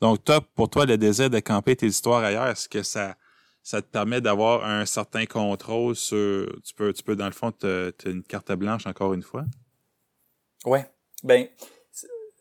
Donc, 0.00 0.24
toi, 0.24 0.40
pour 0.40 0.68
toi, 0.68 0.86
le 0.86 0.96
désir 0.98 1.30
de 1.30 1.40
camper 1.40 1.76
tes 1.76 1.86
histoires 1.86 2.22
ailleurs, 2.22 2.48
est-ce 2.48 2.68
que 2.68 2.82
ça, 2.82 3.16
ça 3.62 3.82
te 3.82 3.86
permet 3.86 4.20
d'avoir 4.20 4.64
un 4.64 4.86
certain 4.86 5.26
contrôle 5.26 5.96
sur, 5.96 6.46
tu 6.64 6.74
peux, 6.74 6.92
tu 6.92 7.02
peux 7.02 7.16
dans 7.16 7.26
le 7.26 7.32
fond, 7.32 7.52
tu 7.52 7.66
as 7.66 7.90
une 8.06 8.22
carte 8.22 8.52
blanche 8.52 8.86
encore 8.86 9.12
une 9.12 9.22
fois? 9.22 9.44
Ouais. 10.64 10.86
Ben, 11.22 11.48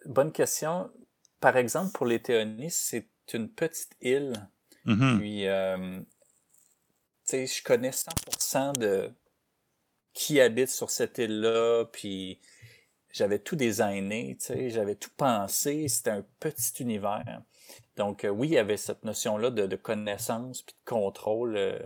bonne 0.05 0.31
question. 0.31 0.91
Par 1.39 1.57
exemple, 1.57 1.91
pour 1.93 2.05
les 2.05 2.21
théonies, 2.21 2.71
c'est 2.71 3.09
une 3.33 3.49
petite 3.49 3.95
île. 4.01 4.33
Mm-hmm. 4.85 5.17
Puis, 5.17 5.47
euh, 5.47 5.99
sais, 7.25 7.47
je 7.47 7.63
connais 7.63 7.91
100% 7.91 8.77
de 8.77 9.11
qui 10.13 10.39
habite 10.39 10.69
sur 10.69 10.89
cette 10.89 11.17
île-là, 11.17 11.85
puis 11.91 12.39
j'avais 13.11 13.39
tout 13.39 13.55
designé, 13.55 14.37
tu 14.39 14.45
sais, 14.47 14.69
j'avais 14.69 14.95
tout 14.95 15.09
pensé, 15.15 15.87
c'était 15.87 16.11
un 16.11 16.25
petit 16.39 16.81
univers. 16.81 17.41
Donc 17.95 18.23
euh, 18.23 18.29
oui, 18.29 18.47
il 18.47 18.53
y 18.53 18.57
avait 18.57 18.77
cette 18.77 19.03
notion-là 19.03 19.51
de, 19.51 19.75
connaissance 19.75 20.61
puis 20.61 20.75
de 20.75 20.89
contrôle 20.89 21.55
euh, 21.57 21.79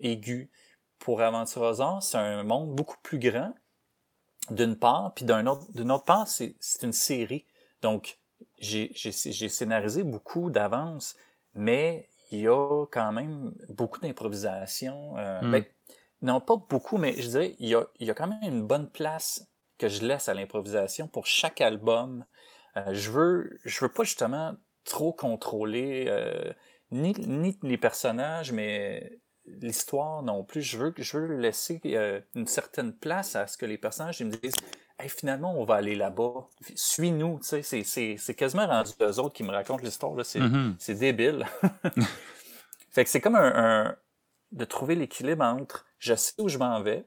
aigu. 0.00 0.50
Pour 0.98 1.20
Aventurosaur, 1.20 2.02
c'est 2.02 2.18
un 2.18 2.44
monde 2.44 2.76
beaucoup 2.76 2.98
plus 3.02 3.18
grand, 3.18 3.52
d'une 4.50 4.76
part, 4.76 5.14
puis 5.14 5.24
d'un 5.24 5.46
autre, 5.46 5.70
d'une 5.72 5.90
autre 5.90 6.04
part, 6.04 6.28
c'est, 6.28 6.54
une 6.82 6.92
série. 6.92 7.44
Donc 7.80 8.18
j'ai 8.58 8.92
scénarisé 8.94 10.04
beaucoup 10.04 10.50
d'avance, 10.50 11.16
mais 11.54 12.08
il 12.32 12.40
y 12.40 12.48
a 12.48 12.86
quand 12.90 13.12
même 13.12 13.52
beaucoup 13.68 14.00
d'improvisation. 14.00 15.16
Euh, 15.18 15.40
hmm. 15.42 15.50
ben, 15.52 15.64
non, 16.22 16.40
pas 16.40 16.56
beaucoup, 16.56 16.98
mais 16.98 17.20
je 17.20 17.28
dirais, 17.28 17.56
il 17.58 17.68
y 17.68 17.74
a, 17.74 17.84
il 17.98 18.06
y 18.06 18.10
a 18.10 18.14
quand 18.14 18.28
même 18.28 18.42
une 18.42 18.66
bonne 18.66 18.88
place 18.88 19.48
que 19.78 19.88
je 19.88 20.04
laisse 20.04 20.28
à 20.28 20.34
l'improvisation 20.34 21.08
pour 21.08 21.26
chaque 21.26 21.60
album. 21.60 22.24
Euh, 22.76 22.94
je 22.94 23.10
veux, 23.10 23.58
je 23.64 23.80
veux 23.80 23.90
pas 23.90 24.04
justement 24.04 24.54
trop 24.84 25.12
contrôler 25.12 26.06
euh, 26.08 26.52
ni, 26.90 27.12
ni 27.26 27.58
les 27.62 27.78
personnages, 27.78 28.52
mais 28.52 29.20
l'histoire 29.44 30.22
non 30.22 30.44
plus. 30.44 30.62
Je 30.62 30.78
veux, 30.78 30.94
je 30.96 31.18
veux 31.18 31.36
laisser 31.36 31.80
euh, 31.86 32.20
une 32.34 32.46
certaine 32.46 32.92
place 32.96 33.36
à 33.36 33.46
ce 33.46 33.56
que 33.56 33.66
les 33.66 33.78
personnages 33.78 34.20
ils 34.20 34.26
me 34.26 34.36
disent 34.36 34.54
hey, 35.02 35.08
finalement, 35.08 35.54
on 35.58 35.64
va 35.64 35.76
aller 35.76 35.94
là-bas. 35.94 36.48
Suis-nous. 36.74 37.40
C'est, 37.42 38.34
quasiment 38.36 38.66
rendu 38.66 38.92
eux 39.00 39.18
autres 39.18 39.34
qui 39.34 39.42
me 39.42 39.50
racontent 39.50 39.82
l'histoire. 39.82 40.14
C'est, 40.24 40.40
mm-hmm. 40.40 40.74
c'est 40.78 40.94
débile. 40.94 41.46
fait 42.90 43.04
que 43.04 43.10
c'est 43.10 43.20
comme 43.20 43.36
un, 43.36 43.52
un 43.54 43.96
de 44.52 44.64
trouver 44.64 44.94
l'équilibre 44.94 45.44
entre 45.44 45.86
je 45.98 46.14
sais 46.14 46.34
où 46.38 46.48
je 46.48 46.58
m'en 46.58 46.80
vais, 46.82 47.04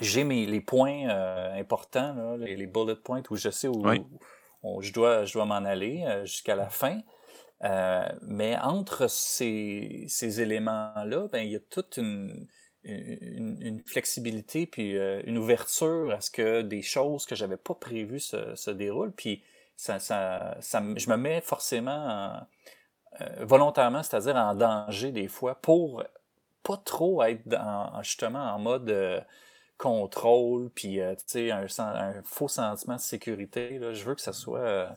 j'ai 0.00 0.24
mes 0.24 0.46
les 0.46 0.60
points 0.60 1.08
euh, 1.08 1.58
importants, 1.58 2.14
là, 2.14 2.36
les, 2.36 2.56
les, 2.56 2.66
bullet 2.66 2.96
points 2.96 3.22
où 3.30 3.36
je 3.36 3.50
sais 3.50 3.68
où, 3.68 3.84
où, 4.62 4.82
je 4.82 4.92
dois, 4.92 5.24
je 5.24 5.32
dois 5.34 5.44
m'en 5.44 5.56
aller 5.56 6.04
euh, 6.06 6.24
jusqu'à 6.24 6.56
la 6.56 6.68
fin. 6.68 7.00
Euh, 7.64 8.08
mais 8.22 8.56
entre 8.58 9.08
ces, 9.10 10.04
ces 10.08 10.40
éléments-là, 10.40 11.28
ben, 11.32 11.40
il 11.40 11.50
y 11.50 11.56
a 11.56 11.60
toute 11.60 11.96
une, 11.96 12.46
une, 12.88 13.82
flexibilité 13.86 14.66
puis 14.66 14.96
euh, 14.96 15.20
une 15.24 15.38
ouverture 15.38 16.10
à 16.12 16.20
ce 16.20 16.30
que 16.30 16.62
des 16.62 16.82
choses 16.82 17.26
que 17.26 17.34
j'avais 17.34 17.56
pas 17.56 17.74
prévues 17.74 18.20
se, 18.20 18.70
déroulent. 18.70 19.12
Puis 19.12 19.42
ça, 19.76 19.98
je 20.60 21.10
me 21.10 21.16
mets 21.16 21.40
forcément 21.40 22.40
euh, 23.20 23.26
volontairement, 23.40 24.02
c'est-à-dire 24.02 24.36
en 24.36 24.54
danger 24.54 25.12
des 25.12 25.28
fois 25.28 25.54
pour 25.56 26.02
pas 26.62 26.76
trop 26.76 27.22
être 27.22 27.42
justement 28.02 28.52
en 28.52 28.58
mode 28.58 28.90
euh, 28.90 29.20
contrôle 29.78 30.70
puis 30.70 30.98
tu 31.18 31.24
sais 31.26 31.50
un, 31.52 31.66
un, 31.78 32.22
faux 32.24 32.48
sentiment 32.48 32.96
de 32.96 33.00
sécurité. 33.00 33.78
Là. 33.78 33.92
Je 33.92 34.04
veux 34.04 34.14
que 34.14 34.20
ça 34.20 34.32
soit 34.32 34.96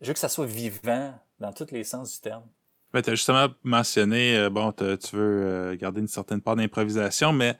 je 0.00 0.06
veux 0.08 0.12
que 0.12 0.18
ça 0.18 0.28
soit 0.28 0.46
vivant 0.46 1.14
dans 1.40 1.52
tous 1.52 1.70
les 1.70 1.84
sens 1.84 2.14
du 2.14 2.20
terme. 2.20 2.44
Ben, 2.92 3.02
tu 3.02 3.10
as 3.10 3.14
justement 3.14 3.46
mentionné, 3.62 4.36
euh, 4.36 4.50
bon, 4.50 4.72
tu 4.72 4.84
veux 4.84 4.96
euh, 5.16 5.76
garder 5.76 6.00
une 6.00 6.08
certaine 6.08 6.40
part 6.40 6.56
d'improvisation, 6.56 7.32
mais 7.32 7.56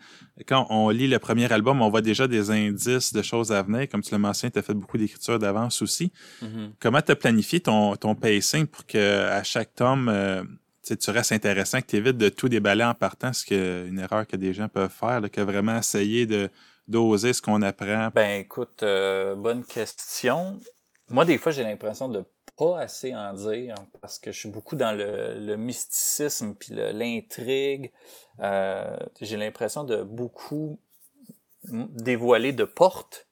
quand 0.47 0.67
on 0.71 0.89
lit 0.89 1.07
le 1.07 1.21
premier 1.21 1.51
album, 1.53 1.83
on 1.83 1.89
voit 1.89 2.01
déjà 2.01 2.27
des 2.27 2.51
indices 2.51 3.13
de 3.13 3.23
choses 3.23 3.53
à 3.53 3.63
venir. 3.63 3.89
Comme 3.89 4.03
tu 4.03 4.11
l'as 4.11 4.19
mentionné, 4.19 4.51
tu 4.51 4.59
as 4.59 4.63
fait 4.63 4.75
beaucoup 4.75 4.99
d'écriture 4.99 5.39
d'avance 5.39 5.83
aussi. 5.83 6.13
Mm-hmm. 6.43 6.71
Comment 6.81 7.01
tu 7.01 7.13
as 7.13 7.17
planifié 7.17 7.61
ton, 7.61 7.95
ton 7.95 8.17
pacing 8.17 8.67
pour 8.67 8.85
que 8.87 9.29
à 9.29 9.45
chaque 9.45 9.73
tome, 9.75 10.09
euh, 10.09 10.43
tu 10.83 11.11
restes 11.11 11.31
intéressant, 11.31 11.81
que 11.81 11.87
tu 11.87 11.97
évites 11.97 12.19
de 12.19 12.29
tout 12.29 12.49
déballer 12.49 12.83
en 12.83 12.95
partant, 12.95 13.33
ce 13.33 13.47
que 13.47 13.87
une 13.87 14.01
erreur 14.01 14.27
que 14.27 14.37
des 14.37 14.53
gens 14.53 14.69
peuvent 14.69 14.91
faire, 14.91 15.21
là, 15.21 15.29
que 15.29 15.41
vraiment 15.41 15.79
essayer 15.79 16.27
de 16.27 16.51
d'oser 16.89 17.33
ce 17.33 17.41
qu'on 17.41 17.63
apprend? 17.63 18.11
Ben 18.13 18.41
écoute, 18.41 18.85
bonne 19.37 19.63
question. 19.63 20.59
Moi, 21.09 21.25
des 21.25 21.39
fois, 21.39 21.53
j'ai 21.53 21.63
l'impression 21.63 22.09
de 22.09 22.25
pas 22.61 22.79
assez 22.79 23.15
en 23.15 23.33
dire 23.33 23.75
parce 24.03 24.19
que 24.19 24.33
je 24.33 24.39
suis 24.39 24.51
beaucoup 24.51 24.77
dans 24.77 24.93
le, 24.93 25.57
mysticisme 25.57 26.55
puis 26.55 26.75
l'intrigue. 26.75 27.91
Euh, 28.41 28.99
j'ai 29.23 29.39
l'impression 29.39 29.85
de 29.85 30.03
beaucoup 30.03 30.79
dévoiler 31.65 32.53
de 32.53 32.65
portes, 32.65 33.27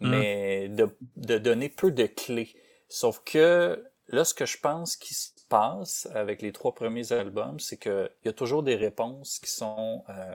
mm. 0.00 0.10
mais 0.10 0.68
de, 0.68 0.94
de, 1.16 1.38
donner 1.38 1.70
peu 1.70 1.92
de 1.92 2.04
clés. 2.04 2.54
Sauf 2.88 3.22
que 3.24 3.82
là, 4.08 4.22
ce 4.22 4.34
que 4.34 4.44
je 4.44 4.58
pense 4.58 4.96
qui 4.96 5.14
se 5.14 5.30
passe 5.48 6.06
avec 6.14 6.42
les 6.42 6.52
trois 6.52 6.74
premiers 6.74 7.10
albums, 7.12 7.60
c'est 7.60 7.78
qu'il 7.78 8.10
y 8.26 8.28
a 8.28 8.34
toujours 8.34 8.62
des 8.62 8.76
réponses 8.76 9.38
qui 9.38 9.50
sont 9.50 10.04
euh, 10.10 10.34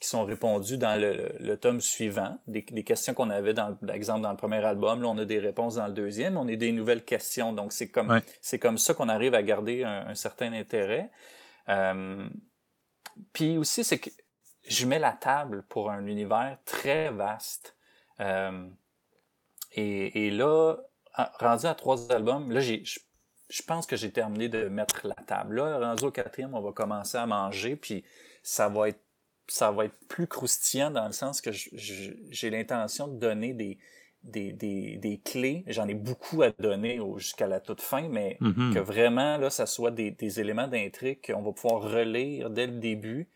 qui 0.00 0.08
sont 0.08 0.24
répondus 0.24 0.78
dans 0.78 1.00
le, 1.00 1.32
le 1.40 1.56
tome 1.56 1.80
suivant, 1.80 2.38
des, 2.46 2.62
des 2.62 2.84
questions 2.84 3.14
qu'on 3.14 3.30
avait 3.30 3.54
dans 3.54 3.76
l'exemple 3.82 4.20
dans 4.20 4.30
le 4.30 4.36
premier 4.36 4.64
album, 4.64 5.02
là 5.02 5.08
on 5.08 5.18
a 5.18 5.24
des 5.24 5.40
réponses 5.40 5.74
dans 5.74 5.88
le 5.88 5.92
deuxième, 5.92 6.36
on 6.36 6.46
a 6.46 6.54
des 6.54 6.70
nouvelles 6.72 7.04
questions, 7.04 7.52
donc 7.52 7.72
c'est 7.72 7.88
comme 7.88 8.20
c'est 8.40 8.58
comme 8.58 8.78
ça 8.78 8.94
qu'on 8.94 9.08
arrive 9.08 9.34
à 9.34 9.42
garder 9.42 9.82
un, 9.84 10.06
un 10.06 10.14
certain 10.14 10.52
intérêt. 10.52 11.10
Euh, 11.68 12.28
puis 13.32 13.58
aussi 13.58 13.82
c'est 13.82 13.98
que 13.98 14.10
je 14.68 14.86
mets 14.86 15.00
la 15.00 15.12
table 15.12 15.64
pour 15.68 15.90
un 15.90 16.06
univers 16.06 16.58
très 16.64 17.10
vaste. 17.10 17.76
Euh, 18.20 18.68
et, 19.72 20.26
et 20.26 20.30
là, 20.30 20.76
rendu 21.40 21.66
à 21.66 21.74
trois 21.74 22.12
albums, 22.12 22.52
là 22.52 22.60
j'ai 22.60 22.84
je 23.50 23.62
pense 23.62 23.86
que 23.86 23.96
j'ai 23.96 24.12
terminé 24.12 24.48
de 24.48 24.68
mettre 24.68 25.06
la 25.06 25.14
table. 25.14 25.56
Là, 25.56 25.78
rendu 25.78 26.04
au 26.04 26.10
quatrième, 26.10 26.54
on 26.54 26.60
va 26.60 26.72
commencer 26.72 27.16
à 27.16 27.26
manger, 27.26 27.76
puis 27.76 28.04
ça 28.42 28.68
va 28.68 28.90
être 28.90 29.00
ça 29.48 29.70
va 29.70 29.86
être 29.86 29.98
plus 30.08 30.26
croustillant 30.26 30.90
dans 30.90 31.06
le 31.06 31.12
sens 31.12 31.40
que 31.40 31.50
j'ai 31.52 32.50
l'intention 32.50 33.08
de 33.08 33.18
donner 33.18 33.54
des, 33.54 33.78
des, 34.22 34.52
des, 34.52 34.98
des 34.98 35.18
clés. 35.18 35.64
J'en 35.66 35.88
ai 35.88 35.94
beaucoup 35.94 36.42
à 36.42 36.50
donner 36.50 37.00
jusqu'à 37.16 37.46
la 37.46 37.60
toute 37.60 37.80
fin, 37.80 38.08
mais 38.08 38.36
mm-hmm. 38.40 38.74
que 38.74 38.78
vraiment, 38.78 39.38
là, 39.38 39.50
ça 39.50 39.66
soit 39.66 39.90
des, 39.90 40.10
des 40.10 40.40
éléments 40.40 40.68
d'intrigue 40.68 41.20
qu'on 41.26 41.42
va 41.42 41.52
pouvoir 41.52 41.82
relire 41.82 42.50
dès 42.50 42.66
le 42.66 42.78
début. 42.78 43.28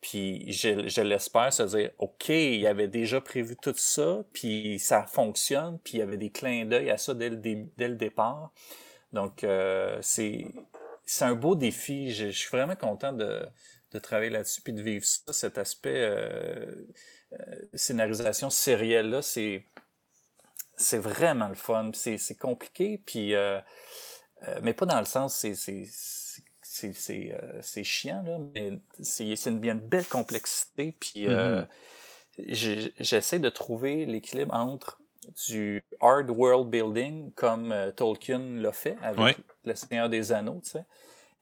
Puis 0.00 0.52
je, 0.52 0.88
je 0.88 1.00
l'espère 1.00 1.52
se 1.52 1.62
dire, 1.62 1.90
OK, 1.98 2.28
il 2.28 2.60
y 2.60 2.66
avait 2.66 2.88
déjà 2.88 3.20
prévu 3.20 3.56
tout 3.56 3.74
ça, 3.76 4.24
puis 4.32 4.78
ça 4.78 5.06
fonctionne, 5.06 5.78
puis 5.82 5.94
il 5.94 5.98
y 6.00 6.02
avait 6.02 6.18
des 6.18 6.30
clins 6.30 6.66
d'œil 6.66 6.90
à 6.90 6.98
ça 6.98 7.14
dès 7.14 7.30
le, 7.30 7.36
dès 7.36 7.88
le 7.88 7.96
départ. 7.96 8.52
Donc, 9.12 9.44
euh, 9.44 9.98
c'est 10.02 10.44
un 11.20 11.34
beau 11.34 11.54
défi. 11.54 12.12
je, 12.12 12.28
suis 12.28 12.50
vraiment 12.50 12.76
content 12.76 13.12
de, 13.12 13.48
de 13.96 14.02
travailler 14.02 14.30
là-dessus 14.30 14.60
puis 14.60 14.72
de 14.72 14.82
vivre 14.82 15.04
ça, 15.04 15.32
cet 15.32 15.58
aspect 15.58 15.96
euh, 15.96 16.86
euh, 17.32 17.56
scénarisation 17.74 18.50
sérielle 18.50 19.10
là, 19.10 19.22
c'est 19.22 19.64
c'est 20.76 20.98
vraiment 20.98 21.48
le 21.48 21.54
fun. 21.54 21.90
C'est 21.94 22.18
c'est 22.18 22.36
compliqué 22.36 23.02
puis 23.04 23.34
euh, 23.34 23.58
euh, 24.46 24.60
mais 24.62 24.74
pas 24.74 24.86
dans 24.86 24.98
le 24.98 25.06
sens 25.06 25.34
c'est 25.34 25.54
c'est 25.54 25.84
c'est 26.62 26.92
c'est 26.92 27.36
c'est 27.62 27.84
chiant 27.84 28.22
là, 28.22 28.38
mais 28.54 28.78
c'est 29.00 29.34
c'est 29.34 29.50
une 29.50 29.60
bien 29.60 29.74
belle 29.74 30.06
complexité 30.06 30.94
puis 31.00 31.26
mm-hmm. 31.26 31.66
j'essaie 33.00 33.38
de 33.38 33.48
trouver 33.48 34.06
l'équilibre 34.06 34.54
entre 34.54 35.00
du 35.48 35.82
hard 36.00 36.30
world 36.30 36.68
building 36.68 37.32
comme 37.32 37.74
Tolkien 37.96 38.60
l'a 38.60 38.72
fait 38.72 38.96
avec 39.02 39.38
Le 39.64 39.74
Seigneur 39.74 40.08
des 40.08 40.30
Anneaux, 40.30 40.60
tu 40.62 40.70
sais. 40.70 40.84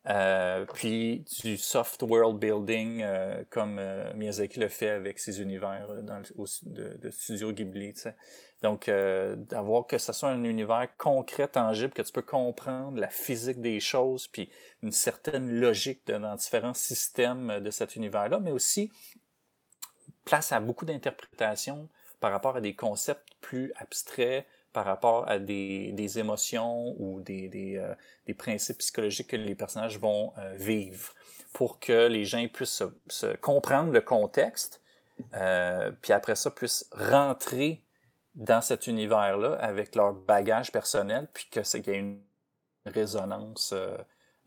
Euh, 0.07 0.67
puis 0.75 1.25
du 1.43 1.57
soft 1.57 2.03
world 2.03 2.39
building 2.39 3.01
euh, 3.03 3.43
comme 3.49 3.79
euh, 3.79 4.13
Miyazaki 4.13 4.61
le 4.61 4.69
fait 4.69 4.91
avec 4.91 5.19
ses 5.19 5.41
univers 5.41 5.89
dans 6.03 6.21
de, 6.21 6.99
de, 6.99 7.11
Studio 7.11 7.53
Ghibli. 7.53 7.97
sais 7.97 8.15
Donc 8.63 8.91
d'avoir 8.91 9.87
que 9.87 9.97
ce 9.97 10.13
soit 10.13 10.29
un 10.29 10.45
univers 10.45 10.89
concret, 10.99 11.49
tangible, 11.49 11.95
que 11.95 12.03
tu 12.03 12.13
peux 12.13 12.23
comprendre 12.23 12.99
la 12.99 13.09
physique 13.09 13.63
des 13.63 13.81
choses, 13.81 14.29
puis 14.29 14.51
une 14.83 14.93
certaine 14.93 15.51
logique 15.51 16.07
dans 16.07 16.35
différents 16.35 16.75
systèmes 16.75 17.61
de 17.61 17.71
cet 17.71 17.97
univers-là, 17.97 18.41
mais 18.41 18.53
aussi 18.53 18.93
place 20.27 20.53
à 20.53 20.61
beaucoup 20.61 20.85
d'interprétations 20.85 21.89
par 22.21 22.31
rapport 22.31 22.57
à 22.57 22.61
des 22.61 22.75
concepts 22.75 23.29
plus 23.41 23.73
abstraits, 23.77 24.47
par 24.75 24.85
rapport 24.85 25.27
à 25.29 25.39
des, 25.39 25.93
des 25.93 26.19
émotions 26.19 26.95
ou 26.99 27.23
des, 27.23 27.49
des, 27.49 27.83
des, 28.27 28.35
principes 28.35 28.79
psychologiques 28.79 29.29
que 29.29 29.37
les 29.37 29.55
personnages 29.55 29.99
vont 29.99 30.35
vivre 30.57 31.15
pour 31.55 31.79
que 31.81 32.09
les 32.09 32.27
gens 32.27 32.47
puissent 32.53 32.83
se, 33.09 33.37
comprendre 33.37 33.93
le 33.93 34.03
contexte, 34.03 34.83
puis 36.03 36.13
après 36.13 36.35
ça 36.35 36.51
puissent 36.51 36.87
rentrer 36.93 37.85
dans 38.35 38.61
cet 38.61 38.87
univers-là 38.87 39.55
avec 39.61 39.95
leur 39.95 40.13
bagage 40.13 40.73
personnel, 40.73 41.29
puis 41.33 41.47
que 41.51 41.63
c'est 41.63 41.81
qu'il 41.81 41.93
y 41.93 41.97
ait 41.97 42.01
une 42.01 42.21
résonance 42.87 43.73
euh, 43.73 43.97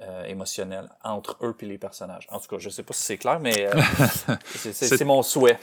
euh, 0.02 0.26
émotionnelle 0.26 0.90
entre 1.04 1.38
eux 1.42 1.56
et 1.60 1.66
les 1.66 1.78
personnages. 1.78 2.28
En 2.30 2.40
tout 2.40 2.48
cas, 2.48 2.58
je 2.60 2.70
sais 2.70 2.84
pas 2.84 2.94
si 2.94 3.04
c'est 3.04 3.18
clair, 3.18 3.40
mais 3.40 3.68
euh, 3.68 3.82
c'est 4.56 5.06
mon 5.06 5.24
souhait. 5.24 5.58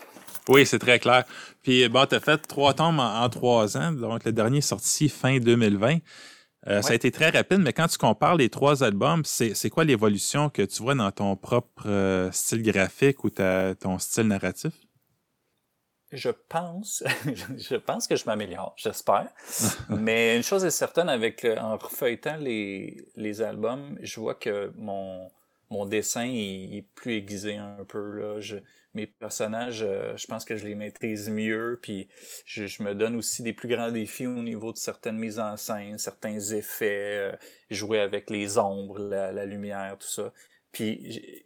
Oui, 0.49 0.67
c'est 0.67 0.79
très 0.79 0.99
clair. 0.99 1.25
Puis, 1.63 1.89
bon, 1.89 2.07
tu 2.07 2.15
as 2.15 2.21
fait 2.21 2.39
trois 2.39 2.75
tomes 2.75 3.01
en, 3.01 3.29
trois 3.29 3.77
ans. 3.77 3.93
Donc, 3.93 4.25
le 4.25 4.33
dernier 4.33 4.59
est 4.59 4.61
sorti 4.61 5.09
fin 5.09 5.39
2020. 5.39 5.99
Ça 6.67 6.93
a 6.93 6.95
été 6.95 7.11
très 7.11 7.29
rapide, 7.29 7.59
mais 7.59 7.75
quand 7.75 7.89
tu 7.89 7.99
compares 7.99 8.37
les 8.37 8.49
trois 8.49 8.83
albums, 8.83 9.23
c'est 9.25 9.69
quoi 9.69 9.85
l'évolution 9.85 10.49
que 10.49 10.63
tu 10.63 10.83
vois 10.83 10.95
dans 10.95 11.11
ton 11.11 11.37
propre 11.37 12.31
style 12.33 12.63
graphique 12.63 13.23
ou 13.25 13.29
ta, 13.29 13.75
ton 13.75 13.99
style 13.99 14.29
narratif? 14.29 14.73
je 16.15 16.31
pense, 16.31 17.03
je 17.57 17.77
pense 17.77 18.07
que 18.07 18.17
je 18.17 18.25
m'améliore, 18.25 18.75
j'espère. 18.77 19.29
Mais 19.89 20.37
une 20.37 20.43
chose 20.43 20.65
est 20.65 20.71
certaine, 20.71 21.09
avec 21.09 21.45
euh, 21.45 21.57
en 21.59 21.77
refeuilletant 21.77 22.37
les, 22.37 23.05
les 23.17 23.43
albums, 23.43 23.99
je 24.01 24.21
vois 24.21 24.35
que 24.35 24.73
mon, 24.77 25.31
mon 25.71 25.85
dessin 25.85 26.27
est, 26.27 26.87
plus 26.95 27.15
aiguisé 27.15 27.57
un 27.57 27.85
peu. 27.87 28.21
Là. 28.21 28.41
Je, 28.41 28.57
mes 28.95 29.07
personnages, 29.07 29.83
euh, 29.83 30.17
je 30.17 30.27
pense 30.27 30.45
que 30.45 30.57
je 30.57 30.65
les 30.67 30.75
maîtrise 30.75 31.29
mieux, 31.29 31.79
puis 31.83 32.09
je, 32.47 32.67
je, 32.67 32.83
me 32.83 32.95
donne 32.95 33.17
aussi 33.17 33.43
des 33.43 33.53
plus 33.53 33.69
grands 33.69 33.91
défis 33.91 34.27
au 34.27 34.43
niveau 34.43 34.73
de 34.73 34.79
certaines 34.79 35.19
mises 35.19 35.39
en 35.39 35.57
scène, 35.57 35.99
certains 35.99 36.39
effets, 36.39 37.33
euh, 37.33 37.37
jouer 37.71 38.01
avec 38.01 38.31
les 38.31 38.59
ombres, 38.59 38.99
la, 38.99 39.33
la 39.33 39.47
lumière, 39.47 39.97
tout 39.99 40.09
ça. 40.09 40.33
Puis 40.73 41.45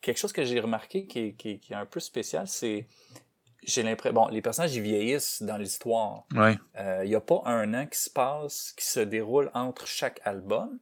quelque 0.00 0.18
chose 0.18 0.32
que 0.32 0.44
j'ai 0.44 0.60
remarqué 0.60 1.06
qui 1.06 1.34
qui 1.34 1.60
est 1.70 1.74
un 1.74 1.86
peu 1.86 2.00
spécial, 2.00 2.46
c'est 2.46 2.86
j'ai 3.62 3.82
l'impression 3.82 4.14
bon 4.14 4.28
les 4.28 4.42
personnages 4.42 4.74
ils 4.74 4.82
vieillissent 4.82 5.42
dans 5.42 5.56
l'histoire 5.56 6.24
il 6.32 6.40
ouais. 6.40 6.58
euh, 6.80 7.04
y 7.04 7.14
a 7.14 7.20
pas 7.20 7.42
un 7.44 7.74
an 7.74 7.86
qui 7.86 7.98
se 7.98 8.10
passe 8.10 8.72
qui 8.76 8.84
se 8.84 8.98
déroule 8.98 9.50
entre 9.54 9.86
chaque 9.86 10.20
album 10.24 10.80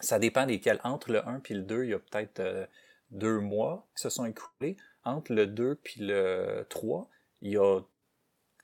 ça 0.00 0.18
dépend 0.18 0.44
desquels 0.44 0.80
entre 0.84 1.12
le 1.12 1.26
1 1.26 1.40
puis 1.40 1.54
le 1.54 1.62
2 1.62 1.84
il 1.84 1.90
y 1.90 1.94
a 1.94 1.98
peut-être 1.98 2.68
deux 3.10 3.40
mois 3.40 3.86
qui 3.96 4.02
se 4.02 4.10
sont 4.10 4.26
écoulés 4.26 4.76
entre 5.04 5.32
le 5.32 5.46
2 5.46 5.76
puis 5.76 6.00
le 6.00 6.66
3 6.68 7.08
il 7.42 7.52
y 7.52 7.56
a 7.56 7.80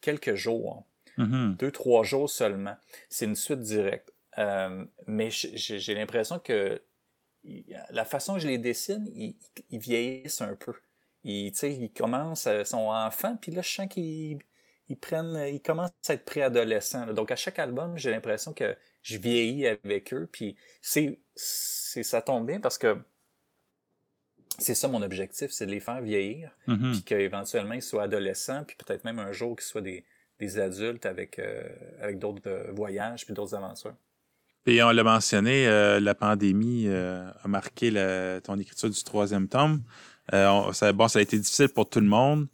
quelques 0.01 0.35
jours 0.35 0.87
mm-hmm. 1.19 1.57
deux 1.57 1.71
trois 1.71 2.03
jours 2.03 2.29
seulement 2.29 2.77
c'est 3.09 3.27
une 3.27 3.37
suite 3.37 3.61
directe 3.61 4.13
euh, 4.39 4.85
mais 5.07 5.31
j'ai 5.31 5.95
l'impression 5.95 6.39
que 6.39 6.81
la 7.91 8.05
façon 8.05 8.35
que 8.35 8.41
je 8.41 8.49
les 8.49 8.59
dessine 8.59 9.11
ils, 9.15 9.37
ils 9.71 9.81
vieillissent 9.81 10.41
un 10.41 10.55
peu 10.55 10.75
ils, 11.25 11.53
ils 11.63 11.93
commencent, 11.93 12.47
à, 12.47 12.65
son 12.65 12.89
enfant, 12.89 13.37
puis 13.37 13.53
là, 13.53 13.63
je 13.63 13.69
sens 13.69 13.89
qu'ils 13.89 14.39
ils 14.89 14.99
prennent, 14.99 15.37
ils 15.49 15.63
commencent 15.63 15.91
à 16.09 16.15
être 16.15 16.25
préadolescents. 16.25 17.13
Donc, 17.13 17.31
à 17.31 17.37
chaque 17.37 17.59
album, 17.59 17.97
j'ai 17.97 18.11
l'impression 18.11 18.53
que 18.53 18.77
je 19.03 19.19
vieillis 19.19 19.67
avec 19.67 20.13
eux, 20.13 20.29
puis 20.31 20.57
c'est, 20.83 21.21
c'est, 21.35 22.03
ça 22.03 22.23
tombe 22.23 22.47
bien 22.47 22.61
parce 22.61 22.79
que 22.79 22.99
c'est 24.59 24.75
ça 24.75 24.89
mon 24.89 25.03
objectif, 25.03 25.51
c'est 25.51 25.67
de 25.67 25.71
les 25.71 25.81
faire 25.81 26.01
vieillir, 26.01 26.51
mm-hmm. 26.69 26.93
puis 26.93 27.03
qu'éventuellement 27.03 27.75
ils 27.75 27.83
soient 27.83 28.05
adolescents, 28.05 28.65
puis 28.65 28.77
peut-être 28.77 29.05
même 29.05 29.19
un 29.19 29.33
jour 29.33 29.57
qu'ils 29.57 29.67
soient 29.67 29.81
des, 29.81 30.05
des 30.41 30.59
adultes 30.59 31.07
avec, 31.07 31.39
euh, 31.39 31.63
avec 32.03 32.19
d'autres 32.19 32.43
euh, 32.47 32.73
voyages 32.73 33.25
puis 33.25 33.35
d'autres 33.35 33.55
aventures. 33.55 33.95
Et 34.67 34.83
on 34.83 34.91
l'a 34.91 35.05
mentionné, 35.05 35.67
euh, 35.67 36.01
la 36.01 36.15
pandémie 36.15 36.89
a 36.89 37.49
marqué 37.49 37.91
la, 37.91 38.41
ton 38.41 38.59
écriture 38.59 38.91
du 38.91 39.03
troisième 39.03 39.49
tome. 39.49 39.83
Ça, 40.31 40.93
bon, 40.93 41.09
ça 41.09 41.19
a 41.19 41.23
été 41.23 41.39
difficile 41.39 41.69
pour 41.69 41.89
tout 41.89 42.01
le 42.01 42.07
monde. 42.07 42.47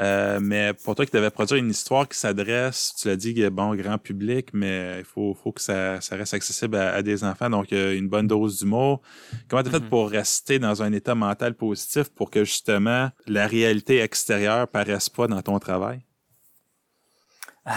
Euh, 0.00 0.40
mais 0.40 0.74
pour 0.74 0.94
toi 0.94 1.06
qui 1.06 1.12
devais 1.12 1.30
produire 1.30 1.58
une 1.62 1.70
histoire 1.70 2.08
qui 2.08 2.18
s'adresse, 2.18 2.94
tu 2.98 3.08
l'as 3.08 3.16
dit, 3.16 3.48
bon, 3.50 3.74
grand 3.74 3.98
public, 3.98 4.48
mais 4.52 4.98
il 4.98 5.04
faut, 5.04 5.34
faut 5.34 5.52
que 5.52 5.60
ça, 5.60 6.00
ça 6.00 6.16
reste 6.16 6.34
accessible 6.34 6.76
à, 6.76 7.02
des 7.02 7.22
enfants, 7.22 7.48
donc 7.48 7.72
euh, 7.72 7.96
une 7.96 8.08
bonne 8.08 8.26
dose 8.26 8.58
d'humour. 8.58 9.02
Comment 9.48 9.62
tu 9.62 9.68
as 9.68 9.72
fait 9.72 9.78
mm-hmm. 9.78 9.88
pour 9.88 10.10
rester 10.10 10.58
dans 10.58 10.82
un 10.82 10.92
état 10.92 11.14
mental 11.14 11.54
positif 11.54 12.08
pour 12.10 12.30
que 12.30 12.44
justement 12.44 13.10
la 13.26 13.46
réalité 13.46 14.00
extérieure 14.00 14.66
paraisse 14.68 15.08
pas 15.08 15.28
dans 15.28 15.42
ton 15.42 15.58
travail? 15.58 16.00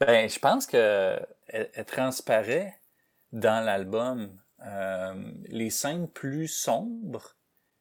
ben, 0.00 0.28
je 0.28 0.38
pense 0.38 0.66
que 0.66 1.18
elle, 1.48 1.84
transparaît 1.86 2.74
dans 3.32 3.64
l'album. 3.64 4.30
les 5.48 5.70
scènes 5.70 6.08
plus 6.08 6.48
sombres 6.48 7.35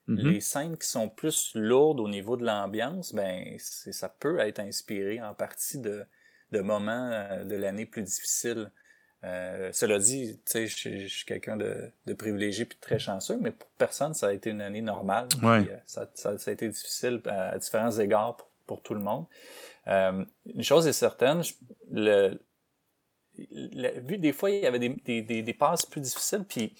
Mm-hmm. 0.07 0.29
Les 0.29 0.41
scènes 0.41 0.77
qui 0.77 0.87
sont 0.87 1.09
plus 1.09 1.51
lourdes 1.55 1.99
au 1.99 2.07
niveau 2.07 2.37
de 2.37 2.45
l'ambiance, 2.45 3.13
ben 3.13 3.57
ça 3.59 4.09
peut 4.09 4.39
être 4.39 4.59
inspiré 4.59 5.21
en 5.21 5.33
partie 5.33 5.79
de, 5.79 6.05
de 6.51 6.59
moments 6.59 7.09
euh, 7.11 7.43
de 7.43 7.55
l'année 7.55 7.85
plus 7.85 8.03
difficiles. 8.03 8.69
Euh, 9.23 9.71
cela 9.73 9.97
dit, 9.97 10.39
tu 10.45 10.67
sais, 10.67 10.67
je, 10.67 11.07
suis 11.07 11.25
quelqu'un 11.25 11.57
de, 11.57 11.89
de 12.05 12.13
privilégié 12.13 12.65
puis 12.65 12.75
de 12.75 12.81
très 12.81 12.99
chanceux, 12.99 13.37
mais 13.41 13.51
pour 13.51 13.67
personne, 13.77 14.13
ça 14.13 14.27
a 14.27 14.33
été 14.33 14.51
une 14.51 14.61
année 14.61 14.81
normale. 14.81 15.27
Ouais. 15.41 15.67
Euh, 15.67 15.77
ça, 15.87 16.07
ça, 16.13 16.37
ça, 16.37 16.51
a 16.51 16.53
été 16.53 16.67
difficile 16.69 17.21
à, 17.25 17.57
différents 17.57 17.91
égards 17.91 18.37
pour, 18.37 18.47
pour 18.67 18.81
tout 18.83 18.93
le 18.93 18.99
monde. 18.99 19.25
Euh, 19.87 20.23
une 20.45 20.63
chose 20.63 20.85
est 20.85 20.93
certaine, 20.93 21.41
le, 21.91 22.39
le, 23.51 23.99
vu 24.01 24.19
des 24.19 24.31
fois, 24.31 24.51
il 24.51 24.61
y 24.61 24.67
avait 24.67 24.79
des, 24.79 24.89
des, 24.89 25.21
des, 25.23 25.41
des 25.41 25.53
passes 25.53 25.87
plus 25.87 26.01
difficiles, 26.01 26.43
puis 26.47 26.75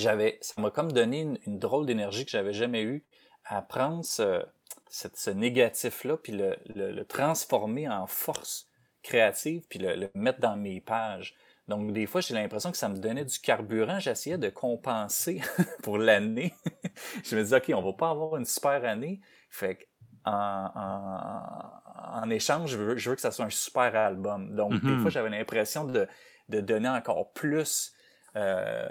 j'avais, 0.00 0.38
ça 0.40 0.60
m'a 0.60 0.70
comme 0.70 0.92
donné 0.92 1.20
une, 1.46 1.58
drôle 1.58 1.86
d'énergie 1.86 2.24
que 2.24 2.30
j'avais 2.30 2.52
jamais 2.52 2.82
eue 2.82 3.04
à 3.44 3.62
prendre 3.62 4.04
ce, 4.04 4.44
ce, 4.90 5.30
négatif-là, 5.30 6.16
puis 6.16 6.32
le, 6.32 6.56
le, 6.74 7.04
transformer 7.04 7.88
en 7.88 8.06
force 8.06 8.68
créative, 9.02 9.64
puis 9.68 9.78
le, 9.78 10.10
mettre 10.14 10.40
dans 10.40 10.56
mes 10.56 10.80
pages. 10.80 11.34
Donc, 11.66 11.92
des 11.92 12.06
fois, 12.06 12.20
j'ai 12.20 12.34
l'impression 12.34 12.70
que 12.70 12.78
ça 12.78 12.88
me 12.88 12.96
donnait 12.96 13.24
du 13.24 13.38
carburant. 13.38 13.98
J'essayais 13.98 14.38
de 14.38 14.48
compenser 14.48 15.42
pour 15.82 15.98
l'année. 15.98 16.54
je 17.24 17.36
me 17.36 17.42
disais, 17.42 17.56
OK, 17.56 17.70
on 17.74 17.82
va 17.82 17.92
pas 17.92 18.10
avoir 18.10 18.36
une 18.36 18.46
super 18.46 18.84
année. 18.84 19.20
Fait 19.50 19.76
que, 19.76 19.84
en, 20.24 20.70
en, 20.74 22.22
en 22.22 22.30
échange, 22.30 22.70
je 22.70 22.76
veux, 22.76 22.96
je 22.96 23.10
veux 23.10 23.16
que 23.16 23.20
ça 23.22 23.30
soit 23.30 23.44
un 23.44 23.50
super 23.50 23.94
album. 23.94 24.54
Donc, 24.54 24.72
des 24.72 24.78
Mm-hmm. 24.78 25.00
fois, 25.00 25.10
j'avais 25.10 25.30
l'impression 25.30 25.84
de, 25.84 26.08
de 26.48 26.60
donner 26.60 26.88
encore 26.88 27.32
plus 27.32 27.92
euh, 28.36 28.88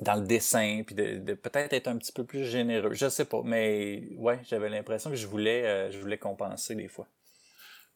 dans 0.00 0.14
le 0.14 0.26
dessin, 0.26 0.82
puis 0.84 0.94
de, 0.94 1.18
de 1.18 1.34
peut-être 1.34 1.72
être 1.72 1.88
un 1.88 1.96
petit 1.96 2.12
peu 2.12 2.24
plus 2.24 2.44
généreux. 2.44 2.94
Je 2.94 3.08
sais 3.08 3.24
pas, 3.24 3.42
mais 3.44 4.02
ouais, 4.16 4.40
j'avais 4.48 4.68
l'impression 4.68 5.10
que 5.10 5.16
je 5.16 5.26
voulais, 5.26 5.64
euh, 5.64 5.90
je 5.90 5.98
voulais 5.98 6.18
compenser 6.18 6.74
des 6.74 6.88
fois. 6.88 7.06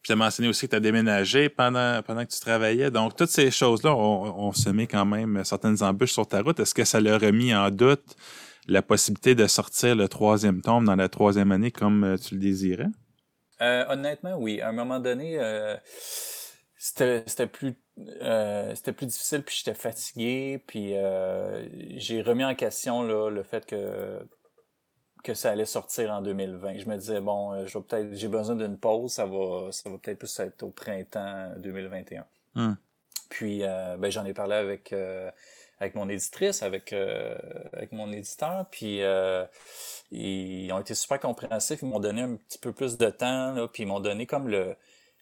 Puis 0.01 0.09
tu 0.09 0.11
as 0.11 0.15
mentionné 0.15 0.47
aussi 0.49 0.67
que 0.67 0.71
tu 0.71 0.75
as 0.75 0.79
déménagé 0.79 1.49
pendant, 1.49 2.01
pendant 2.03 2.23
que 2.23 2.31
tu 2.31 2.39
travaillais. 2.39 2.91
Donc, 2.91 3.15
toutes 3.15 3.31
ces 3.31 3.49
choses-là 3.49 3.95
ont, 3.95 4.47
ont 4.47 4.53
semé 4.53 4.85
quand 4.85 5.05
même 5.05 5.43
certaines 5.43 5.81
embûches 5.81 6.13
sur 6.13 6.27
ta 6.27 6.41
route. 6.41 6.59
Est-ce 6.59 6.75
que 6.75 6.85
ça 6.85 7.01
leur 7.01 7.23
a 7.23 7.31
mis 7.31 7.55
en 7.55 7.71
doute 7.71 8.15
la 8.67 8.81
possibilité 8.81 9.33
de 9.35 9.47
sortir 9.47 9.95
le 9.95 10.07
troisième 10.07 10.61
tome 10.61 10.85
dans 10.85 10.95
la 10.95 11.09
troisième 11.09 11.51
année 11.51 11.71
comme 11.71 12.03
euh, 12.03 12.17
tu 12.17 12.35
le 12.35 12.41
désirais? 12.41 12.87
Euh, 13.61 13.85
honnêtement, 13.89 14.35
oui. 14.37 14.61
À 14.61 14.69
un 14.69 14.73
moment 14.73 14.99
donné, 14.99 15.37
euh, 15.39 15.75
c'était 16.85 17.47
plus 17.47 17.75
euh, 18.21 18.75
c'était 18.75 18.93
plus 18.93 19.07
difficile 19.07 19.41
puis 19.41 19.55
j'étais 19.57 19.73
fatigué 19.73 20.61
puis 20.67 20.95
euh, 20.95 21.67
j'ai 21.97 22.21
remis 22.21 22.45
en 22.45 22.53
question 22.53 23.01
là, 23.03 23.29
le 23.29 23.43
fait 23.43 23.65
que 23.65 24.19
que 25.23 25.33
ça 25.33 25.49
allait 25.49 25.65
sortir 25.65 26.11
en 26.11 26.21
2020. 26.21 26.77
Je 26.77 26.87
me 26.87 26.97
disais 26.97 27.19
bon, 27.19 27.53
euh, 27.53 27.65
je 27.65 27.79
peut-être 27.79 28.13
j'ai 28.13 28.27
besoin 28.27 28.55
d'une 28.55 28.77
pause, 28.77 29.13
ça 29.13 29.25
va 29.25 29.71
ça 29.71 29.89
va 29.89 29.97
peut-être 29.97 30.19
plus 30.19 30.39
être 30.39 30.61
au 30.61 30.69
printemps 30.69 31.53
2021. 31.57 32.25
Hmm. 32.53 32.73
Puis 33.29 33.63
euh, 33.63 33.97
ben 33.97 34.11
j'en 34.11 34.23
ai 34.25 34.33
parlé 34.33 34.55
avec 34.55 34.93
avec 35.79 35.95
mon 35.95 36.07
éditrice, 36.07 36.61
avec 36.61 36.93
avec 36.93 37.93
mon 37.93 38.11
éditeur, 38.11 38.67
puis 38.69 38.99
ils 40.11 40.71
ont 40.71 40.79
été 40.79 40.93
super 40.93 41.19
compréhensifs, 41.19 41.81
ils 41.81 41.87
m'ont 41.87 41.99
donné 41.99 42.21
un 42.21 42.35
petit 42.35 42.59
peu 42.59 42.73
plus 42.73 42.97
de 42.99 43.09
temps 43.09 43.53
là, 43.53 43.67
puis 43.67 43.83
ils 43.83 43.87
m'ont 43.87 44.01
donné 44.01 44.27
comme 44.27 44.47
le 44.49 44.75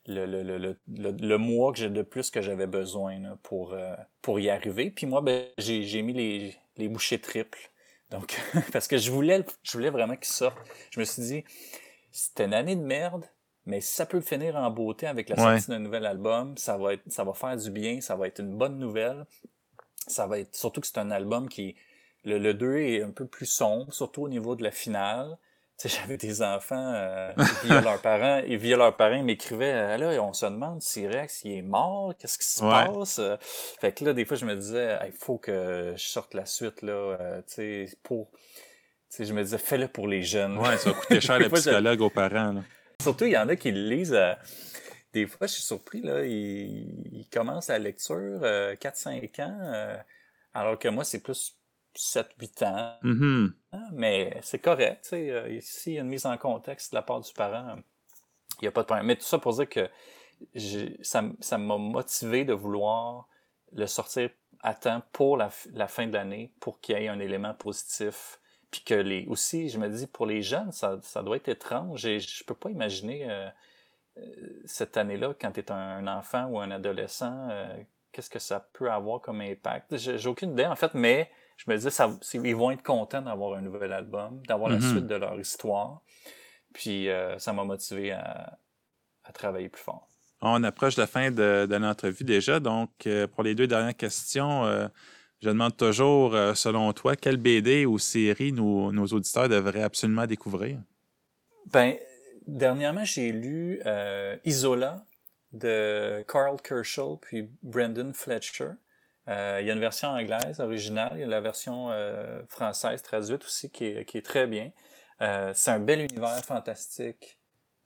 le, 0.06 0.26
le, 0.26 0.44
le, 0.58 0.78
le, 0.88 1.38
mois 1.38 1.72
que 1.72 1.80
j'ai 1.80 1.90
de 1.90 2.02
plus 2.02 2.30
que 2.30 2.42
j'avais 2.42 2.68
besoin 2.68 3.20
là, 3.20 3.38
pour, 3.44 3.74
euh, 3.74 3.96
pour 4.22 4.40
y 4.40 4.50
arriver. 4.50 4.92
Puis 4.92 5.06
moi, 5.06 5.22
ben, 5.22 5.48
j'ai, 5.58 5.84
j'ai 5.84 6.02
mis 6.02 6.14
les, 6.14 6.56
les 6.78 6.88
bouchées 6.90 7.20
triples. 7.20 7.72
Donc, 8.10 8.40
parce 8.74 8.88
que 8.88 8.98
je 8.98 9.12
voulais, 9.12 9.46
je 9.64 9.72
voulais 9.74 9.90
vraiment 9.90 10.16
qu'il 10.16 10.34
sorte. 10.34 10.58
Je 10.92 11.00
me 11.00 11.06
suis 11.06 11.22
dit, 11.22 11.44
c'était 12.12 12.46
une 12.46 12.54
année 12.54 12.76
de 12.76 12.84
merde, 12.84 13.26
mais 13.66 13.82
si 13.82 13.94
ça 13.94 14.06
peut 14.06 14.22
finir 14.22 14.56
en 14.56 14.70
beauté 14.70 15.08
avec 15.08 15.30
la 15.30 15.36
sortie 15.36 15.70
d'un 15.70 15.80
nouvel 15.80 16.06
album, 16.06 16.58
ça 16.58 16.78
va 16.78 16.94
être, 16.94 17.04
ça 17.12 17.24
va 17.24 17.34
faire 17.34 17.56
du 17.56 17.72
bien, 17.72 18.02
ça 18.02 18.16
va 18.16 18.28
être 18.28 18.40
une 18.40 18.56
bonne 18.58 18.78
nouvelle. 18.78 19.26
Ça 20.08 20.28
va 20.28 20.40
être, 20.40 20.54
surtout 20.56 20.82
que 20.82 20.88
c'est 20.88 20.98
un 20.98 21.12
album 21.12 21.48
qui, 21.48 21.76
le, 22.26 22.38
le 22.38 22.54
2 22.54 22.78
est 22.78 23.04
un 23.04 23.12
peu 23.12 23.26
plus 23.26 23.46
sombre, 23.46 23.94
surtout 23.94 24.24
au 24.24 24.30
niveau 24.30 24.56
de 24.56 24.64
la 24.64 24.72
finale. 24.72 25.38
J'avais 25.84 26.18
des 26.18 26.42
enfants, 26.42 26.94
euh, 26.96 27.32
via 27.64 27.82
leurs 27.82 28.02
parents, 28.02 28.42
et 28.46 28.58
via 28.58 28.78
leurs 28.78 28.96
parents, 28.96 29.16
ils 29.16 29.24
m'écrivaient, 29.24 29.74
euh, 29.74 29.98
là, 29.98 30.24
on 30.24 30.34
se 30.34 30.46
demande 30.46 30.82
si 30.82 31.08
Rex, 31.08 31.44
il 31.44 31.58
est 31.58 31.62
mort, 31.62 32.14
qu'est-ce 32.18 32.38
qui 32.38 32.46
se 32.46 32.62
passe? 32.62 33.20
Fait 33.80 33.92
que 33.92 34.06
là, 34.06 34.14
des 34.14 34.26
fois, 34.26 34.38
je 34.38 34.46
me 34.46 34.56
disais, 34.56 34.98
il 35.06 35.12
faut 35.12 35.38
que 35.38 35.94
je 35.96 36.04
sorte 36.04 36.34
la 36.34 36.46
suite, 36.46 36.82
là, 36.82 36.94
euh, 36.94 37.42
tu 37.48 37.54
sais, 37.54 37.98
pour, 38.04 38.30
je 39.18 39.34
me 39.34 39.44
disais, 39.44 39.58
fais-le 39.58 39.88
pour 39.88 40.08
les 40.08 40.24
jeunes. 40.24 40.58
Ouais, 40.58 40.78
ça 40.78 40.92
va 40.92 40.96
coûter 41.00 41.22
cher 41.22 41.40
le 41.40 41.50
psychologue 41.50 42.02
aux 42.02 42.10
parents, 42.10 42.54
là. 42.54 42.62
Surtout, 43.02 43.26
il 43.26 43.32
y 43.32 43.38
en 43.38 43.50
a 43.50 43.56
qui 43.56 43.72
le 43.72 43.90
lisent, 43.90 44.18
des 45.12 45.28
fois, 45.28 45.48
je 45.48 45.54
suis 45.54 45.64
surpris, 45.64 46.02
là, 46.02 46.24
ils, 46.24 47.10
ils 47.12 47.28
commencent 47.32 47.68
la 47.68 47.80
lecture, 47.80 48.40
4-5 48.42 49.42
ans, 49.42 49.98
alors 50.54 50.80
que 50.80 50.88
moi, 50.88 51.04
c'est 51.04 51.20
plus 51.20 51.58
7-8 51.96 52.66
ans. 52.66 52.98
Mm-hmm. 53.04 53.52
Mais 53.94 54.38
c'est 54.42 54.60
correct. 54.60 55.06
sais 55.06 55.30
euh, 55.30 55.50
ici, 55.50 55.92
il 55.92 55.94
y 55.96 55.98
a 55.98 56.02
une 56.02 56.08
mise 56.08 56.26
en 56.26 56.38
contexte 56.38 56.92
de 56.92 56.96
la 56.96 57.02
part 57.02 57.22
du 57.22 57.32
parent. 57.34 57.78
Il 58.60 58.64
n'y 58.64 58.68
a 58.68 58.72
pas 58.72 58.82
de 58.82 58.88
problème. 58.88 59.06
Mais 59.06 59.16
tout 59.16 59.24
ça 59.24 59.38
pour 59.40 59.54
dire 59.54 59.70
que 59.70 59.90
ça 61.02 61.58
m'a 61.58 61.78
motivé 61.78 62.46
de 62.46 62.54
vouloir 62.54 63.28
le 63.72 63.88
sortir 63.88 64.30
à 64.62 64.74
temps 64.76 65.02
pour 65.12 65.38
la, 65.38 65.50
fin 65.50 66.08
de 66.08 66.14
l'année, 66.14 66.54
pour 66.60 66.80
qu'il 66.80 66.98
y 66.98 67.04
ait 67.04 67.08
un 67.08 67.20
élément 67.20 67.54
positif. 67.54 68.40
Puis 68.72 68.82
que 68.82 68.94
les 68.96 69.26
aussi, 69.28 69.70
je 69.70 69.78
me 69.78 69.88
dis, 69.88 70.08
pour 70.08 70.26
les 70.26 70.42
jeunes, 70.42 70.72
ça, 70.72 71.00
ça 71.04 71.22
doit 71.22 71.36
être 71.36 71.50
étrange. 71.50 72.06
Et 72.06 72.20
je 72.20 72.44
peux 72.44 72.56
pas 72.56 72.70
imaginer 72.70 73.30
euh, 73.30 73.50
euh, 74.18 74.62
cette 74.66 74.98
année-là, 74.98 75.36
quand 75.40 75.52
tu 75.52 75.60
es 75.60 75.72
un, 75.72 76.08
enfant 76.08 76.46
ou 76.48 76.60
un 76.60 76.72
adolescent, 76.72 77.50
qu'est-ce 78.12 78.30
que 78.30 78.40
ça 78.40 78.68
peut 78.74 78.92
avoir 78.92 79.22
comme 79.22 79.42
impact? 79.42 79.98
J'ai 79.98 80.28
aucune 80.28 80.52
idée, 80.54 80.66
en 80.66 80.76
fait, 80.76 80.94
mais 80.94 81.30
je 81.58 81.70
me 81.70 81.76
disais, 81.76 81.90
ça, 81.90 82.10
ils 82.34 82.56
vont 82.56 82.72
être 82.72 82.84
contents 82.84 83.22
d'avoir 83.22 83.58
un 83.58 83.62
nouvel 83.62 83.94
album, 83.94 84.42
d'avoir 84.48 84.70
la 84.70 84.78
mhm. 84.78 84.92
suite 84.92 85.08
de 85.08 85.16
leur 85.16 85.40
histoire. 85.40 86.02
Puis 86.74 87.10
euh, 87.10 87.38
ça 87.40 87.54
m'a 87.54 87.64
motivé 87.64 88.12
à, 88.12 88.58
travailler 89.34 89.70
plus 89.70 89.82
fort. 89.82 90.08
On 90.42 90.64
approche 90.64 90.96
de 90.96 91.02
la 91.02 91.08
fin 91.08 91.32
de, 91.32 91.68
l'entrevue 91.76 92.26
déjà. 92.26 92.60
Donc, 92.60 92.90
euh, 93.08 93.28
pour 93.28 93.44
les 93.44 93.56
deux 93.56 93.68
dernières 93.68 93.96
questions, 93.96 94.66
euh, 94.66 94.88
je 95.42 95.50
demande 95.50 95.76
toujours, 95.78 96.36
selon 96.56 96.92
toi, 96.94 97.16
quelle 97.16 97.38
BD 97.38 97.86
ou 97.86 98.00
série 98.00 98.52
nos, 98.52 98.92
nos 98.92 99.06
auditeurs 99.08 99.50
devraient 99.50 99.84
absolument 99.84 100.26
découvrir? 100.26 100.80
Ben, 101.68 101.96
dernièrement, 102.48 103.06
j'ai 103.06 103.32
lu 103.32 103.82
Isola 104.46 105.06
de 105.54 106.24
Carl 106.28 106.62
Kerschel 106.62 107.18
puis 107.22 107.50
Brendan 107.62 108.14
Fletcher. 108.14 108.72
Euh, 109.30 109.60
il 109.62 109.68
y 109.68 109.70
a 109.70 109.74
une 109.74 109.80
version 109.80 110.10
anglaise 110.10 110.60
originale, 110.60 111.14
il 111.16 111.22
y 111.22 111.24
a 111.24 111.28
la 111.28 111.40
version 111.40 111.92
euh, 111.92 112.42
française 112.50 113.02
traduite 113.02 113.46
aussi 113.46 113.70
qui 113.70 113.86
est, 113.86 114.06
qui 114.06 114.18
est 114.18 114.26
très 114.26 114.48
bien. 114.48 114.72
Euh, 115.22 115.52
c'est 115.56 115.72
un 115.72 115.80
bel 115.80 116.02
univers 116.02 116.44
fantastique. 116.44 117.38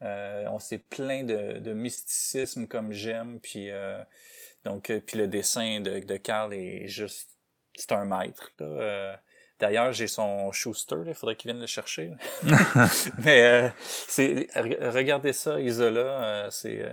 on 0.01 0.59
s'est 0.59 0.79
plein 0.79 1.23
de, 1.23 1.59
de, 1.59 1.73
mysticisme 1.73 2.67
comme 2.67 2.91
j'aime, 2.91 3.39
puis 3.39 3.69
donc 4.63 4.91
puis 5.05 5.17
le 5.17 5.27
dessin 5.27 5.79
de, 5.81 5.99
de 5.99 6.17
Carl 6.17 6.53
est 6.53 6.88
juste 6.88 7.29
c'est 7.75 7.91
un 7.91 8.05
maître. 8.05 8.51
D'ailleurs, 9.59 9.91
j'ai 9.91 10.07
son 10.07 10.51
Schuster, 10.51 10.97
il 11.07 11.15
faudrait 11.15 11.35
qu'il 11.35 11.49
vienne 11.49 11.61
le 11.61 11.67
chercher. 11.67 12.11
Mais 13.23 13.71
c'est 14.07 14.47
regardez 14.55 15.33
ça, 15.33 15.59
Isola, 15.59 16.47
c'est 16.49 16.83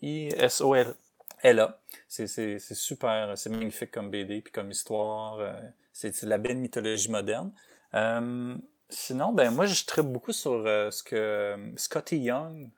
I 0.00 0.28
S 0.36 0.62
O 0.62 0.74
L 0.74 0.94
elle 1.42 1.60
a. 1.60 1.80
C'est 2.08 2.26
super, 2.74 3.36
c'est 3.36 3.50
magnifique 3.50 3.90
comme 3.90 4.10
BD, 4.10 4.40
puis 4.40 4.52
comme 4.52 4.70
histoire. 4.70 5.38
Euh, 5.40 5.52
c'est 5.92 6.24
de 6.24 6.28
la 6.28 6.38
belle 6.38 6.56
mythologie 6.56 7.10
moderne. 7.10 7.52
Euh, 7.94 8.56
sinon, 8.88 9.32
ben 9.32 9.50
moi, 9.50 9.66
je 9.66 9.84
traite 9.84 10.06
beaucoup 10.06 10.32
sur 10.32 10.52
euh, 10.52 10.90
ce 10.90 11.02
que 11.02 11.56
Scotty 11.76 12.18
Young 12.18 12.70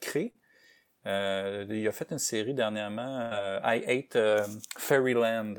crée. 0.00 0.34
il 1.04 1.86
a 1.88 1.92
fait 1.92 2.10
une 2.10 2.18
série 2.18 2.54
dernièrement, 2.54 3.30
I 3.62 3.84
Hate 3.86 4.18
Fairyland, 4.76 5.54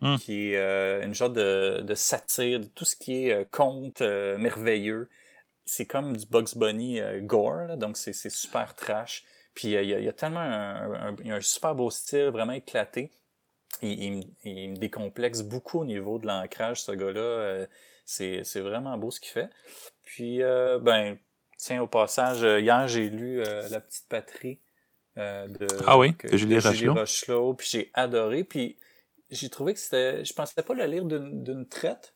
hmm. 0.00 0.16
qui 0.18 0.52
est 0.52 1.04
une 1.04 1.14
genre 1.14 1.30
de, 1.30 1.80
de, 1.82 1.94
satire 1.96 2.60
de 2.60 2.66
tout 2.66 2.84
ce 2.84 2.94
qui 2.94 3.28
est 3.28 3.50
conte 3.50 4.00
merveilleux. 4.02 5.08
C'est 5.64 5.86
comme 5.86 6.16
du 6.16 6.26
Bugs 6.26 6.54
Bunny 6.54 7.00
gore, 7.22 7.76
donc 7.76 7.96
c'est 7.96 8.12
super 8.30 8.74
trash. 8.76 9.24
Puis 9.54 9.76
euh, 9.76 9.82
il 9.82 9.90
y, 9.90 10.08
a, 10.08 10.12
tellement 10.12 10.40
un, 10.40 11.14
un, 11.24 11.40
super 11.40 11.74
beau 11.74 11.90
style, 11.90 12.28
vraiment 12.28 12.52
éclaté. 12.52 13.10
Il, 13.82 14.24
il, 14.44 14.70
me 14.70 14.76
décomplexe 14.76 15.42
beaucoup 15.42 15.80
au 15.80 15.84
niveau 15.84 16.18
de 16.18 16.26
l'ancrage, 16.26 16.82
ce 16.82 16.92
gars-là. 16.92 17.20
Euh, 17.20 17.66
c'est, 18.04 18.42
vraiment 18.60 18.96
beau 18.98 19.10
ce 19.10 19.20
qu'il 19.20 19.30
fait. 19.30 19.50
Puis, 20.04 20.42
euh, 20.42 20.78
ben, 20.78 21.18
tiens, 21.56 21.82
au 21.82 21.86
passage, 21.86 22.42
hier, 22.42 22.88
j'ai 22.88 23.08
lu 23.08 23.42
La 23.42 23.80
Petite 23.80 24.08
Patrie 24.08 24.60
de, 25.16 25.66
ah 25.86 25.98
oui, 25.98 26.14
de 26.24 26.36
Julie 26.36 26.58
Rochelot. 26.58 27.54
Puis 27.54 27.68
j'ai 27.70 27.90
adoré. 27.94 28.44
Puis 28.44 28.78
j'ai 29.30 29.48
trouvé 29.48 29.74
que 29.74 29.80
c'était... 29.80 30.24
Je 30.24 30.32
pensais 30.34 30.62
pas 30.62 30.74
le 30.74 30.84
lire 30.84 31.04
d'une 31.04 31.66
traite. 31.66 32.14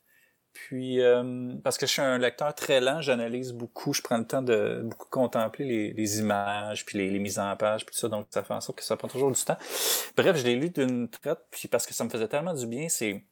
Puis, 0.57 1.03
euh, 1.03 1.55
parce 1.63 1.77
que 1.77 1.87
je 1.87 1.93
suis 1.93 2.03
un 2.03 2.17
lecteur 2.17 2.55
très 2.55 2.81
lent, 2.81 3.03
j'analyse 3.03 3.53
beaucoup, 3.53 3.93
je 3.93 4.01
prends 4.01 4.17
le 4.17 4.27
temps 4.27 4.41
de 4.41 4.81
beaucoup 4.83 5.09
contempler 5.11 5.93
les, 5.93 6.19
images, 6.19 6.87
puis 6.87 6.97
les, 6.97 7.19
mises 7.19 7.39
en 7.39 7.55
page, 7.57 7.85
puis 7.85 7.95
tout 7.95 8.01
ça, 8.01 8.09
donc 8.09 8.27
ça 8.31 8.43
fait 8.43 8.55
en 8.55 8.63
sorte 8.63 8.79
que 8.79 8.85
ça 8.85 8.97
prend 8.97 9.07
toujours 9.07 9.31
du 9.31 9.41
temps. 9.45 9.59
Bref, 10.17 10.39
je 10.39 10.45
l'ai 10.45 10.57
lu 10.57 10.71
d'une 10.71 11.11
traite, 11.11 11.41
puis 11.51 11.69
parce 11.69 11.87
que 11.87 11.93
ça 11.93 12.05
me 12.05 12.09
faisait 12.09 12.27
tellement 12.27 12.55
du 12.55 12.67
bien, 12.67 12.89
c'est 12.89 13.23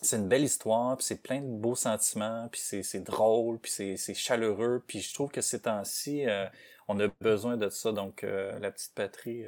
c'est 0.00 0.16
une 0.16 0.28
belle 0.28 0.44
histoire, 0.44 0.96
puis 0.96 1.04
c'est 1.04 1.22
plein 1.22 1.40
de 1.40 1.46
beaux 1.46 1.74
sentiments, 1.74 2.48
puis 2.50 2.60
c'est 2.60 3.00
drôle, 3.00 3.58
puis 3.58 3.70
c'est 3.70 4.14
chaleureux, 4.14 4.82
puis 4.86 5.00
je 5.00 5.12
trouve 5.12 5.30
que 5.30 5.40
ces 5.40 5.62
temps-ci, 5.62 6.26
euh, 6.26 6.46
on 6.88 6.98
a 7.00 7.08
besoin 7.20 7.56
de 7.56 7.68
ça, 7.68 7.92
donc 7.92 8.24
euh, 8.24 8.58
la 8.60 8.70
petite 8.70 8.94
patrie 8.94 9.44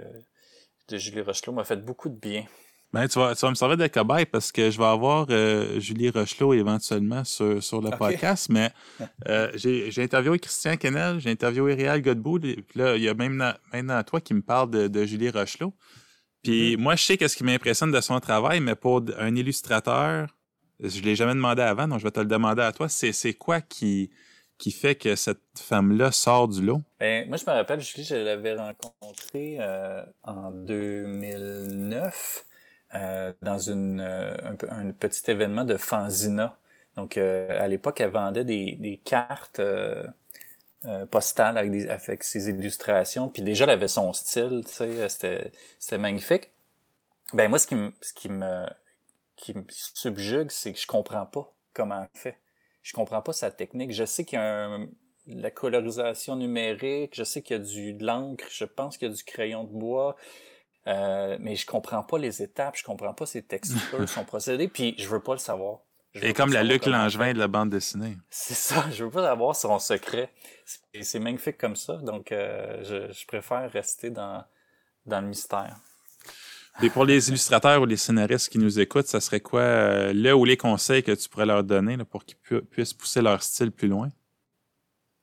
de 0.89 0.99
Julie 0.99 1.23
Rochelot 1.23 1.53
m'a 1.53 1.65
fait 1.65 1.77
beaucoup 1.77 2.09
de 2.09 2.19
bien. 2.19 2.45
Ben, 2.95 3.09
tu, 3.09 3.19
vas, 3.19 3.35
tu 3.35 3.41
vas 3.41 3.51
me 3.51 3.57
servir 3.57 3.77
de 3.77 3.89
cobaye 3.89 4.25
parce 4.25 4.53
que 4.53 4.71
je 4.71 4.79
vais 4.79 4.85
avoir 4.85 5.27
euh, 5.31 5.81
Julie 5.81 6.11
Rochelot 6.11 6.55
éventuellement 6.55 7.25
sur, 7.25 7.61
sur 7.61 7.83
le 7.83 7.91
podcast, 7.91 8.49
mais 8.51 8.71
euh, 9.29 9.51
j'ai 9.57 9.93
interviewé 9.99 10.39
Christian 10.39 10.77
Kennel, 10.77 11.19
j'ai 11.19 11.33
interviewé 11.33 11.75
Réal 11.75 12.01
Godbout, 12.01 12.39
puis 12.39 12.65
là, 12.77 12.95
il 12.95 13.03
y 13.03 13.09
a 13.09 13.15
même 13.15 13.53
maintenant 13.73 14.01
toi 14.05 14.21
qui 14.21 14.33
me 14.33 14.43
parle 14.43 14.71
de, 14.71 14.87
de 14.87 15.05
Julie 15.05 15.31
Rochelot. 15.31 15.75
Puis 16.45 16.77
mm-hmm. 16.77 16.79
moi, 16.79 16.95
je 16.95 17.03
sais 17.03 17.17
qu'est-ce 17.17 17.37
qui 17.37 17.43
m'impressionne 17.43 17.91
de 17.91 18.01
son 18.01 18.21
travail, 18.21 18.61
mais 18.61 18.77
pour 18.77 19.03
un 19.19 19.35
illustrateur, 19.35 20.29
je 20.79 21.01
l'ai 21.01 21.17
jamais 21.17 21.35
demandé 21.35 21.63
avant, 21.63 21.89
donc 21.89 21.99
je 21.99 22.05
vais 22.05 22.13
te 22.13 22.21
le 22.21 22.27
demander 22.27 22.63
à 22.63 22.71
toi. 22.71 22.89
C'est 22.89 23.35
quoi 23.35 23.61
qui, 23.61 24.11
qui 24.57 24.71
fait 24.71 24.95
que 24.95 25.17
cette 25.17 25.41
femme-là 25.57 26.13
sort 26.13 26.47
du 26.47 26.63
lot? 26.63 26.81
Ben, 27.01 27.27
moi, 27.27 27.39
je 27.39 27.45
me 27.45 27.57
rappelle, 27.57 27.81
Julie, 27.81 28.05
je 28.05 28.15
l'avais 28.15 28.55
rencontrée 28.55 29.57
euh, 29.59 30.05
en 30.23 30.53
2009. 30.53 32.45
Euh, 32.95 33.33
dans 33.43 33.59
une, 33.59 34.01
euh, 34.01 34.37
un, 34.71 34.93
petit 34.93 35.29
événement 35.31 35.65
de 35.65 35.77
Fanzina. 35.77 36.57
Donc, 36.97 37.17
euh, 37.17 37.49
à 37.61 37.67
l'époque, 37.67 38.01
elle 38.01 38.11
vendait 38.11 38.45
des, 38.45 38.77
des 38.77 38.99
cartes 38.99 39.61
postales 41.11 41.59
avec, 41.59 41.71
des, 41.73 41.89
avec 41.89 42.23
ses 42.23 42.51
illustrations. 42.51 43.29
Puis 43.29 43.43
déjà, 43.43 43.65
elle 43.65 43.71
avait 43.71 43.89
son 43.89 44.13
style, 44.13 44.63
tu 44.67 44.73
sais, 44.73 45.09
c'était, 45.09 45.53
c'était 45.79 45.99
magnifique. 45.99 46.53
Ben 47.33 47.49
moi, 47.49 47.59
ce 47.59 47.67
qui 47.67 47.75
me, 47.75 47.93
ce 48.01 48.13
qui 48.13 48.29
me, 48.29 48.67
qui 49.35 49.55
me 49.55 49.65
subjugue, 49.71 50.51
c'est 50.51 50.73
que 50.73 50.79
je 50.79 50.87
comprends 50.87 51.27
pas 51.27 51.53
comment 51.73 52.03
elle 52.03 52.21
fait. 52.21 52.39
Je 52.83 52.93
comprends 52.93 53.23
pas 53.23 53.33
sa 53.33 53.51
technique. 53.51 53.93
Je 53.93 54.05
sais 54.05 54.25
qu'il 54.25 54.39
y 54.39 54.43
a 54.43 54.67
un, 54.67 54.87
la 55.27 55.51
colorisation 55.51 56.37
numérique, 56.37 57.15
je 57.15 57.25
sais 57.25 57.43
qu'il 57.43 57.57
y 57.57 57.61
a 57.61 57.63
du 57.63 57.95
de 57.95 58.05
l'encre, 58.05 58.45
je 58.51 58.65
pense 58.65 58.99
qu'il 58.99 59.09
y 59.09 59.11
a 59.11 59.15
du 59.15 59.25
crayon 59.25 59.65
de 59.65 59.73
bois, 59.73 60.17
euh, 60.87 61.37
mais 61.41 61.57
je 61.57 61.67
comprends 61.67 62.03
pas 62.03 62.19
les 62.19 62.43
étapes, 62.43 62.77
je 62.77 62.85
comprends 62.85 63.15
pas 63.15 63.27
ses 63.27 63.43
textures, 63.43 64.09
son 64.09 64.25
procédé, 64.25 64.69
puis 64.69 64.95
je 64.99 65.09
veux 65.09 65.21
pas 65.21 65.33
le 65.33 65.39
savoir. 65.39 65.81
Et 66.23 66.33
comme 66.33 66.53
la 66.53 66.63
Luc 66.63 66.87
Langevin 66.87 67.33
de 67.33 67.39
la 67.39 67.49
bande 67.49 67.71
dessinée. 67.71 68.17
C'est 68.31 68.55
ça, 68.55 68.85
je 68.93 69.03
veux 69.03 69.11
pas 69.11 69.23
savoir 69.23 69.57
son 69.57 69.79
secret. 69.81 70.31
C'est 71.01 71.19
magnifique 71.19 71.59
comme 71.59 71.75
ça, 71.75 71.97
donc 71.97 72.31
euh, 72.31 72.85
je, 72.85 73.13
je, 73.13 73.27
préfère 73.27 73.69
rester 73.73 74.11
dans, 74.11 74.45
dans 75.07 75.21
le 75.21 75.27
mystère. 75.27 75.77
Et 76.83 76.91
pour 76.91 77.05
les 77.05 77.29
illustrateurs 77.29 77.83
ou 77.83 77.87
les 77.87 77.97
scénaristes 77.97 78.49
qui 78.49 78.59
nous 78.59 78.81
écoutent, 78.81 79.07
ça 79.07 79.21
serait 79.21 79.41
quoi 79.41 79.61
euh, 79.61 80.13
le 80.13 80.35
ou 80.35 80.45
les 80.45 80.57
conseils 80.57 81.03
que 81.03 81.13
tu 81.13 81.29
pourrais 81.29 81.47
leur 81.47 81.63
donner 81.63 81.97
là, 81.97 82.05
pour 82.05 82.25
qu'ils 82.25 82.37
puissent 82.63 82.95
pousser 82.95 83.23
leur 83.23 83.43
style 83.43 83.71
plus 83.71 83.89
loin? 83.89 84.09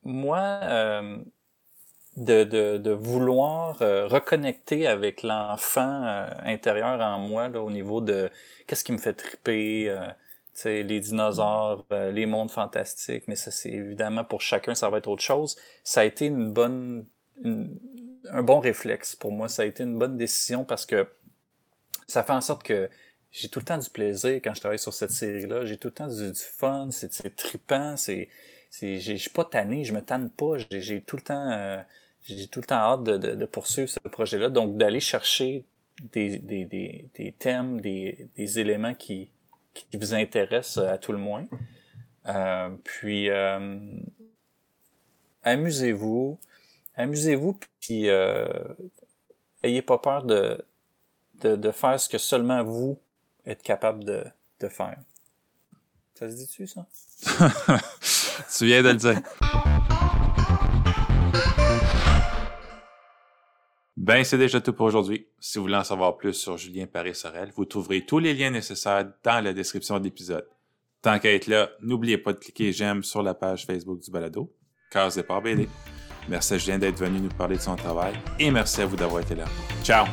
Moi, 0.03 0.39
euh, 0.39 1.17
de, 2.17 2.43
de, 2.43 2.77
de 2.77 2.91
vouloir 2.91 3.81
euh, 3.81 4.07
reconnecter 4.07 4.85
avec 4.85 5.23
l'enfant 5.23 6.03
euh, 6.03 6.27
intérieur 6.43 6.99
en 6.99 7.19
moi 7.19 7.47
là, 7.47 7.61
au 7.61 7.71
niveau 7.71 8.01
de 8.01 8.29
qu'est-ce 8.67 8.83
qui 8.83 8.91
me 8.91 8.97
fait 8.97 9.13
triper, 9.13 9.89
euh, 9.89 10.07
les 10.65 10.99
dinosaures, 10.99 11.85
euh, 11.91 12.11
les 12.11 12.25
mondes 12.25 12.51
fantastiques, 12.51 13.23
mais 13.27 13.35
ça 13.35 13.49
c'est 13.49 13.71
évidemment 13.71 14.25
pour 14.25 14.41
chacun 14.41 14.75
ça 14.75 14.89
va 14.89 14.97
être 14.97 15.07
autre 15.07 15.23
chose. 15.23 15.55
Ça 15.83 16.01
a 16.01 16.03
été 16.03 16.25
une 16.25 16.51
bonne 16.51 17.05
un 17.43 18.43
bon 18.43 18.59
réflexe 18.59 19.15
pour 19.15 19.31
moi, 19.31 19.47
ça 19.47 19.63
a 19.63 19.65
été 19.65 19.83
une 19.83 19.97
bonne 19.97 20.17
décision 20.17 20.65
parce 20.65 20.85
que 20.85 21.07
ça 22.07 22.23
fait 22.23 22.33
en 22.33 22.41
sorte 22.41 22.63
que 22.63 22.89
j'ai 23.31 23.47
tout 23.47 23.59
le 23.59 23.65
temps 23.65 23.77
du 23.77 23.89
plaisir 23.89 24.35
quand 24.43 24.53
je 24.53 24.59
travaille 24.59 24.79
sur 24.79 24.93
cette 24.93 25.11
série-là, 25.11 25.65
j'ai 25.65 25.77
tout 25.77 25.87
le 25.87 25.93
temps 25.93 26.07
du, 26.07 26.31
du 26.31 26.39
fun, 26.39 26.89
c'est 26.91 27.35
trippant, 27.35 27.95
c'est 27.95 28.27
je 28.79 29.15
suis 29.15 29.29
pas 29.29 29.45
tanné, 29.45 29.83
je 29.83 29.93
me 29.93 30.01
tanne 30.01 30.29
pas, 30.29 30.57
j'ai 30.69 31.01
tout 31.01 31.17
le 31.17 31.21
temps, 31.21 31.51
euh, 31.51 31.81
j'ai 32.23 32.47
tout 32.47 32.59
le 32.59 32.65
temps 32.65 32.75
hâte 32.75 33.03
de, 33.03 33.17
de, 33.17 33.45
poursuivre 33.45 33.89
ce 33.89 33.99
projet-là. 33.99 34.49
Donc 34.49 34.77
d'aller 34.77 34.99
chercher 34.99 35.65
des, 36.13 36.37
des, 36.39 36.65
des, 36.65 37.09
des 37.15 37.31
thèmes, 37.31 37.81
des, 37.81 38.29
des 38.35 38.59
éléments 38.59 38.93
qui, 38.93 39.29
qui 39.73 39.97
vous 39.97 40.13
intéressent 40.13 40.83
à 40.85 40.97
tout 40.97 41.11
le 41.11 41.17
moins. 41.17 41.47
Euh, 42.27 42.69
puis 42.83 43.29
euh, 43.29 43.79
amusez-vous, 45.43 46.39
amusez-vous, 46.95 47.59
puis 47.79 48.09
euh, 48.09 48.45
ayez 49.63 49.81
pas 49.81 49.97
peur 49.97 50.23
de, 50.23 50.63
de, 51.41 51.55
de 51.55 51.71
faire 51.71 51.99
ce 51.99 52.07
que 52.07 52.17
seulement 52.17 52.63
vous 52.63 52.99
êtes 53.45 53.63
capable 53.63 54.03
de, 54.03 54.23
de 54.59 54.67
faire. 54.67 54.97
Ça 56.13 56.29
se 56.29 56.35
dit-tu, 56.35 56.67
ça? 56.67 56.85
tu 58.57 58.65
viens 58.65 58.83
de 58.83 58.89
le 58.89 58.95
dire. 58.95 59.21
Ben, 64.01 64.23
c'est 64.23 64.39
déjà 64.39 64.59
tout 64.59 64.73
pour 64.73 64.87
aujourd'hui. 64.87 65.27
Si 65.39 65.59
vous 65.59 65.65
voulez 65.65 65.75
en 65.75 65.83
savoir 65.83 66.17
plus 66.17 66.33
sur 66.33 66.57
Julien 66.57 66.87
Paris-Sorel, 66.87 67.51
vous 67.55 67.65
trouverez 67.65 68.03
tous 68.03 68.17
les 68.17 68.33
liens 68.33 68.49
nécessaires 68.49 69.07
dans 69.23 69.43
la 69.43 69.53
description 69.53 69.99
de 69.99 70.05
l'épisode. 70.05 70.47
Tant 71.03 71.19
qu'à 71.19 71.31
être 71.31 71.45
là, 71.45 71.69
n'oubliez 71.81 72.17
pas 72.17 72.33
de 72.33 72.39
cliquer 72.39 72.71
j'aime 72.71 73.03
sur 73.03 73.21
la 73.21 73.35
page 73.35 73.67
Facebook 73.67 73.99
du 73.99 74.09
balado, 74.09 74.51
Case 74.89 75.13
Départ 75.13 75.43
BD. 75.43 75.69
Merci 76.27 76.55
à 76.55 76.57
Julien 76.57 76.79
d'être 76.79 76.97
venu 76.97 77.19
nous 77.19 77.29
parler 77.29 77.57
de 77.57 77.61
son 77.61 77.75
travail 77.75 78.15
et 78.39 78.49
merci 78.49 78.81
à 78.81 78.87
vous 78.87 78.95
d'avoir 78.95 79.21
été 79.21 79.35
là. 79.35 79.45
Ciao! 79.83 80.07